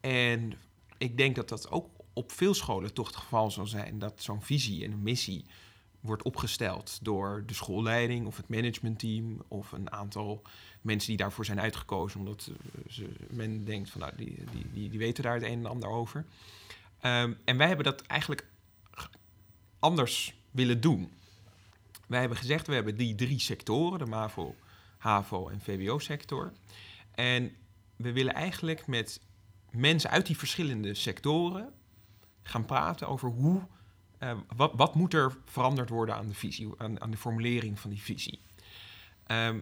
en 0.01 0.53
ik 0.97 1.17
denk 1.17 1.35
dat 1.35 1.49
dat 1.49 1.71
ook 1.71 1.89
op 2.13 2.31
veel 2.31 2.53
scholen 2.53 2.93
toch 2.93 3.07
het 3.07 3.15
geval 3.15 3.51
zal 3.51 3.67
zijn 3.67 3.99
dat 3.99 4.13
zo'n 4.21 4.41
visie 4.41 4.85
en 4.85 4.91
een 4.91 5.01
missie 5.01 5.45
wordt 5.99 6.23
opgesteld 6.23 6.99
door 7.01 7.43
de 7.45 7.53
schoolleiding 7.53 8.27
of 8.27 8.37
het 8.37 8.49
managementteam 8.49 9.41
of 9.47 9.71
een 9.71 9.91
aantal 9.91 10.41
mensen 10.81 11.09
die 11.09 11.17
daarvoor 11.17 11.45
zijn 11.45 11.59
uitgekozen, 11.59 12.19
omdat 12.19 12.49
eh, 12.51 12.91
ze, 12.91 13.09
men 13.29 13.65
denkt 13.65 13.89
van 13.89 14.01
nou, 14.01 14.13
die, 14.15 14.43
die, 14.51 14.65
die, 14.73 14.89
die 14.89 14.99
weten 14.99 15.23
daar 15.23 15.33
het 15.33 15.43
een 15.43 15.59
en 15.59 15.65
ander 15.65 15.89
over. 15.89 16.25
Ehm, 16.99 17.33
en 17.43 17.57
wij 17.57 17.67
hebben 17.67 17.85
dat 17.85 18.01
eigenlijk 18.01 18.45
anders 19.79 20.33
willen 20.51 20.81
doen. 20.81 21.11
Wij 22.07 22.19
hebben 22.19 22.37
gezegd, 22.37 22.67
we 22.67 22.73
hebben 22.73 22.97
die 22.97 23.15
drie 23.15 23.39
sectoren, 23.39 23.99
de 23.99 24.05
MAVO, 24.05 24.55
HAVO 24.97 25.49
en 25.49 25.61
VWO-sector. 25.61 26.53
En 27.11 27.55
we 27.95 28.11
willen 28.11 28.33
eigenlijk 28.33 28.87
met 28.87 29.21
mensen 29.71 30.09
uit 30.09 30.25
die 30.25 30.37
verschillende 30.37 30.93
sectoren 30.93 31.73
gaan 32.43 32.65
praten 32.65 33.07
over 33.07 33.29
hoe, 33.29 33.61
eh, 34.17 34.37
wat, 34.55 34.71
wat 34.75 34.95
moet 34.95 35.13
er 35.13 35.37
veranderd 35.45 35.89
worden 35.89 36.15
aan 36.15 36.27
de 36.27 36.33
visie, 36.33 36.69
aan, 36.77 37.01
aan 37.01 37.11
de 37.11 37.17
formulering 37.17 37.79
van 37.79 37.89
die 37.89 38.01
visie. 38.01 38.39
Ehm, 39.23 39.59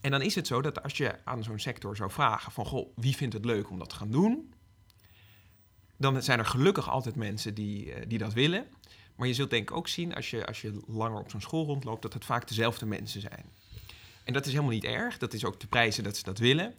en 0.00 0.10
dan 0.10 0.22
is 0.22 0.34
het 0.34 0.46
zo 0.46 0.60
dat 0.60 0.82
als 0.82 0.96
je 0.96 1.24
aan 1.24 1.42
zo'n 1.42 1.58
sector 1.58 1.96
zou 1.96 2.10
vragen 2.10 2.52
van, 2.52 2.66
goh, 2.66 2.96
wie 2.96 3.16
vindt 3.16 3.34
het 3.34 3.44
leuk 3.44 3.70
om 3.70 3.78
dat 3.78 3.88
te 3.88 3.96
gaan 3.96 4.10
doen? 4.10 4.52
Dan 5.96 6.22
zijn 6.22 6.38
er 6.38 6.46
gelukkig 6.46 6.90
altijd 6.90 7.16
mensen 7.16 7.54
die, 7.54 7.92
eh, 7.92 8.08
die 8.08 8.18
dat 8.18 8.32
willen. 8.32 8.66
Maar 9.16 9.28
je 9.28 9.34
zult 9.34 9.50
denk 9.50 9.70
ik 9.70 9.76
ook 9.76 9.88
zien, 9.88 10.14
als 10.14 10.30
je, 10.30 10.46
als 10.46 10.60
je 10.60 10.80
langer 10.86 11.20
op 11.20 11.30
zo'n 11.30 11.40
school 11.40 11.64
rondloopt, 11.64 12.02
dat 12.02 12.12
het 12.12 12.24
vaak 12.24 12.48
dezelfde 12.48 12.86
mensen 12.86 13.20
zijn. 13.20 13.44
En 14.24 14.32
dat 14.32 14.46
is 14.46 14.52
helemaal 14.52 14.72
niet 14.72 14.84
erg. 14.84 15.18
Dat 15.18 15.32
is 15.32 15.44
ook 15.44 15.58
te 15.58 15.66
prijzen 15.66 16.04
dat 16.04 16.16
ze 16.16 16.22
dat 16.22 16.38
willen. 16.38 16.74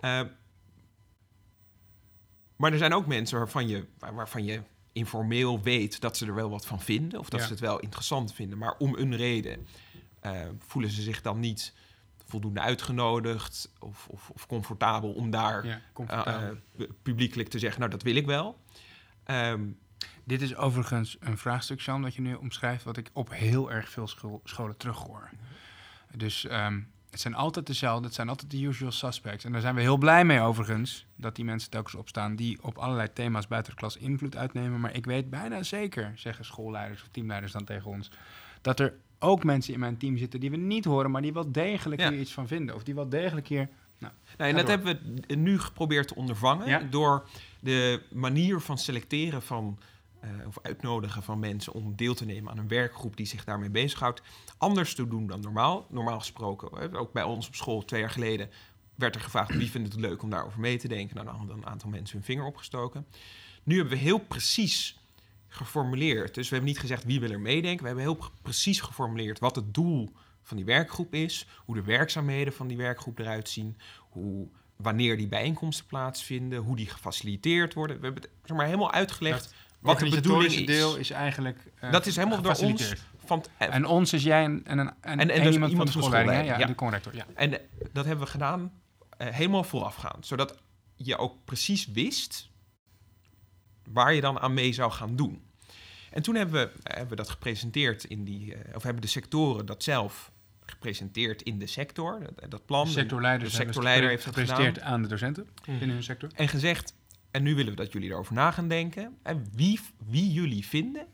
Eh, 0.00 0.20
maar 2.58 2.72
er 2.72 2.78
zijn 2.78 2.94
ook 2.94 3.06
mensen 3.06 3.38
waarvan 3.38 3.68
je, 3.68 3.86
waar- 3.98 4.14
waarvan 4.14 4.44
je 4.44 4.60
informeel 4.92 5.62
weet 5.62 6.00
dat 6.00 6.16
ze 6.16 6.26
er 6.26 6.34
wel 6.34 6.50
wat 6.50 6.66
van 6.66 6.80
vinden. 6.80 7.18
Of 7.20 7.28
dat 7.28 7.40
Ja. 7.40 7.46
ze 7.46 7.52
het 7.52 7.60
wel 7.60 7.78
interessant 7.80 8.34
vinden. 8.34 8.58
Maar 8.58 8.74
om 8.78 8.94
een 8.96 9.16
reden 9.16 9.66
eh, 10.20 10.40
voelen 10.58 10.90
ze 10.90 11.02
zich 11.02 11.22
dan 11.22 11.40
niet 11.40 11.74
voldoende 12.26 12.60
uitgenodigd 12.60 13.70
of, 13.78 14.06
of, 14.08 14.30
of 14.30 14.46
comfortabel 14.46 15.12
om 15.12 15.30
daar 15.30 15.66
Ja, 15.66 15.72
eh, 15.74 15.80
comfortabel. 15.92 16.56
eh, 16.78 16.86
publiekelijk 17.02 17.48
te 17.48 17.58
zeggen, 17.58 17.78
nou 17.80 17.92
dat 17.92 18.02
wil 18.02 18.14
ik 18.16 18.26
wel. 18.26 18.58
Ehm, 19.24 19.62
Dit 20.24 20.42
is 20.42 20.56
overigens 20.56 21.16
een 21.20 21.38
vraagstuk, 21.38 21.80
Jean, 21.80 22.02
dat 22.02 22.14
je 22.14 22.20
nu 22.20 22.34
omschrijft, 22.34 22.84
wat 22.84 22.96
ik 22.96 23.10
op 23.12 23.30
heel 23.32 23.70
erg 23.72 23.88
veel 23.90 24.06
school- 24.08 24.40
scholen 24.44 24.76
terughoor. 24.76 25.28
Dus 26.16 26.44
ehm, 26.46 26.80
het 27.10 27.20
zijn 27.20 27.34
altijd 27.34 27.66
dezelfde, 27.66 28.06
het 28.06 28.14
zijn 28.14 28.28
altijd 28.28 28.50
de 28.50 28.60
usual 28.62 28.92
suspects. 28.92 29.44
En 29.44 29.52
daar 29.52 29.60
zijn 29.60 29.74
we 29.74 29.80
heel 29.80 29.96
blij 29.96 30.24
mee 30.24 30.40
overigens, 30.40 31.06
dat 31.16 31.36
die 31.36 31.44
mensen 31.44 31.70
telkens 31.70 31.94
opstaan 31.94 32.36
die 32.36 32.58
op 32.62 32.78
allerlei 32.78 33.12
thema's 33.12 33.46
buiten 33.46 33.72
de 33.72 33.78
klas 33.78 33.96
invloed 33.96 34.36
uitnemen. 34.36 34.80
Maar 34.80 34.94
ik 34.94 35.04
weet 35.06 35.30
bijna 35.30 35.62
zeker, 35.62 36.12
zeggen 36.14 36.44
schoolleiders 36.44 37.02
of 37.02 37.08
teamleiders 37.10 37.52
dan 37.52 37.64
tegen 37.64 37.90
ons, 37.90 38.10
dat 38.60 38.80
er 38.80 38.94
ook 39.18 39.44
mensen 39.44 39.74
in 39.74 39.80
mijn 39.80 39.96
team 39.96 40.16
zitten 40.16 40.40
die 40.40 40.50
we 40.50 40.56
niet 40.56 40.84
horen, 40.84 41.10
maar 41.10 41.22
die 41.22 41.32
wel 41.32 41.52
degelijk 41.52 42.00
Ja. 42.00 42.10
hier 42.10 42.20
iets 42.20 42.32
van 42.32 42.46
vinden. 42.48 42.74
Of 42.74 42.82
die 42.82 42.94
wel 42.94 43.08
degelijk 43.08 43.48
hier... 43.48 43.68
Nou, 43.98 44.12
Nou, 44.36 44.50
en 44.50 44.56
dat 44.56 44.68
hebben 44.68 45.00
we 45.26 45.34
nu 45.34 45.58
geprobeerd 45.60 46.08
te 46.08 46.14
ondervangen 46.14 46.68
Ja. 46.68 46.80
door 46.90 47.28
de 47.60 48.02
manier 48.12 48.60
van 48.60 48.78
selecteren 48.78 49.42
van 49.42 49.78
eh, 50.20 50.46
of 50.46 50.58
uitnodigen 50.62 51.22
van 51.22 51.38
mensen 51.38 51.72
om 51.72 51.96
deel 51.96 52.14
te 52.14 52.24
nemen 52.24 52.50
aan 52.50 52.58
een 52.58 52.68
werkgroep 52.68 53.16
die 53.16 53.26
zich 53.26 53.44
daarmee 53.44 53.70
bezighoudt, 53.70 54.22
anders 54.58 54.94
te 54.94 55.08
doen 55.08 55.26
dan 55.26 55.40
normaal. 55.40 55.86
Normaal 55.90 56.18
gesproken, 56.18 56.92
ook 56.94 57.12
bij 57.12 57.22
ons 57.22 57.46
op 57.46 57.54
school 57.54 57.84
twee 57.84 58.00
jaar 58.00 58.10
geleden, 58.10 58.50
werd 58.94 59.14
er 59.14 59.20
gevraagd 59.20 59.56
wie 59.56 59.70
vindt 59.70 59.92
het 59.92 60.00
leuk 60.00 60.22
om 60.22 60.30
daarover 60.30 60.60
mee 60.60 60.78
te 60.78 60.88
denken. 60.88 61.14
Nou, 61.14 61.26
dan 61.26 61.36
hadden 61.36 61.56
een 61.56 61.66
aantal 61.66 61.90
mensen 61.90 62.16
hun 62.16 62.26
vinger 62.26 62.44
opgestoken. 62.44 63.06
Nu 63.62 63.76
hebben 63.76 63.92
we 63.92 64.02
heel 64.02 64.18
precies 64.18 64.98
geformuleerd. 65.48 66.34
Dus 66.34 66.48
we 66.48 66.54
hebben 66.54 66.72
niet 66.72 66.80
gezegd 66.80 67.04
wie 67.04 67.20
wil 67.20 67.30
er 67.30 67.40
meedenken. 67.40 67.80
We 67.80 67.86
hebben 67.86 68.04
heel 68.04 68.14
pre- 68.14 68.30
precies 68.42 68.80
geformuleerd 68.80 69.38
wat 69.38 69.56
het 69.56 69.74
doel 69.74 70.12
van 70.42 70.56
die 70.56 70.66
werkgroep 70.66 71.14
is, 71.14 71.46
hoe 71.64 71.74
de 71.74 71.82
werkzaamheden 71.82 72.52
van 72.52 72.68
die 72.68 72.76
werkgroep 72.76 73.18
eruit 73.18 73.48
zien, 73.48 73.76
hoe, 73.98 74.48
wanneer 74.76 75.16
die 75.16 75.28
bijeenkomsten 75.28 75.86
plaatsvinden, 75.86 76.58
hoe 76.58 76.76
die 76.76 76.86
gefaciliteerd 76.86 77.74
worden. 77.74 77.96
We 77.98 78.04
hebben 78.04 78.22
het 78.22 78.30
zeg 78.44 78.56
maar, 78.56 78.66
helemaal 78.66 78.92
uitgelegd 78.92 79.54
wat 79.80 79.98
de 79.98 80.08
bedoeling 80.08 80.52
is. 80.52 80.66
deel 80.66 80.96
is 80.96 81.10
eigenlijk 81.10 81.58
eh, 81.80 81.92
dat 81.92 82.06
is 82.06 82.16
helemaal 82.16 82.42
door 82.42 82.54
ons. 82.54 82.92
Van, 83.24 83.44
en, 83.58 83.70
En 83.70 83.84
ons 83.86 84.12
is 84.12 84.22
jij 84.22 84.44
en, 84.44 84.60
en, 84.64 84.78
een- 84.78 84.88
en, 84.88 84.94
En- 85.00 85.18
en 85.20 85.30
en 85.30 85.42
dus 85.42 85.52
iemand, 85.52 85.70
iemand 85.70 85.90
van 85.90 86.00
de 86.00 86.06
schoolleiding, 86.06 86.46
ja, 86.48 86.58
ja. 86.58 86.66
de 86.66 86.74
conrector, 86.74 87.14
ja. 87.14 87.26
en 87.34 87.52
eh, 87.60 87.66
dat 87.92 88.04
hebben 88.04 88.24
we 88.24 88.30
gedaan 88.30 88.72
eh, 89.16 89.28
helemaal 89.28 89.64
voorafgaand. 89.64 90.26
Zodat 90.26 90.58
je 90.96 91.16
ook 91.18 91.44
precies 91.44 91.86
wist 91.86 92.48
waar 93.92 94.14
je 94.14 94.20
dan 94.20 94.38
aan 94.40 94.54
mee 94.54 94.72
zou 94.72 94.90
gaan 94.92 95.16
doen. 95.16 95.42
En 96.10 96.22
toen 96.22 96.34
hebben 96.34 96.54
we, 96.62 96.70
eh, 96.82 96.92
hebben 96.96 97.08
we 97.08 97.16
dat 97.16 97.28
gepresenteerd 97.30 98.04
in 98.04 98.24
die, 98.24 98.54
eh, 98.54 98.76
of 98.76 98.82
hebben 98.82 99.02
de 99.02 99.08
sectoren 99.08 99.66
dat 99.66 99.82
zelf 99.82 100.32
gepresenteerd 100.66 101.42
in 101.42 101.58
de 101.58 101.66
sector, 101.66 102.20
dat, 102.34 102.50
dat 102.50 102.66
plan. 102.66 102.84
De 102.86 102.90
sectorleider, 102.92 103.48
de 103.48 103.54
sectorleider 103.54 104.08
heeft 104.08 104.24
dat 104.24 104.34
gepresenteerd 104.34 104.80
aan 104.80 105.02
de 105.02 105.08
docenten 105.08 105.48
binnen 105.66 105.90
hun 105.90 106.02
sector. 106.02 106.30
En 106.34 106.48
gezegd, 106.48 106.94
en 107.30 107.42
nu 107.42 107.54
willen 107.54 107.70
we 107.70 107.82
dat 107.82 107.92
jullie 107.92 108.10
erover 108.10 108.34
na 108.34 108.50
gaan 108.50 108.68
denken. 108.68 109.18
En 109.22 109.46
wie, 109.54 109.80
wie 110.06 110.32
jullie 110.32 110.66
vinden 110.66 111.06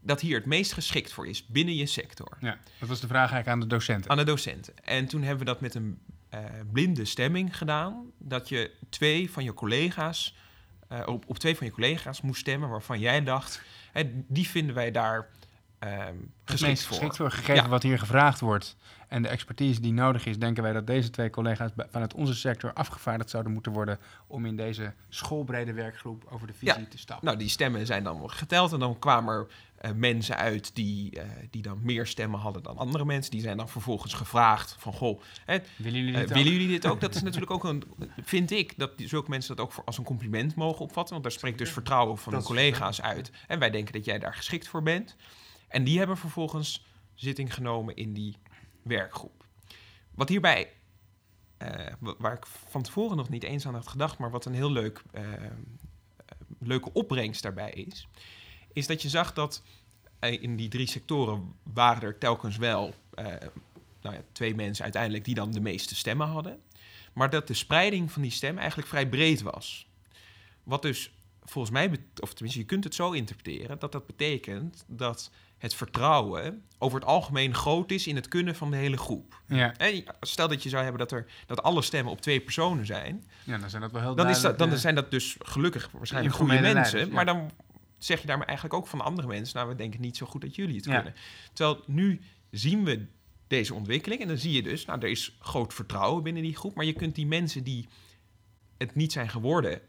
dat 0.00 0.20
hier 0.20 0.36
het 0.36 0.46
meest 0.46 0.72
geschikt 0.72 1.12
voor 1.12 1.26
is 1.26 1.46
binnen 1.46 1.74
je 1.74 1.86
sector. 1.86 2.36
Ja, 2.40 2.58
dat 2.78 2.88
was 2.88 3.00
de 3.00 3.06
vraag 3.06 3.32
eigenlijk 3.32 3.48
aan 3.48 3.60
de 3.60 3.76
docenten. 3.76 4.10
Aan 4.10 4.16
de 4.16 4.24
docenten. 4.24 4.74
En 4.84 5.06
toen 5.06 5.22
hebben 5.22 5.38
we 5.38 5.52
dat 5.52 5.60
met 5.60 5.74
een 5.74 5.98
eh, 6.28 6.40
blinde 6.72 7.04
stemming 7.04 7.56
gedaan. 7.56 8.10
Dat 8.18 8.48
je 8.48 8.70
twee 8.88 9.30
van 9.30 9.44
je 9.44 9.54
collega's, 9.54 10.36
eh, 10.88 11.00
op, 11.06 11.24
op 11.28 11.38
twee 11.38 11.56
van 11.56 11.66
je 11.66 11.72
collega's 11.72 12.20
moest 12.20 12.40
stemmen 12.40 12.68
waarvan 12.68 13.00
jij 13.00 13.22
dacht, 13.22 13.62
hè, 13.92 14.02
die 14.28 14.48
vinden 14.48 14.74
wij 14.74 14.90
daar 14.90 15.28
ehm, 15.82 16.14
geschikt 16.44 16.80
voor. 16.82 16.96
geschikt 16.96 17.16
voor, 17.16 17.30
gegeven 17.30 17.54
Ja. 17.62 17.68
wat 17.68 17.82
hier 17.82 17.98
gevraagd 17.98 18.40
wordt 18.40 18.76
en 19.08 19.22
de 19.22 19.28
expertise 19.28 19.80
die 19.80 19.92
nodig 19.92 20.26
is, 20.26 20.38
denken 20.38 20.62
wij 20.62 20.72
dat 20.72 20.86
deze 20.86 21.10
twee 21.10 21.30
collega's 21.30 21.70
vanuit 21.90 22.14
onze 22.14 22.34
sector 22.34 22.72
afgevaardigd 22.72 23.30
zouden 23.30 23.52
moeten 23.52 23.72
worden 23.72 23.98
om 24.26 24.46
in 24.46 24.56
deze 24.56 24.94
schoolbrede 25.08 25.72
werkgroep 25.72 26.24
over 26.30 26.46
de 26.46 26.52
visie 26.52 26.78
Ja. 26.80 26.86
te 26.88 26.98
stappen. 26.98 27.26
Nou, 27.26 27.38
die 27.38 27.48
stemmen 27.48 27.86
zijn 27.86 28.04
dan 28.04 28.30
geteld 28.30 28.72
en 28.72 28.78
dan 28.78 28.98
kwamen 28.98 29.34
er 29.34 29.46
eh, 29.76 29.90
mensen 29.94 30.36
uit 30.36 30.74
die, 30.74 31.20
eh, 31.20 31.26
die 31.50 31.62
dan 31.62 31.78
meer 31.82 32.06
stemmen 32.06 32.40
hadden 32.40 32.62
dan 32.62 32.76
andere 32.78 33.04
mensen. 33.04 33.30
Die 33.30 33.40
zijn 33.40 33.56
dan 33.56 33.68
vervolgens 33.68 34.14
gevraagd 34.14 34.76
van, 34.78 34.92
goh, 34.92 35.20
hè, 35.44 35.58
willen 35.76 35.98
jullie 35.98 36.14
Eh, 36.14 36.20
dit 36.20 36.28
ook? 36.30 36.36
willen 36.36 36.52
jullie 36.52 36.68
dit 36.68 36.86
ook? 36.86 37.00
Dat 37.00 37.14
is 37.14 37.22
natuurlijk 37.22 37.50
ook 37.50 37.64
een. 37.64 37.82
Vind 38.24 38.50
ik 38.50 38.74
dat 38.78 38.98
die- 38.98 39.08
zulke 39.08 39.30
mensen 39.30 39.56
dat 39.56 39.64
ook 39.66 39.72
voor, 39.72 39.84
als 39.84 39.98
een 39.98 40.04
compliment 40.04 40.54
mogen 40.54 40.80
opvatten. 40.80 41.12
Want 41.12 41.22
daar 41.22 41.32
spreekt 41.32 41.58
dus 41.58 41.70
vertrouwen 41.72 42.18
van 42.18 42.32
Dat 42.32 42.40
hun 42.46 42.56
collega's 42.56 43.00
uit. 43.02 43.30
En 43.46 43.58
wij 43.58 43.70
denken 43.70 43.92
dat 43.92 44.04
jij 44.04 44.18
daar 44.18 44.34
geschikt 44.34 44.68
voor 44.68 44.82
bent. 44.82 45.16
En 45.72 45.84
die 45.84 45.98
hebben 45.98 46.16
vervolgens 46.16 46.84
zitting 47.14 47.54
genomen 47.54 47.96
in 47.96 48.12
die 48.12 48.36
werkgroep. 48.82 49.44
Wat 50.14 50.28
hierbij, 50.28 50.72
eh, 51.56 51.86
wa- 51.98 52.14
waar 52.18 52.32
ik 52.32 52.46
van 52.46 52.82
tevoren 52.82 53.16
nog 53.16 53.28
niet 53.28 53.42
eens 53.42 53.66
aan 53.66 53.74
had 53.74 53.88
gedacht, 53.88 54.18
maar 54.18 54.30
wat 54.30 54.44
een 54.44 54.54
heel 54.54 54.70
leuk, 54.72 55.02
eh, 55.12 55.24
leuke 56.58 56.92
opbrengst 56.92 57.42
daarbij 57.42 57.70
is, 57.70 58.08
is 58.72 58.86
dat 58.86 59.02
je 59.02 59.08
zag 59.08 59.32
dat 59.32 59.62
eh, 60.18 60.42
in 60.42 60.56
die 60.56 60.68
drie 60.68 60.86
sectoren 60.88 61.54
waren 61.62 62.02
er 62.02 62.18
telkens 62.18 62.56
wel 62.56 62.94
nou 64.00 64.14
ja, 64.14 64.22
twee 64.32 64.54
mensen 64.54 64.84
uiteindelijk 64.84 65.24
die 65.24 65.34
dan 65.34 65.50
de 65.50 65.60
meeste 65.60 65.94
stemmen 65.94 66.26
hadden. 66.26 66.60
Maar 67.12 67.30
dat 67.30 67.46
de 67.46 67.54
spreiding 67.54 68.12
van 68.12 68.22
die 68.22 68.30
stemmen 68.30 68.58
eigenlijk 68.60 68.88
vrij 68.90 69.08
breed 69.08 69.42
was. 69.42 69.86
Wat 70.62 70.82
dus 70.82 71.12
volgens 71.42 71.72
mij, 71.72 71.90
of 72.20 72.32
tenminste 72.32 72.60
je 72.60 72.66
kunt 72.66 72.84
het 72.84 72.94
zo 72.94 73.10
interpreteren, 73.12 73.78
dat 73.78 73.92
dat 73.92 74.06
betekent 74.06 74.84
dat 74.86 75.30
het 75.62 75.74
vertrouwen 75.74 76.64
over 76.78 76.98
het 76.98 77.08
algemeen 77.08 77.54
groot 77.54 77.90
is 77.90 78.06
in 78.06 78.16
het 78.16 78.28
kunnen 78.28 78.54
van 78.54 78.70
de 78.70 78.76
hele 78.76 78.96
groep. 78.96 79.42
Ja. 79.46 79.76
En 79.76 80.04
stel 80.20 80.48
dat 80.48 80.62
je 80.62 80.68
zou 80.68 80.82
hebben 80.82 81.00
dat, 81.00 81.12
er, 81.12 81.26
dat 81.46 81.62
alle 81.62 81.82
stemmen 81.82 82.12
op 82.12 82.20
twee 82.20 82.40
personen 82.40 82.86
zijn, 82.86 83.24
ja, 83.44 83.58
dan 83.58 83.70
zijn 83.70 83.82
dat 83.82 83.92
wel 83.92 84.00
heel 84.00 84.14
dan, 84.14 84.28
is 84.28 84.40
dat, 84.40 84.58
dan 84.58 84.70
eh, 84.70 84.76
zijn 84.76 84.94
dat 84.94 85.10
dus 85.10 85.36
gelukkig 85.38 85.90
waarschijnlijk 85.92 86.34
goede 86.34 86.52
mensen. 86.52 86.74
leiders, 86.74 87.08
Maar 87.08 87.24
dan 87.24 87.50
zeg 87.98 88.20
je 88.20 88.26
daarmee 88.26 88.46
eigenlijk 88.46 88.76
ook 88.76 88.86
van 88.86 89.00
andere 89.00 89.28
mensen... 89.28 89.56
nou, 89.56 89.68
we 89.68 89.74
denken 89.74 90.00
niet 90.00 90.16
zo 90.16 90.26
goed 90.26 90.40
dat 90.40 90.54
jullie 90.54 90.76
het 90.76 90.84
kunnen. 90.84 91.14
Terwijl 91.52 91.82
nu 91.86 92.20
zien 92.50 92.84
we 92.84 93.06
deze 93.46 93.74
ontwikkeling 93.74 94.20
en 94.20 94.28
dan 94.28 94.38
zie 94.38 94.52
je 94.52 94.62
dus... 94.62 94.84
nou, 94.84 95.00
er 95.00 95.08
is 95.08 95.36
groot 95.40 95.74
vertrouwen 95.74 96.22
binnen 96.22 96.42
die 96.42 96.56
groep... 96.56 96.74
maar 96.74 96.84
je 96.84 96.92
kunt 96.92 97.14
die 97.14 97.26
mensen 97.26 97.64
die 97.64 97.88
het 98.78 98.94
niet 98.94 99.12
zijn 99.12 99.28
geworden... 99.28 99.80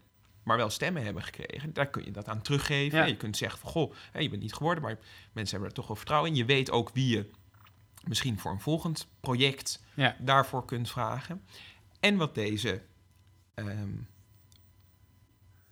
maar 0.44 0.56
wel 0.56 0.70
stemmen 0.70 1.04
hebben 1.04 1.22
gekregen, 1.22 1.72
daar 1.72 1.86
kun 1.90 2.04
je 2.04 2.10
dat 2.10 2.28
aan 2.28 2.42
teruggeven. 2.42 2.98
Ja. 2.98 3.04
Je 3.04 3.16
kunt 3.16 3.36
zeggen 3.36 3.58
van, 3.60 3.70
goh, 3.70 3.94
hè, 4.12 4.20
je 4.20 4.28
bent 4.28 4.42
niet 4.42 4.54
geworden... 4.54 4.82
maar 4.82 4.98
mensen 5.32 5.50
hebben 5.50 5.68
er 5.68 5.74
toch 5.74 5.86
wel 5.86 5.96
vertrouwen 5.96 6.30
in. 6.30 6.36
Je 6.36 6.44
weet 6.44 6.70
ook 6.70 6.90
wie 6.92 7.08
je 7.16 7.30
misschien 8.04 8.38
voor 8.38 8.50
een 8.52 8.60
volgend 8.60 9.06
project 9.20 9.82
Ja. 9.94 10.16
daarvoor 10.18 10.64
kunt 10.64 10.90
vragen. 10.90 11.42
En 12.00 12.16
wat 12.16 12.34
deze 12.34 12.82
ehm, 13.54 13.90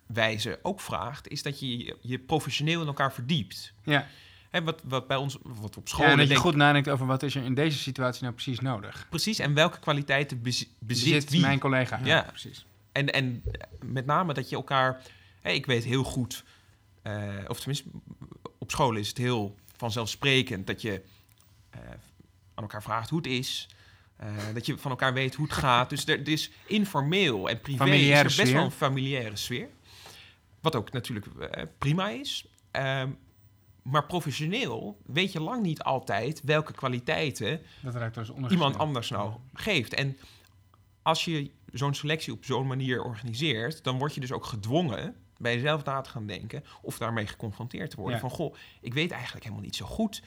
wijze 0.06 0.58
ook 0.62 0.80
vraagt, 0.80 1.28
is 1.28 1.42
dat 1.42 1.60
je 1.60 1.96
je- 2.00 2.18
professioneel 2.18 2.80
in 2.80 2.86
elkaar 2.86 3.12
verdiept. 3.12 3.74
Ja. 3.84 4.06
Hè, 4.50 4.62
wat, 4.62 4.82
wat 4.84 5.06
bij 5.06 5.16
ons, 5.16 5.38
wat 5.42 5.76
op 5.76 5.88
school. 5.88 6.04
ja, 6.06 6.10
en 6.12 6.18
dat 6.18 6.28
je 6.28 6.36
goed 6.36 6.54
nadenkt 6.56 6.88
over 6.88 7.06
wat 7.06 7.22
is 7.22 7.34
er 7.34 7.44
in 7.44 7.54
deze 7.54 7.78
situatie 7.78 8.22
nou 8.22 8.34
precies 8.34 8.60
nodig. 8.60 9.06
Precies, 9.10 9.38
en 9.38 9.54
welke 9.54 9.78
kwaliteiten 9.78 10.42
bezi- 10.42 10.68
bezit, 10.78 11.04
Bezit 11.14 11.30
wie. 11.30 11.40
mijn 11.40 11.58
collega. 11.58 12.00
Ja. 12.04 12.22
precies. 12.22 12.66
En, 12.92 13.12
en 13.12 13.42
met 13.84 14.06
name 14.06 14.34
dat 14.34 14.48
je 14.48 14.56
elkaar. 14.56 15.02
Ik 15.42 15.66
weet 15.66 15.84
heel 15.84 16.04
goed, 16.04 16.44
eh, 17.02 17.34
of 17.46 17.58
tenminste, 17.58 17.88
op 18.58 18.70
school 18.70 18.94
is 18.94 19.08
het 19.08 19.18
heel 19.18 19.54
vanzelfsprekend 19.76 20.66
dat 20.66 20.82
je 20.82 21.02
eh, 21.70 21.80
aan 22.54 22.62
elkaar 22.62 22.82
vraagt 22.82 23.10
hoe 23.10 23.18
het 23.18 23.26
is. 23.26 23.68
eh, 24.16 24.28
dat 24.54 24.66
je 24.66 24.78
van 24.78 24.90
elkaar 24.90 25.12
weet 25.12 25.34
hoe 25.34 25.46
het 25.46 25.54
gaat. 25.54 25.90
Dus 25.90 26.06
er, 26.06 26.28
is 26.28 26.50
informeel 26.66 27.48
en 27.48 27.60
privé 27.60 27.78
Familiaire 27.84 28.12
is 28.12 28.18
er 28.18 28.24
best 28.24 28.38
sfeer. 28.38 28.54
wel 28.54 28.64
een 28.64 28.70
familiaire 28.70 29.36
sfeer. 29.36 29.68
Wat 30.60 30.76
ook 30.76 30.92
natuurlijk 30.92 31.26
prima 31.78 32.08
is. 32.08 32.46
Ehm, 32.70 33.10
maar 33.82 34.06
professioneel 34.06 35.00
weet 35.06 35.32
je 35.32 35.40
lang 35.40 35.62
niet 35.62 35.82
altijd 35.82 36.40
welke 36.44 36.72
kwaliteiten 36.72 37.60
dus 38.12 38.30
iemand 38.48 38.78
anders 38.78 39.10
nou 39.10 39.32
geeft. 39.54 39.94
En 39.94 40.18
als 41.02 41.24
je 41.24 41.50
zo'n 41.72 41.94
selectie 41.94 42.32
op 42.32 42.44
zo'n 42.44 42.66
manier 42.66 43.02
organiseert, 43.02 43.84
dan 43.84 43.98
word 43.98 44.14
je 44.14 44.20
dus 44.20 44.32
ook 44.32 44.44
gedwongen 44.44 45.14
bij 45.38 45.54
jezelf 45.54 45.84
na 45.84 46.00
te 46.00 46.10
gaan 46.10 46.26
denken 46.26 46.64
of 46.82 46.98
daarmee 46.98 47.26
geconfronteerd 47.26 47.90
te 47.90 47.96
worden. 47.96 48.14
Ja. 48.14 48.20
Van 48.20 48.30
goh, 48.30 48.54
ik 48.80 48.94
weet 48.94 49.10
eigenlijk 49.10 49.44
helemaal 49.44 49.64
niet 49.64 49.76
zo 49.76 49.86
goed 49.86 50.22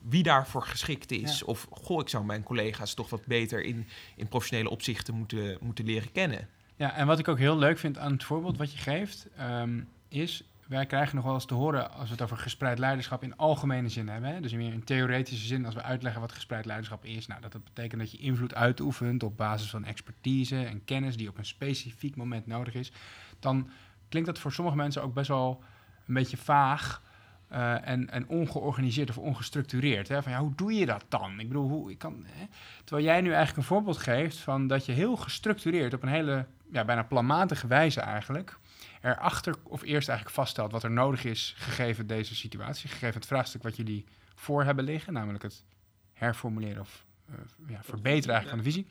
wie 0.00 0.22
daarvoor 0.22 0.62
geschikt 0.62 1.10
is. 1.10 1.38
Ja. 1.38 1.46
Of 1.46 1.66
goh, 1.70 2.00
ik 2.00 2.08
zou 2.08 2.24
mijn 2.24 2.42
collega's 2.42 2.94
toch 2.94 3.10
wat 3.10 3.26
beter 3.26 3.62
in, 3.62 3.86
in 4.16 4.28
professionele 4.28 4.70
opzichten 4.70 5.14
moeten, 5.14 5.58
moeten 5.60 5.84
leren 5.84 6.12
kennen. 6.12 6.48
Ja, 6.76 6.94
en 6.94 7.06
wat 7.06 7.18
ik 7.18 7.28
ook 7.28 7.38
heel 7.38 7.58
leuk 7.58 7.78
vind 7.78 7.98
aan 7.98 8.12
het 8.12 8.24
voorbeeld 8.24 8.56
wat 8.56 8.72
je 8.72 8.78
geeft, 8.78 9.26
ehm, 9.36 9.80
is 10.08 10.44
wij 10.68 10.86
krijgen 10.86 11.16
nog 11.16 11.24
wel 11.24 11.34
eens 11.34 11.44
te 11.44 11.54
horen 11.54 11.90
als 11.92 12.04
we 12.04 12.12
het 12.12 12.22
over 12.22 12.36
gespreid 12.36 12.78
leiderschap 12.78 13.22
in 13.22 13.36
algemene 13.36 13.88
zin 13.88 14.08
hebben. 14.08 14.30
Hè? 14.34 14.40
Dus 14.40 14.52
meer 14.52 14.72
in 14.72 14.84
theoretische 14.84 15.46
zin, 15.46 15.64
als 15.64 15.74
we 15.74 15.82
uitleggen 15.82 16.20
wat 16.20 16.32
gespreid 16.32 16.64
leiderschap 16.64 17.04
is. 17.04 17.26
Nou, 17.26 17.40
dat, 17.40 17.52
dat 17.52 17.64
betekent 17.64 18.00
dat 18.00 18.10
je 18.10 18.18
invloed 18.18 18.54
uitoefent 18.54 19.22
op 19.22 19.36
basis 19.36 19.70
van 19.70 19.84
expertise 19.84 20.64
en 20.64 20.84
kennis 20.84 21.16
die 21.16 21.28
op 21.28 21.38
een 21.38 21.44
specifiek 21.44 22.16
moment 22.16 22.46
nodig 22.46 22.74
is. 22.74 22.92
Dan 23.38 23.68
klinkt 24.08 24.28
dat 24.28 24.38
voor 24.38 24.52
sommige 24.52 24.76
mensen 24.76 25.02
ook 25.02 25.14
best 25.14 25.28
wel 25.28 25.62
een 26.06 26.14
beetje 26.14 26.36
vaag. 26.36 27.02
eh, 27.48 27.88
en, 27.88 28.10
en 28.10 28.28
ongeorganiseerd 28.28 29.10
of 29.10 29.18
ongestructureerd. 29.18 30.08
Hè? 30.08 30.22
Van 30.22 30.32
ja, 30.32 30.38
hoe 30.38 30.54
doe 30.54 30.72
je 30.72 30.86
dat 30.86 31.04
dan? 31.08 31.40
Ik 31.40 31.48
bedoel, 31.48 31.68
hoe 31.68 31.90
ik 31.90 31.98
kan. 31.98 32.24
Hè? 32.26 32.46
Terwijl 32.84 33.06
jij 33.06 33.20
nu 33.20 33.28
eigenlijk 33.28 33.56
een 33.56 33.74
voorbeeld 33.74 33.98
geeft 33.98 34.36
van 34.36 34.66
dat 34.66 34.86
je 34.86 34.92
heel 34.92 35.16
gestructureerd 35.16 35.94
op 35.94 36.02
een 36.02 36.08
hele, 36.08 36.46
ja, 36.72 36.84
bijna 36.84 37.02
planmatige 37.02 37.66
wijze 37.66 38.00
eigenlijk, 38.00 38.58
erachter 39.00 39.54
of 39.62 39.82
eerst 39.82 40.08
eigenlijk 40.08 40.38
vaststelt 40.38 40.72
wat 40.72 40.82
er 40.82 40.90
nodig 40.90 41.24
is 41.24 41.54
gegeven 41.56 42.06
deze 42.06 42.34
situatie, 42.34 42.88
gegeven 42.88 43.14
het 43.14 43.26
vraagstuk 43.26 43.62
wat 43.62 43.76
jullie 43.76 44.04
voor 44.34 44.64
hebben 44.64 44.84
liggen, 44.84 45.12
namelijk 45.12 45.42
het 45.42 45.64
herformuleren 46.12 46.80
of 46.80 47.04
eh, 47.26 47.34
ja, 47.66 47.82
verbeteren 47.82 48.34
eigenlijk 48.34 48.48
van 48.48 48.58
de 48.58 48.64
visie. 48.64 48.86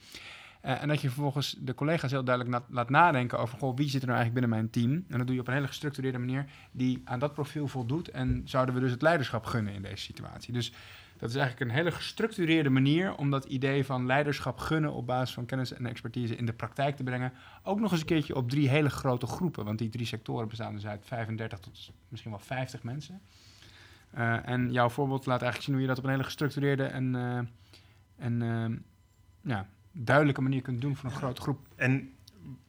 Eh, 0.61 0.81
en 0.81 0.87
dat 0.87 1.01
je 1.01 1.07
vervolgens 1.07 1.55
de 1.59 1.73
collega's 1.73 2.11
heel 2.11 2.23
duidelijk 2.23 2.55
na- 2.55 2.75
laat 2.75 2.89
nadenken 2.89 3.39
over 3.39 3.57
goh, 3.57 3.75
wie 3.75 3.89
zit 3.89 4.01
er 4.01 4.07
nou 4.07 4.19
eigenlijk 4.19 4.47
binnen 4.47 4.59
mijn 4.59 4.69
team. 4.69 5.05
En 5.09 5.17
dat 5.17 5.27
doe 5.27 5.35
je 5.35 5.41
op 5.41 5.47
een 5.47 5.53
hele 5.53 5.67
gestructureerde 5.67 6.17
manier 6.17 6.45
die 6.71 7.01
aan 7.05 7.19
dat 7.19 7.33
profiel 7.33 7.67
voldoet. 7.67 8.09
En 8.09 8.41
zouden 8.45 8.75
we 8.75 8.81
dus 8.81 8.91
het 8.91 9.01
leiderschap 9.01 9.45
gunnen 9.45 9.73
in 9.73 9.81
deze 9.81 10.03
situatie. 10.03 10.53
Dus 10.53 10.71
dat 11.17 11.29
is 11.29 11.35
eigenlijk 11.35 11.69
een 11.69 11.77
hele 11.77 11.91
gestructureerde 11.91 12.69
manier 12.69 13.15
om 13.15 13.29
dat 13.29 13.45
idee 13.45 13.85
van 13.85 14.05
leiderschap 14.05 14.57
gunnen 14.57 14.93
op 14.93 15.05
basis 15.05 15.33
van 15.33 15.45
kennis 15.45 15.73
en 15.73 15.85
expertise 15.85 16.35
in 16.35 16.45
de 16.45 16.53
praktijk 16.53 16.95
te 16.95 17.03
brengen. 17.03 17.33
Ook 17.63 17.79
nog 17.79 17.91
eens 17.91 17.99
een 17.99 18.05
keertje 18.05 18.35
op 18.35 18.49
drie 18.49 18.69
hele 18.69 18.89
grote 18.89 19.27
groepen. 19.27 19.65
Want 19.65 19.77
die 19.77 19.89
drie 19.89 20.05
sectoren 20.05 20.47
bestaan 20.47 20.73
dus 20.73 20.87
uit 20.87 21.05
35 21.05 21.59
tot 21.59 21.91
misschien 22.07 22.31
wel 22.31 22.39
50 22.39 22.83
mensen. 22.83 23.21
Eh, 24.09 24.47
en 24.47 24.71
jouw 24.71 24.89
voorbeeld 24.89 25.25
laat 25.25 25.41
eigenlijk 25.41 25.63
zien 25.63 25.73
hoe 25.73 25.83
je 25.83 25.89
dat 25.89 25.97
op 25.97 26.03
een 26.03 26.09
hele 26.09 26.23
gestructureerde 26.23 26.83
en, 26.83 27.15
eh, 27.15 27.37
en 28.25 28.41
eh, 28.41 28.77
ja, 29.51 29.67
duidelijke 29.91 30.41
manier 30.41 30.61
kunt 30.61 30.81
doen 30.81 30.95
voor 30.95 31.09
een 31.09 31.15
grote 31.15 31.41
groep. 31.41 31.67
En 31.75 32.13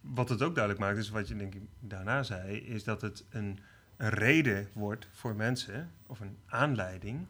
wat 0.01 0.29
het 0.29 0.43
ook 0.43 0.55
duidelijk 0.55 0.85
maakt, 0.85 0.99
is 0.99 1.11
wat 1.11 1.29
je 1.29 1.37
denk 1.37 1.55
ik 1.55 1.63
daarna 1.81 2.23
zei, 2.23 2.57
is 2.57 2.85
dat 2.85 3.01
het 3.01 3.25
een, 3.31 3.59
een 3.97 4.11
reden 4.11 4.69
wordt 4.73 5.09
voor 5.13 5.35
mensen, 5.35 5.91
of 6.07 6.21
een 6.21 6.37
aanleiding, 6.47 7.27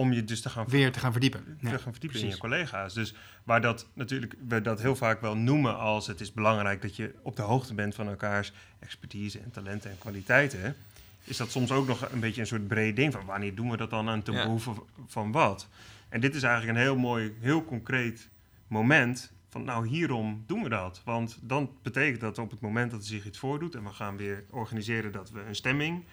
om 0.00 0.12
je 0.12 0.24
dus 0.24 0.40
te 0.40 0.48
gaan, 0.50 0.64
Weer 0.68 0.92
te 0.92 0.98
gaan 0.98 1.12
verdiepen. 1.12 1.56
te 1.60 1.68
Ja, 1.68 1.76
gaan 1.78 1.92
verdiepen 1.92 2.20
in 2.20 2.28
je 2.28 2.38
collega's. 2.38 2.94
Dus 2.94 3.14
waar 3.44 3.60
dat 3.60 3.86
natuurlijk, 3.94 4.34
we 4.48 4.62
dat 4.62 4.80
heel 4.80 4.96
vaak 4.96 5.20
wel 5.20 5.36
noemen 5.36 5.78
als 5.78 6.06
het 6.06 6.20
is 6.20 6.32
belangrijk 6.32 6.82
dat 6.82 6.96
je 6.96 7.14
op 7.22 7.36
de 7.36 7.42
hoogte 7.42 7.74
bent 7.74 7.94
van 7.94 8.08
elkaars 8.08 8.52
expertise 8.78 9.38
en 9.38 9.50
talenten 9.50 9.90
en 9.90 9.98
kwaliteiten, 9.98 10.76
is 11.24 11.36
dat 11.36 11.50
soms 11.50 11.70
ook 11.70 11.86
nog 11.86 12.12
een 12.12 12.20
beetje 12.20 12.40
een 12.40 12.46
soort 12.46 12.68
breed 12.68 12.96
ding 12.96 13.12
van 13.12 13.24
wanneer 13.24 13.54
doen 13.54 13.70
we 13.70 13.76
dat 13.76 13.90
dan 13.90 14.08
aan 14.08 14.22
ten 14.22 14.34
Ja. 14.34 14.42
behoeve 14.42 14.72
van 15.06 15.32
wat. 15.32 15.68
En 16.08 16.20
dit 16.20 16.34
is 16.34 16.42
eigenlijk 16.42 16.76
een 16.78 16.84
heel 16.84 16.96
mooi, 16.96 17.34
heel 17.40 17.64
concreet 17.64 18.28
moment 18.66 19.32
van 19.48 19.64
nou 19.64 19.86
hierom 19.88 20.44
doen 20.46 20.62
we 20.62 20.68
dat. 20.68 21.00
Want 21.04 21.38
dan 21.42 21.70
betekent 21.82 22.20
dat 22.20 22.38
op 22.38 22.50
het 22.50 22.60
moment 22.60 22.90
dat 22.90 23.00
er 23.00 23.06
zich 23.06 23.26
iets 23.26 23.38
voordoet 23.38 23.74
en 23.74 23.82
we 23.84 23.90
gaan 23.90 24.16
weer 24.16 24.44
organiseren 24.50 25.12
dat 25.12 25.30
we 25.30 25.40
een 25.40 25.54
stemming, 25.54 26.04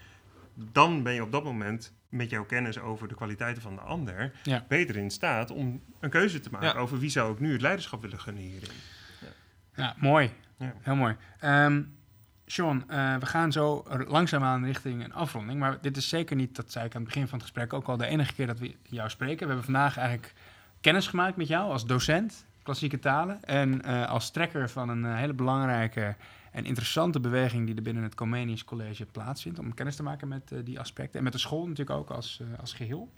dan 0.53 1.03
ben 1.03 1.13
je 1.13 1.21
op 1.23 1.31
dat 1.31 1.43
moment 1.43 1.93
met 2.09 2.29
jouw 2.29 2.45
kennis 2.45 2.79
over 2.79 3.07
de 3.07 3.15
kwaliteiten 3.15 3.61
van 3.61 3.75
de 3.75 3.81
ander 3.81 4.31
Ja. 4.43 4.65
beter 4.67 4.95
in 4.97 5.09
staat 5.11 5.51
om 5.51 5.81
een 5.99 6.09
keuze 6.09 6.39
te 6.39 6.49
maken 6.51 6.67
Ja. 6.67 6.73
over 6.73 6.99
wie 6.99 7.09
zou 7.09 7.33
ik 7.33 7.39
nu 7.39 7.51
het 7.51 7.61
leiderschap 7.61 8.01
willen 8.01 8.19
gunnen 8.19 8.43
hierin. 8.43 8.69
Ja, 9.75 9.95
mooi. 9.97 10.31
Ja. 10.57 10.73
Heel 10.81 10.95
mooi. 10.95 11.15
Ehm 11.39 11.81
Sean, 12.49 12.89
eh, 12.89 13.15
we 13.15 13.25
gaan 13.25 13.51
zo 13.51 13.85
langzaamaan 14.07 14.65
richting 14.65 15.03
een 15.03 15.13
afronding. 15.13 15.59
Maar 15.59 15.77
dit 15.81 15.97
is 15.97 16.09
zeker 16.09 16.35
niet, 16.35 16.55
dat 16.55 16.71
zei 16.71 16.85
ik 16.85 16.95
aan 16.95 17.01
het 17.01 17.09
begin 17.09 17.27
van 17.27 17.33
het 17.39 17.47
gesprek 17.47 17.73
ook 17.73 17.87
al, 17.87 17.97
de 17.97 18.05
enige 18.05 18.33
keer 18.33 18.47
dat 18.47 18.59
we 18.59 18.75
jou 18.83 19.09
spreken. 19.09 19.39
We 19.39 19.45
hebben 19.45 19.63
vandaag 19.63 19.97
eigenlijk 19.97 20.33
kennis 20.81 21.07
gemaakt 21.07 21.35
met 21.37 21.47
jou 21.47 21.71
als 21.71 21.85
docent, 21.85 22.45
klassieke 22.67 22.99
talen. 22.99 23.43
En 23.43 23.81
eh, 23.81 24.09
als 24.09 24.31
trekker 24.31 24.69
van 24.69 24.89
een 24.89 25.05
eh, 25.05 25.15
hele 25.15 25.33
belangrijke 25.33 26.15
en 26.51 26.65
interessante 26.65 27.19
beweging 27.19 27.65
die 27.65 27.75
er 27.75 27.81
binnen 27.81 28.03
het 28.03 28.15
Comenius 28.15 28.63
College 28.63 29.05
plaatsvindt. 29.05 29.59
Om 29.59 29.73
kennis 29.73 29.95
te 29.95 30.03
maken 30.03 30.27
met 30.27 30.51
eh, 30.51 30.59
die 30.63 30.79
aspecten. 30.79 31.17
En 31.17 31.23
met 31.23 31.33
de 31.33 31.39
school 31.39 31.67
natuurlijk 31.67 31.99
ook 31.99 32.09
als, 32.09 32.41
als 32.59 32.73
geheel. 32.73 33.11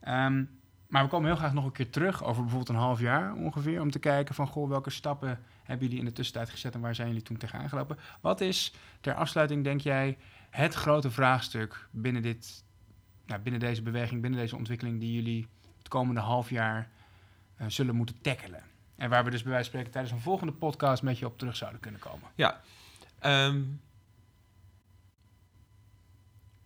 Ehm, 0.00 0.44
maar 0.88 1.02
we 1.02 1.08
komen 1.08 1.26
heel 1.26 1.36
graag 1.36 1.52
nog 1.52 1.64
een 1.64 1.72
keer 1.72 1.90
terug 1.90 2.24
over 2.24 2.42
bijvoorbeeld 2.42 2.68
een 2.68 2.84
half 2.84 3.00
jaar 3.00 3.34
ongeveer. 3.34 3.80
Om 3.80 3.90
te 3.90 3.98
kijken 3.98 4.34
van, 4.34 4.46
goh, 4.46 4.68
welke 4.68 4.90
stappen 4.90 5.38
hebben 5.62 5.86
jullie 5.86 6.00
in 6.00 6.08
de 6.08 6.12
tussentijd 6.12 6.50
gezet 6.50 6.74
en 6.74 6.80
waar 6.80 6.94
zijn 6.94 7.08
jullie 7.08 7.22
toen 7.22 7.36
tegenaan 7.36 7.68
gelopen? 7.68 7.98
Wat 8.20 8.40
is 8.40 8.74
ter 9.00 9.14
afsluiting, 9.14 9.64
denk 9.64 9.80
jij, 9.80 10.18
het 10.50 10.74
grote 10.74 11.10
vraagstuk 11.10 11.88
binnen, 11.90 12.22
dit, 12.22 12.64
nou, 13.26 13.40
binnen 13.40 13.60
deze 13.60 13.82
beweging, 13.82 14.20
binnen 14.20 14.40
deze 14.40 14.56
ontwikkeling 14.56 15.00
die 15.00 15.12
jullie 15.12 15.48
het 15.78 15.88
komende 15.88 16.20
half 16.20 16.50
jaar 16.50 16.88
zullen 17.66 17.94
moeten 17.94 18.20
tackelen? 18.20 18.62
En 18.96 19.10
waar 19.10 19.24
we 19.24 19.30
dus 19.30 19.42
bij 19.42 19.52
wijze 19.52 19.70
van 19.70 19.78
spreken 19.80 19.90
tijdens 19.92 20.14
een 20.14 20.20
volgende 20.30 20.52
podcast 20.52 21.02
met 21.02 21.18
je 21.18 21.26
op 21.26 21.38
terug 21.38 21.56
zouden 21.56 21.80
kunnen 21.80 22.00
komen. 22.00 22.28
Ehm, 23.18 23.62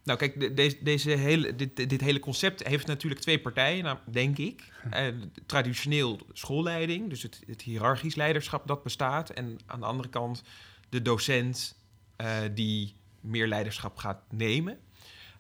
nou, 0.05 0.19
kijk, 0.19 0.41
de- 0.41 0.55
deze, 0.55 0.77
deze 0.83 1.11
hele, 1.11 1.57
dit, 1.57 1.77
dit 1.77 2.01
hele 2.01 2.19
concept 2.19 2.67
heeft 2.67 2.87
natuurlijk 2.87 3.21
twee 3.21 3.41
partijen, 3.41 3.85
nou, 3.85 3.99
denk 4.11 4.39
ik. 4.39 4.63
Eh, 4.91 5.07
traditioneel 5.47 6.19
schoolleiding, 6.33 7.09
dus 7.11 7.23
het, 7.23 7.43
het 7.47 7.63
hiërarchisch 7.63 8.15
leiderschap 8.15 8.67
dat 8.67 8.83
bestaat. 8.83 9.31
En 9.31 9.59
aan 9.67 9.81
de 9.81 9.87
andere 9.87 10.09
kant 10.09 10.43
de 10.89 11.03
docent 11.03 11.77
eh, 12.17 12.39
die 12.55 12.95
meer 13.21 13.49
leiderschap 13.49 13.97
gaat 13.97 14.23
nemen. 14.31 14.79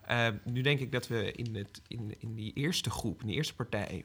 Eh, 0.00 0.28
nu 0.44 0.60
denk 0.60 0.80
ik 0.80 0.92
dat 0.92 1.08
we 1.08 1.32
in, 1.32 1.56
het, 1.56 1.82
in, 1.88 2.14
in 2.18 2.34
die 2.34 2.52
eerste 2.52 2.90
groep, 2.90 3.20
in 3.20 3.26
die 3.26 3.36
eerste 3.36 3.54
partij, 3.54 4.04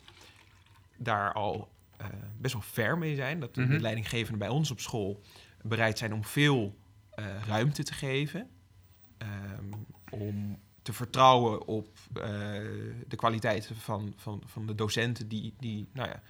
daar 0.97 1.33
al 1.33 1.69
eh, 1.97 2.05
best 2.37 2.53
wel 2.53 2.61
ver 2.61 2.97
mee 2.97 3.15
zijn. 3.15 3.39
Dat 3.39 3.55
de 3.55 3.61
Mhm. 3.61 3.79
leidinggevenden 3.81 4.39
bij 4.39 4.49
ons 4.49 4.71
op 4.71 4.79
school 4.79 5.21
bereid 5.61 5.97
zijn 5.97 6.13
om 6.13 6.23
veel 6.23 6.75
eh, 7.15 7.25
ruimte 7.47 7.83
te 7.83 7.93
geven. 7.93 8.49
Ehm, 9.17 9.71
om 10.09 10.59
te 10.81 10.93
vertrouwen 10.93 11.67
op 11.67 11.87
eh, 12.13 12.23
de 13.07 13.15
kwaliteiten 13.15 13.75
van, 13.75 14.13
van, 14.15 14.41
van 14.45 14.65
de 14.67 14.75
docenten 14.75 15.27
die, 15.27 15.53
die, 15.59 15.87
nou 15.93 16.09
ja, 16.09 16.21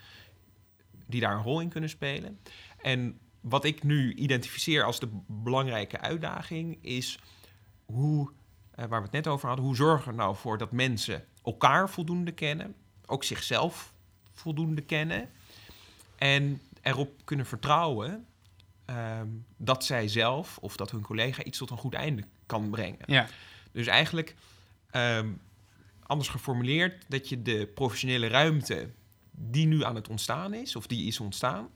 die 1.06 1.22
daar 1.22 1.36
een 1.36 1.44
rol 1.44 1.60
in 1.60 1.70
kunnen 1.70 1.90
spelen. 1.90 2.40
En 2.82 3.20
wat 3.42 3.64
ik 3.66 3.84
nu 3.84 4.14
identificeer 4.14 4.84
als 4.84 5.00
de 5.00 5.10
belangrijke 5.28 6.00
uitdaging 6.00 6.78
is 6.82 7.20
hoe, 7.86 8.32
waar 8.76 8.90
we 8.90 8.96
het 8.96 9.12
net 9.12 9.28
over 9.28 9.48
hadden, 9.48 9.66
hoe 9.66 9.76
zorgen 9.76 10.04
we 10.06 10.10
er 10.10 10.16
nou 10.16 10.36
voor 10.36 10.58
dat 10.58 10.72
mensen 10.72 11.26
elkaar 11.44 11.90
voldoende 11.90 12.32
kennen, 12.32 12.76
ook 13.06 13.24
zichzelf 13.24 13.94
voldoende 14.32 14.82
kennen 14.82 15.30
en 16.18 16.62
erop 16.82 17.22
kunnen 17.24 17.46
vertrouwen 17.46 18.26
ehm, 18.86 19.28
dat 19.58 19.86
zij 19.86 20.08
zelf 20.08 20.58
of 20.58 20.76
dat 20.76 20.92
hun 20.92 21.02
collega 21.02 21.44
iets 21.44 21.58
tot 21.58 21.70
een 21.70 21.78
goed 21.78 21.94
einde 21.94 22.24
kan 22.46 22.70
brengen. 22.70 23.00
Ja, 23.06 23.28
Dus 23.72 23.88
eigenlijk, 23.88 24.36
ehm, 24.92 25.30
anders 26.04 26.30
geformuleerd, 26.30 27.04
dat 27.08 27.30
je 27.30 27.42
de 27.42 27.68
professionele 27.74 28.28
ruimte 28.28 28.90
die 29.32 29.68
nu 29.68 29.84
aan 29.84 29.96
het 29.96 30.10
ontstaan 30.10 30.54
is, 30.54 30.76
of 30.76 30.88
die 30.88 31.08
is 31.08 31.20
ontstaan, 31.20 31.70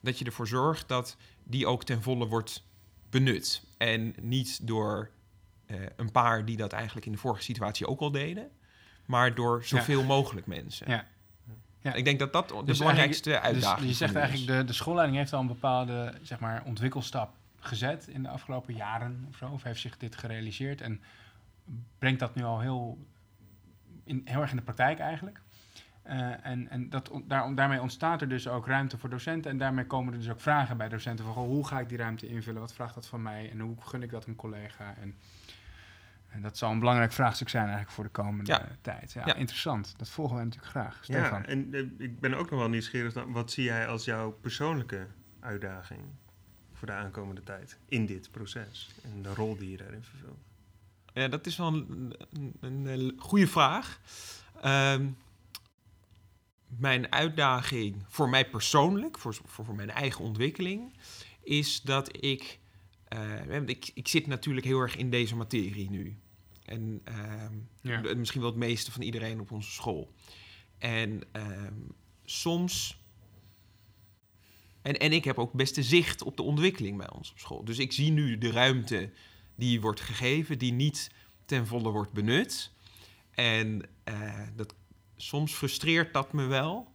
dat 0.00 0.18
je 0.18 0.24
ervoor 0.24 0.48
zorgt 0.48 0.88
dat 0.88 1.16
die 1.44 1.66
ook 1.66 1.84
ten 1.84 2.02
volle 2.02 2.26
wordt 2.26 2.62
benut. 3.10 3.62
En 3.76 4.14
niet 4.20 4.66
door 4.66 5.10
eh, 5.66 5.76
een 5.96 6.10
paar 6.10 6.44
die 6.44 6.56
dat 6.56 6.72
eigenlijk 6.72 7.06
in 7.06 7.12
de 7.12 7.18
vorige 7.18 7.42
situatie 7.42 7.86
ook 7.86 8.00
al 8.00 8.10
deden, 8.10 8.50
maar 9.04 9.34
door 9.34 9.64
zoveel 9.64 10.04
mogelijk 10.04 10.46
mensen. 10.46 10.90
ja. 10.90 11.06
Ja. 11.86 11.94
Ik 11.94 12.04
denk 12.04 12.18
dat 12.18 12.32
dat 12.32 12.48
de 12.48 12.62
Dus 12.64 12.78
belangrijkste 12.78 13.30
eigenlijk- 13.30 13.54
uitdaging 13.54 13.80
Dus 13.88 13.98
je 13.98 14.04
zegt 14.04 14.14
is. 14.14 14.20
eigenlijk, 14.20 14.58
de, 14.58 14.64
de 14.64 14.72
schoolleiding 14.72 15.18
heeft 15.18 15.32
al 15.32 15.40
een 15.40 15.46
bepaalde 15.46 16.14
zeg 16.22 16.40
maar, 16.40 16.62
ontwikkelstap 16.64 17.34
gezet 17.60 18.06
in 18.08 18.22
de 18.22 18.28
afgelopen 18.28 18.74
jaren 18.74 19.26
of 19.28 19.36
zo. 19.36 19.48
Of 19.48 19.62
heeft 19.62 19.80
zich 19.80 19.96
dit 19.96 20.16
gerealiseerd 20.16 20.80
en 20.80 21.00
brengt 21.98 22.20
dat 22.20 22.34
nu 22.34 22.44
al 22.44 22.60
heel, 22.60 22.98
in, 24.04 24.20
heel 24.24 24.40
erg 24.40 24.50
in 24.50 24.56
de 24.56 24.62
praktijk 24.62 24.98
eigenlijk. 24.98 25.40
Eh, 26.02 26.46
en 26.46 26.68
en 26.70 26.88
dat, 26.90 27.10
daar, 27.24 27.54
daarmee 27.54 27.80
ontstaat 27.80 28.20
er 28.20 28.28
dus 28.28 28.48
ook 28.48 28.66
ruimte 28.66 28.98
voor 28.98 29.10
docenten. 29.10 29.50
En 29.50 29.58
daarmee 29.58 29.86
komen 29.86 30.12
er 30.12 30.18
dus 30.18 30.30
ook 30.30 30.40
vragen 30.40 30.76
bij 30.76 30.88
docenten 30.88 31.24
van... 31.24 31.34
Goh, 31.34 31.46
hoe 31.46 31.66
ga 31.66 31.80
ik 31.80 31.88
die 31.88 31.98
ruimte 31.98 32.28
invullen? 32.28 32.60
Wat 32.60 32.74
vraagt 32.74 32.94
dat 32.94 33.06
van 33.06 33.22
mij? 33.22 33.50
En 33.50 33.60
hoe 33.60 33.76
gun 33.80 34.02
ik 34.02 34.10
dat 34.10 34.26
een 34.26 34.36
collega? 34.36 34.94
En, 35.00 35.14
en 36.36 36.42
dat 36.42 36.58
zal 36.58 36.70
een 36.70 36.78
belangrijk 36.78 37.12
vraagstuk 37.12 37.48
zijn 37.48 37.62
eigenlijk 37.64 37.94
voor 37.94 38.04
de 38.04 38.10
komende 38.10 38.50
Ja. 38.52 38.68
tijd. 38.80 39.12
Ja, 39.12 39.22
Ja. 39.26 39.34
interessant. 39.34 39.94
Dat 39.96 40.08
volgen 40.08 40.34
wij 40.34 40.44
natuurlijk 40.44 40.72
graag. 40.72 40.98
Stefan. 41.02 41.40
Ja, 41.40 41.46
en 41.46 41.74
eh, 41.74 41.80
ik 41.98 42.20
ben 42.20 42.34
ook 42.34 42.50
nog 42.50 42.58
wel 42.58 42.68
nieuwsgierig. 42.68 43.14
naar 43.14 43.32
wat 43.32 43.50
zie 43.50 43.64
jij 43.64 43.86
als 43.88 44.04
jouw 44.04 44.30
persoonlijke 44.30 45.06
uitdaging 45.40 46.00
voor 46.72 46.86
de 46.86 46.92
aankomende 46.94 47.42
tijd 47.42 47.78
in 47.88 48.06
dit 48.06 48.30
proces? 48.30 48.90
En 49.04 49.22
de 49.22 49.34
rol 49.34 49.56
die 49.56 49.70
je 49.70 49.76
daarin 49.76 50.02
vervult? 50.02 50.38
Ja, 51.12 51.28
dat 51.28 51.46
is 51.46 51.56
wel 51.56 51.66
een, 51.66 52.14
een, 52.60 53.14
goede 53.18 53.46
vraag. 53.46 54.00
Ehm, 54.60 55.08
mijn 56.66 57.12
uitdaging 57.12 58.04
voor 58.08 58.28
mij 58.28 58.48
persoonlijk, 58.48 59.18
voor, 59.18 59.34
voor, 59.44 59.64
voor 59.64 59.74
mijn 59.74 59.90
eigen 59.90 60.24
ontwikkeling, 60.24 60.92
is 61.42 61.82
dat 61.82 62.24
ik, 62.24 62.58
eh, 63.08 63.60
ik... 63.66 63.90
Ik 63.94 64.08
zit 64.08 64.26
natuurlijk 64.26 64.66
heel 64.66 64.80
erg 64.80 64.96
in 64.96 65.10
deze 65.10 65.36
materie 65.36 65.90
nu. 65.90 66.16
En 66.66 67.00
ehm, 67.04 67.54
Ja. 67.80 68.14
misschien 68.14 68.40
wel 68.40 68.50
het 68.50 68.58
meeste 68.58 68.92
van 68.92 69.02
iedereen 69.02 69.40
op 69.40 69.50
onze 69.50 69.70
school. 69.70 70.12
En 70.78 71.22
ehm, 71.32 71.74
soms... 72.24 73.00
En, 74.82 74.98
en 74.98 75.12
ik 75.12 75.24
heb 75.24 75.38
ook 75.38 75.52
best 75.52 75.74
de 75.74 75.82
zicht 75.82 76.22
op 76.22 76.36
de 76.36 76.42
ontwikkeling 76.42 76.96
bij 76.96 77.10
ons 77.10 77.30
op 77.30 77.38
school. 77.38 77.64
Dus 77.64 77.78
ik 77.78 77.92
zie 77.92 78.10
nu 78.10 78.38
de 78.38 78.50
ruimte 78.50 79.10
die 79.54 79.80
wordt 79.80 80.00
gegeven, 80.00 80.58
die 80.58 80.72
niet 80.72 81.10
ten 81.44 81.66
volle 81.66 81.90
wordt 81.90 82.12
benut. 82.12 82.72
En 83.30 83.82
eh, 84.04 84.40
dat, 84.56 84.74
soms 85.16 85.52
frustreert 85.52 86.12
dat 86.12 86.32
me 86.32 86.44
wel, 86.44 86.92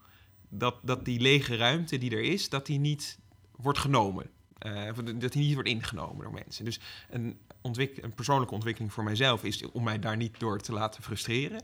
dat, 0.50 0.76
dat 0.84 1.06
die 1.06 1.20
lege 1.20 1.56
ruimte 1.56 1.98
die 1.98 2.12
er 2.12 2.24
is, 2.24 2.50
dat 2.50 2.66
die 2.66 2.80
niet 2.80 3.20
wordt 3.52 3.80
genomen. 3.80 4.30
Eh, 4.62 4.96
dat 4.96 5.32
die 5.32 5.44
niet 5.44 5.54
wordt 5.54 5.70
ingenomen 5.70 6.24
door 6.24 6.34
mensen. 6.34 6.66
Dus 6.66 6.80
een, 7.10 7.40
een 7.62 8.14
persoonlijke 8.16 8.54
ontwikkeling 8.54 8.94
voor 8.94 9.04
mijzelf 9.04 9.44
is 9.44 9.72
om 9.72 9.84
mij 9.84 10.00
daar 10.00 10.18
niet 10.18 10.40
door 10.40 10.60
te 10.60 10.74
laten 10.74 11.04
frustreren. 11.04 11.64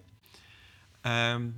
Ehm, 1.02 1.50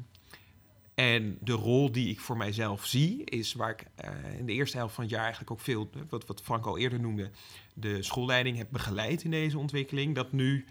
en 0.93 1.37
de 1.41 1.51
rol 1.51 1.91
die 1.91 2.09
ik 2.09 2.19
voor 2.19 2.37
mijzelf 2.37 2.85
zie, 2.85 3.23
is 3.23 3.53
waar 3.53 3.69
ik 3.69 3.85
eh, 3.95 4.37
in 4.37 4.45
de 4.45 4.53
eerste 4.53 4.77
helft 4.77 4.93
van 4.93 5.03
het 5.03 5.13
jaar 5.13 5.21
eigenlijk 5.21 5.51
ook 5.51 5.59
veel, 5.59 5.89
wat, 6.09 6.25
wat 6.25 6.41
Frank 6.41 6.65
al 6.65 6.77
eerder 6.77 6.99
noemde, 6.99 7.31
de 7.73 8.03
schoolleiding 8.03 8.57
heb 8.57 8.67
begeleid 8.71 9.23
in 9.23 9.31
deze 9.31 9.57
ontwikkeling. 9.57 10.15
Dat 10.15 10.31
nu 10.31 10.65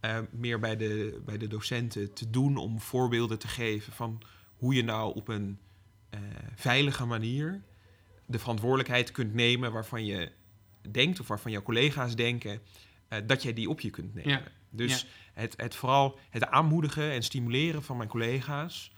eh, 0.00 0.18
meer 0.30 0.58
bij 0.58 0.76
de, 0.76 1.20
bij 1.24 1.38
de 1.38 1.46
docenten 1.46 2.12
te 2.12 2.30
doen 2.30 2.56
om 2.56 2.80
voorbeelden 2.80 3.38
te 3.38 3.48
geven 3.48 3.92
van 3.92 4.22
hoe 4.56 4.74
je 4.74 4.84
nou 4.84 5.14
op 5.14 5.28
een 5.28 5.58
eh, 6.10 6.20
veilige 6.54 7.04
manier 7.04 7.62
de 8.32 8.38
verantwoordelijkheid 8.38 9.10
kunt 9.12 9.34
nemen 9.34 9.72
waarvan 9.72 10.04
je 10.04 10.32
denkt 10.90 11.20
of 11.20 11.28
waarvan 11.28 11.50
jouw 11.52 11.62
collega's 11.62 12.16
denken 12.16 12.60
eh, 13.08 13.18
dat 13.26 13.42
jij 13.42 13.52
die 13.52 13.68
op 13.68 13.80
je 13.80 13.90
kunt 13.90 14.14
nemen. 14.14 14.30
Ja. 14.30 14.42
Dus 14.70 15.06
het, 15.32 15.54
het 15.56 15.74
vooral 15.74 16.18
het 16.30 16.46
aanmoedigen 16.46 17.10
en 17.10 17.22
stimuleren 17.22 17.82
van 17.82 17.96
mijn 17.96 18.08
collega's 18.08 18.92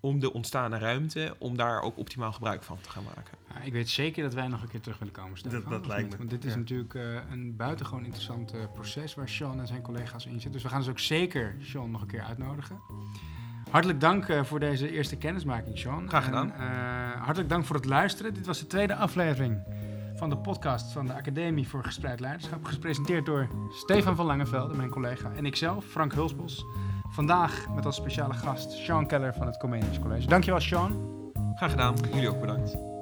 om 0.00 0.20
de 0.20 0.32
ontstaande 0.32 0.78
ruimte, 0.78 1.34
om 1.38 1.56
daar 1.56 1.80
ook 1.80 1.98
optimaal 1.98 2.32
gebruik 2.32 2.62
van 2.62 2.78
te 2.80 2.90
gaan 2.90 3.04
maken. 3.04 3.38
Ja, 3.54 3.60
ik 3.60 3.72
weet 3.72 3.88
zeker 3.88 4.22
dat 4.22 4.34
wij 4.34 4.48
nog 4.48 4.62
een 4.62 4.68
keer 4.68 4.80
terug 4.80 4.98
willen 4.98 5.14
komen. 5.14 5.38
Stefan, 5.38 5.60
Dat- 5.60 5.70
dat 5.70 5.86
lijkt 5.86 6.02
niet? 6.02 6.12
me, 6.12 6.18
Want 6.18 6.30
dit 6.30 6.44
is 6.44 6.52
ja. 6.52 6.58
natuurlijk 6.58 6.94
eh, 6.94 7.18
een 7.30 7.56
buitengewoon 7.56 8.04
interessant 8.04 8.52
eh, 8.52 8.60
proces 8.74 9.14
waar 9.14 9.28
Sean 9.28 9.60
en 9.60 9.66
zijn 9.66 9.82
collega's 9.82 10.24
in 10.26 10.32
zitten. 10.32 10.52
Dus 10.52 10.62
we 10.62 10.68
gaan 10.68 10.80
dus 10.80 10.88
ook 10.88 10.98
zeker 10.98 11.56
Sean 11.60 11.90
nog 11.90 12.00
een 12.00 12.06
keer 12.06 12.22
uitnodigen. 12.22 12.80
Hartelijk 13.70 14.00
dank 14.00 14.28
eh, 14.28 14.44
voor 14.44 14.60
deze 14.60 14.90
eerste 14.90 15.16
kennismaking, 15.16 15.78
Sean. 15.78 16.08
Graag 16.08 16.24
gedaan. 16.24 16.52
En, 16.52 16.60
eh, 16.60 17.22
hartelijk 17.22 17.48
dank 17.48 17.64
voor 17.64 17.76
het 17.76 17.84
luisteren. 17.84 18.34
Dit 18.34 18.46
was 18.46 18.58
de 18.58 18.66
tweede 18.66 18.94
aflevering 18.94 19.62
van 20.14 20.28
de 20.28 20.36
podcast 20.36 20.92
van 20.92 21.06
de 21.06 21.12
Academie 21.12 21.68
voor 21.68 21.84
Gespreid 21.84 22.20
Leiderschap. 22.20 22.64
Gepresenteerd 22.64 23.26
door 23.26 23.48
Stefan 23.70 24.16
van 24.16 24.26
Langevelde, 24.26 24.74
mijn 24.74 24.90
collega, 24.90 25.32
en 25.36 25.46
ikzelf, 25.46 25.84
Frank 25.84 26.12
Hulsbos. 26.12 26.64
Vandaag 27.08 27.66
met 27.74 27.86
als 27.86 27.96
speciale 27.96 28.34
gast 28.34 28.72
Sean 28.72 29.06
Keller 29.06 29.34
van 29.34 29.46
het 29.46 29.56
Comenius 29.56 29.98
College. 29.98 30.26
Dankjewel, 30.26 30.60
Sean. 30.60 31.14
Graag 31.54 31.70
gedaan. 31.70 31.94
Jullie 32.12 32.28
ook 32.28 32.40
bedankt. 32.40 32.95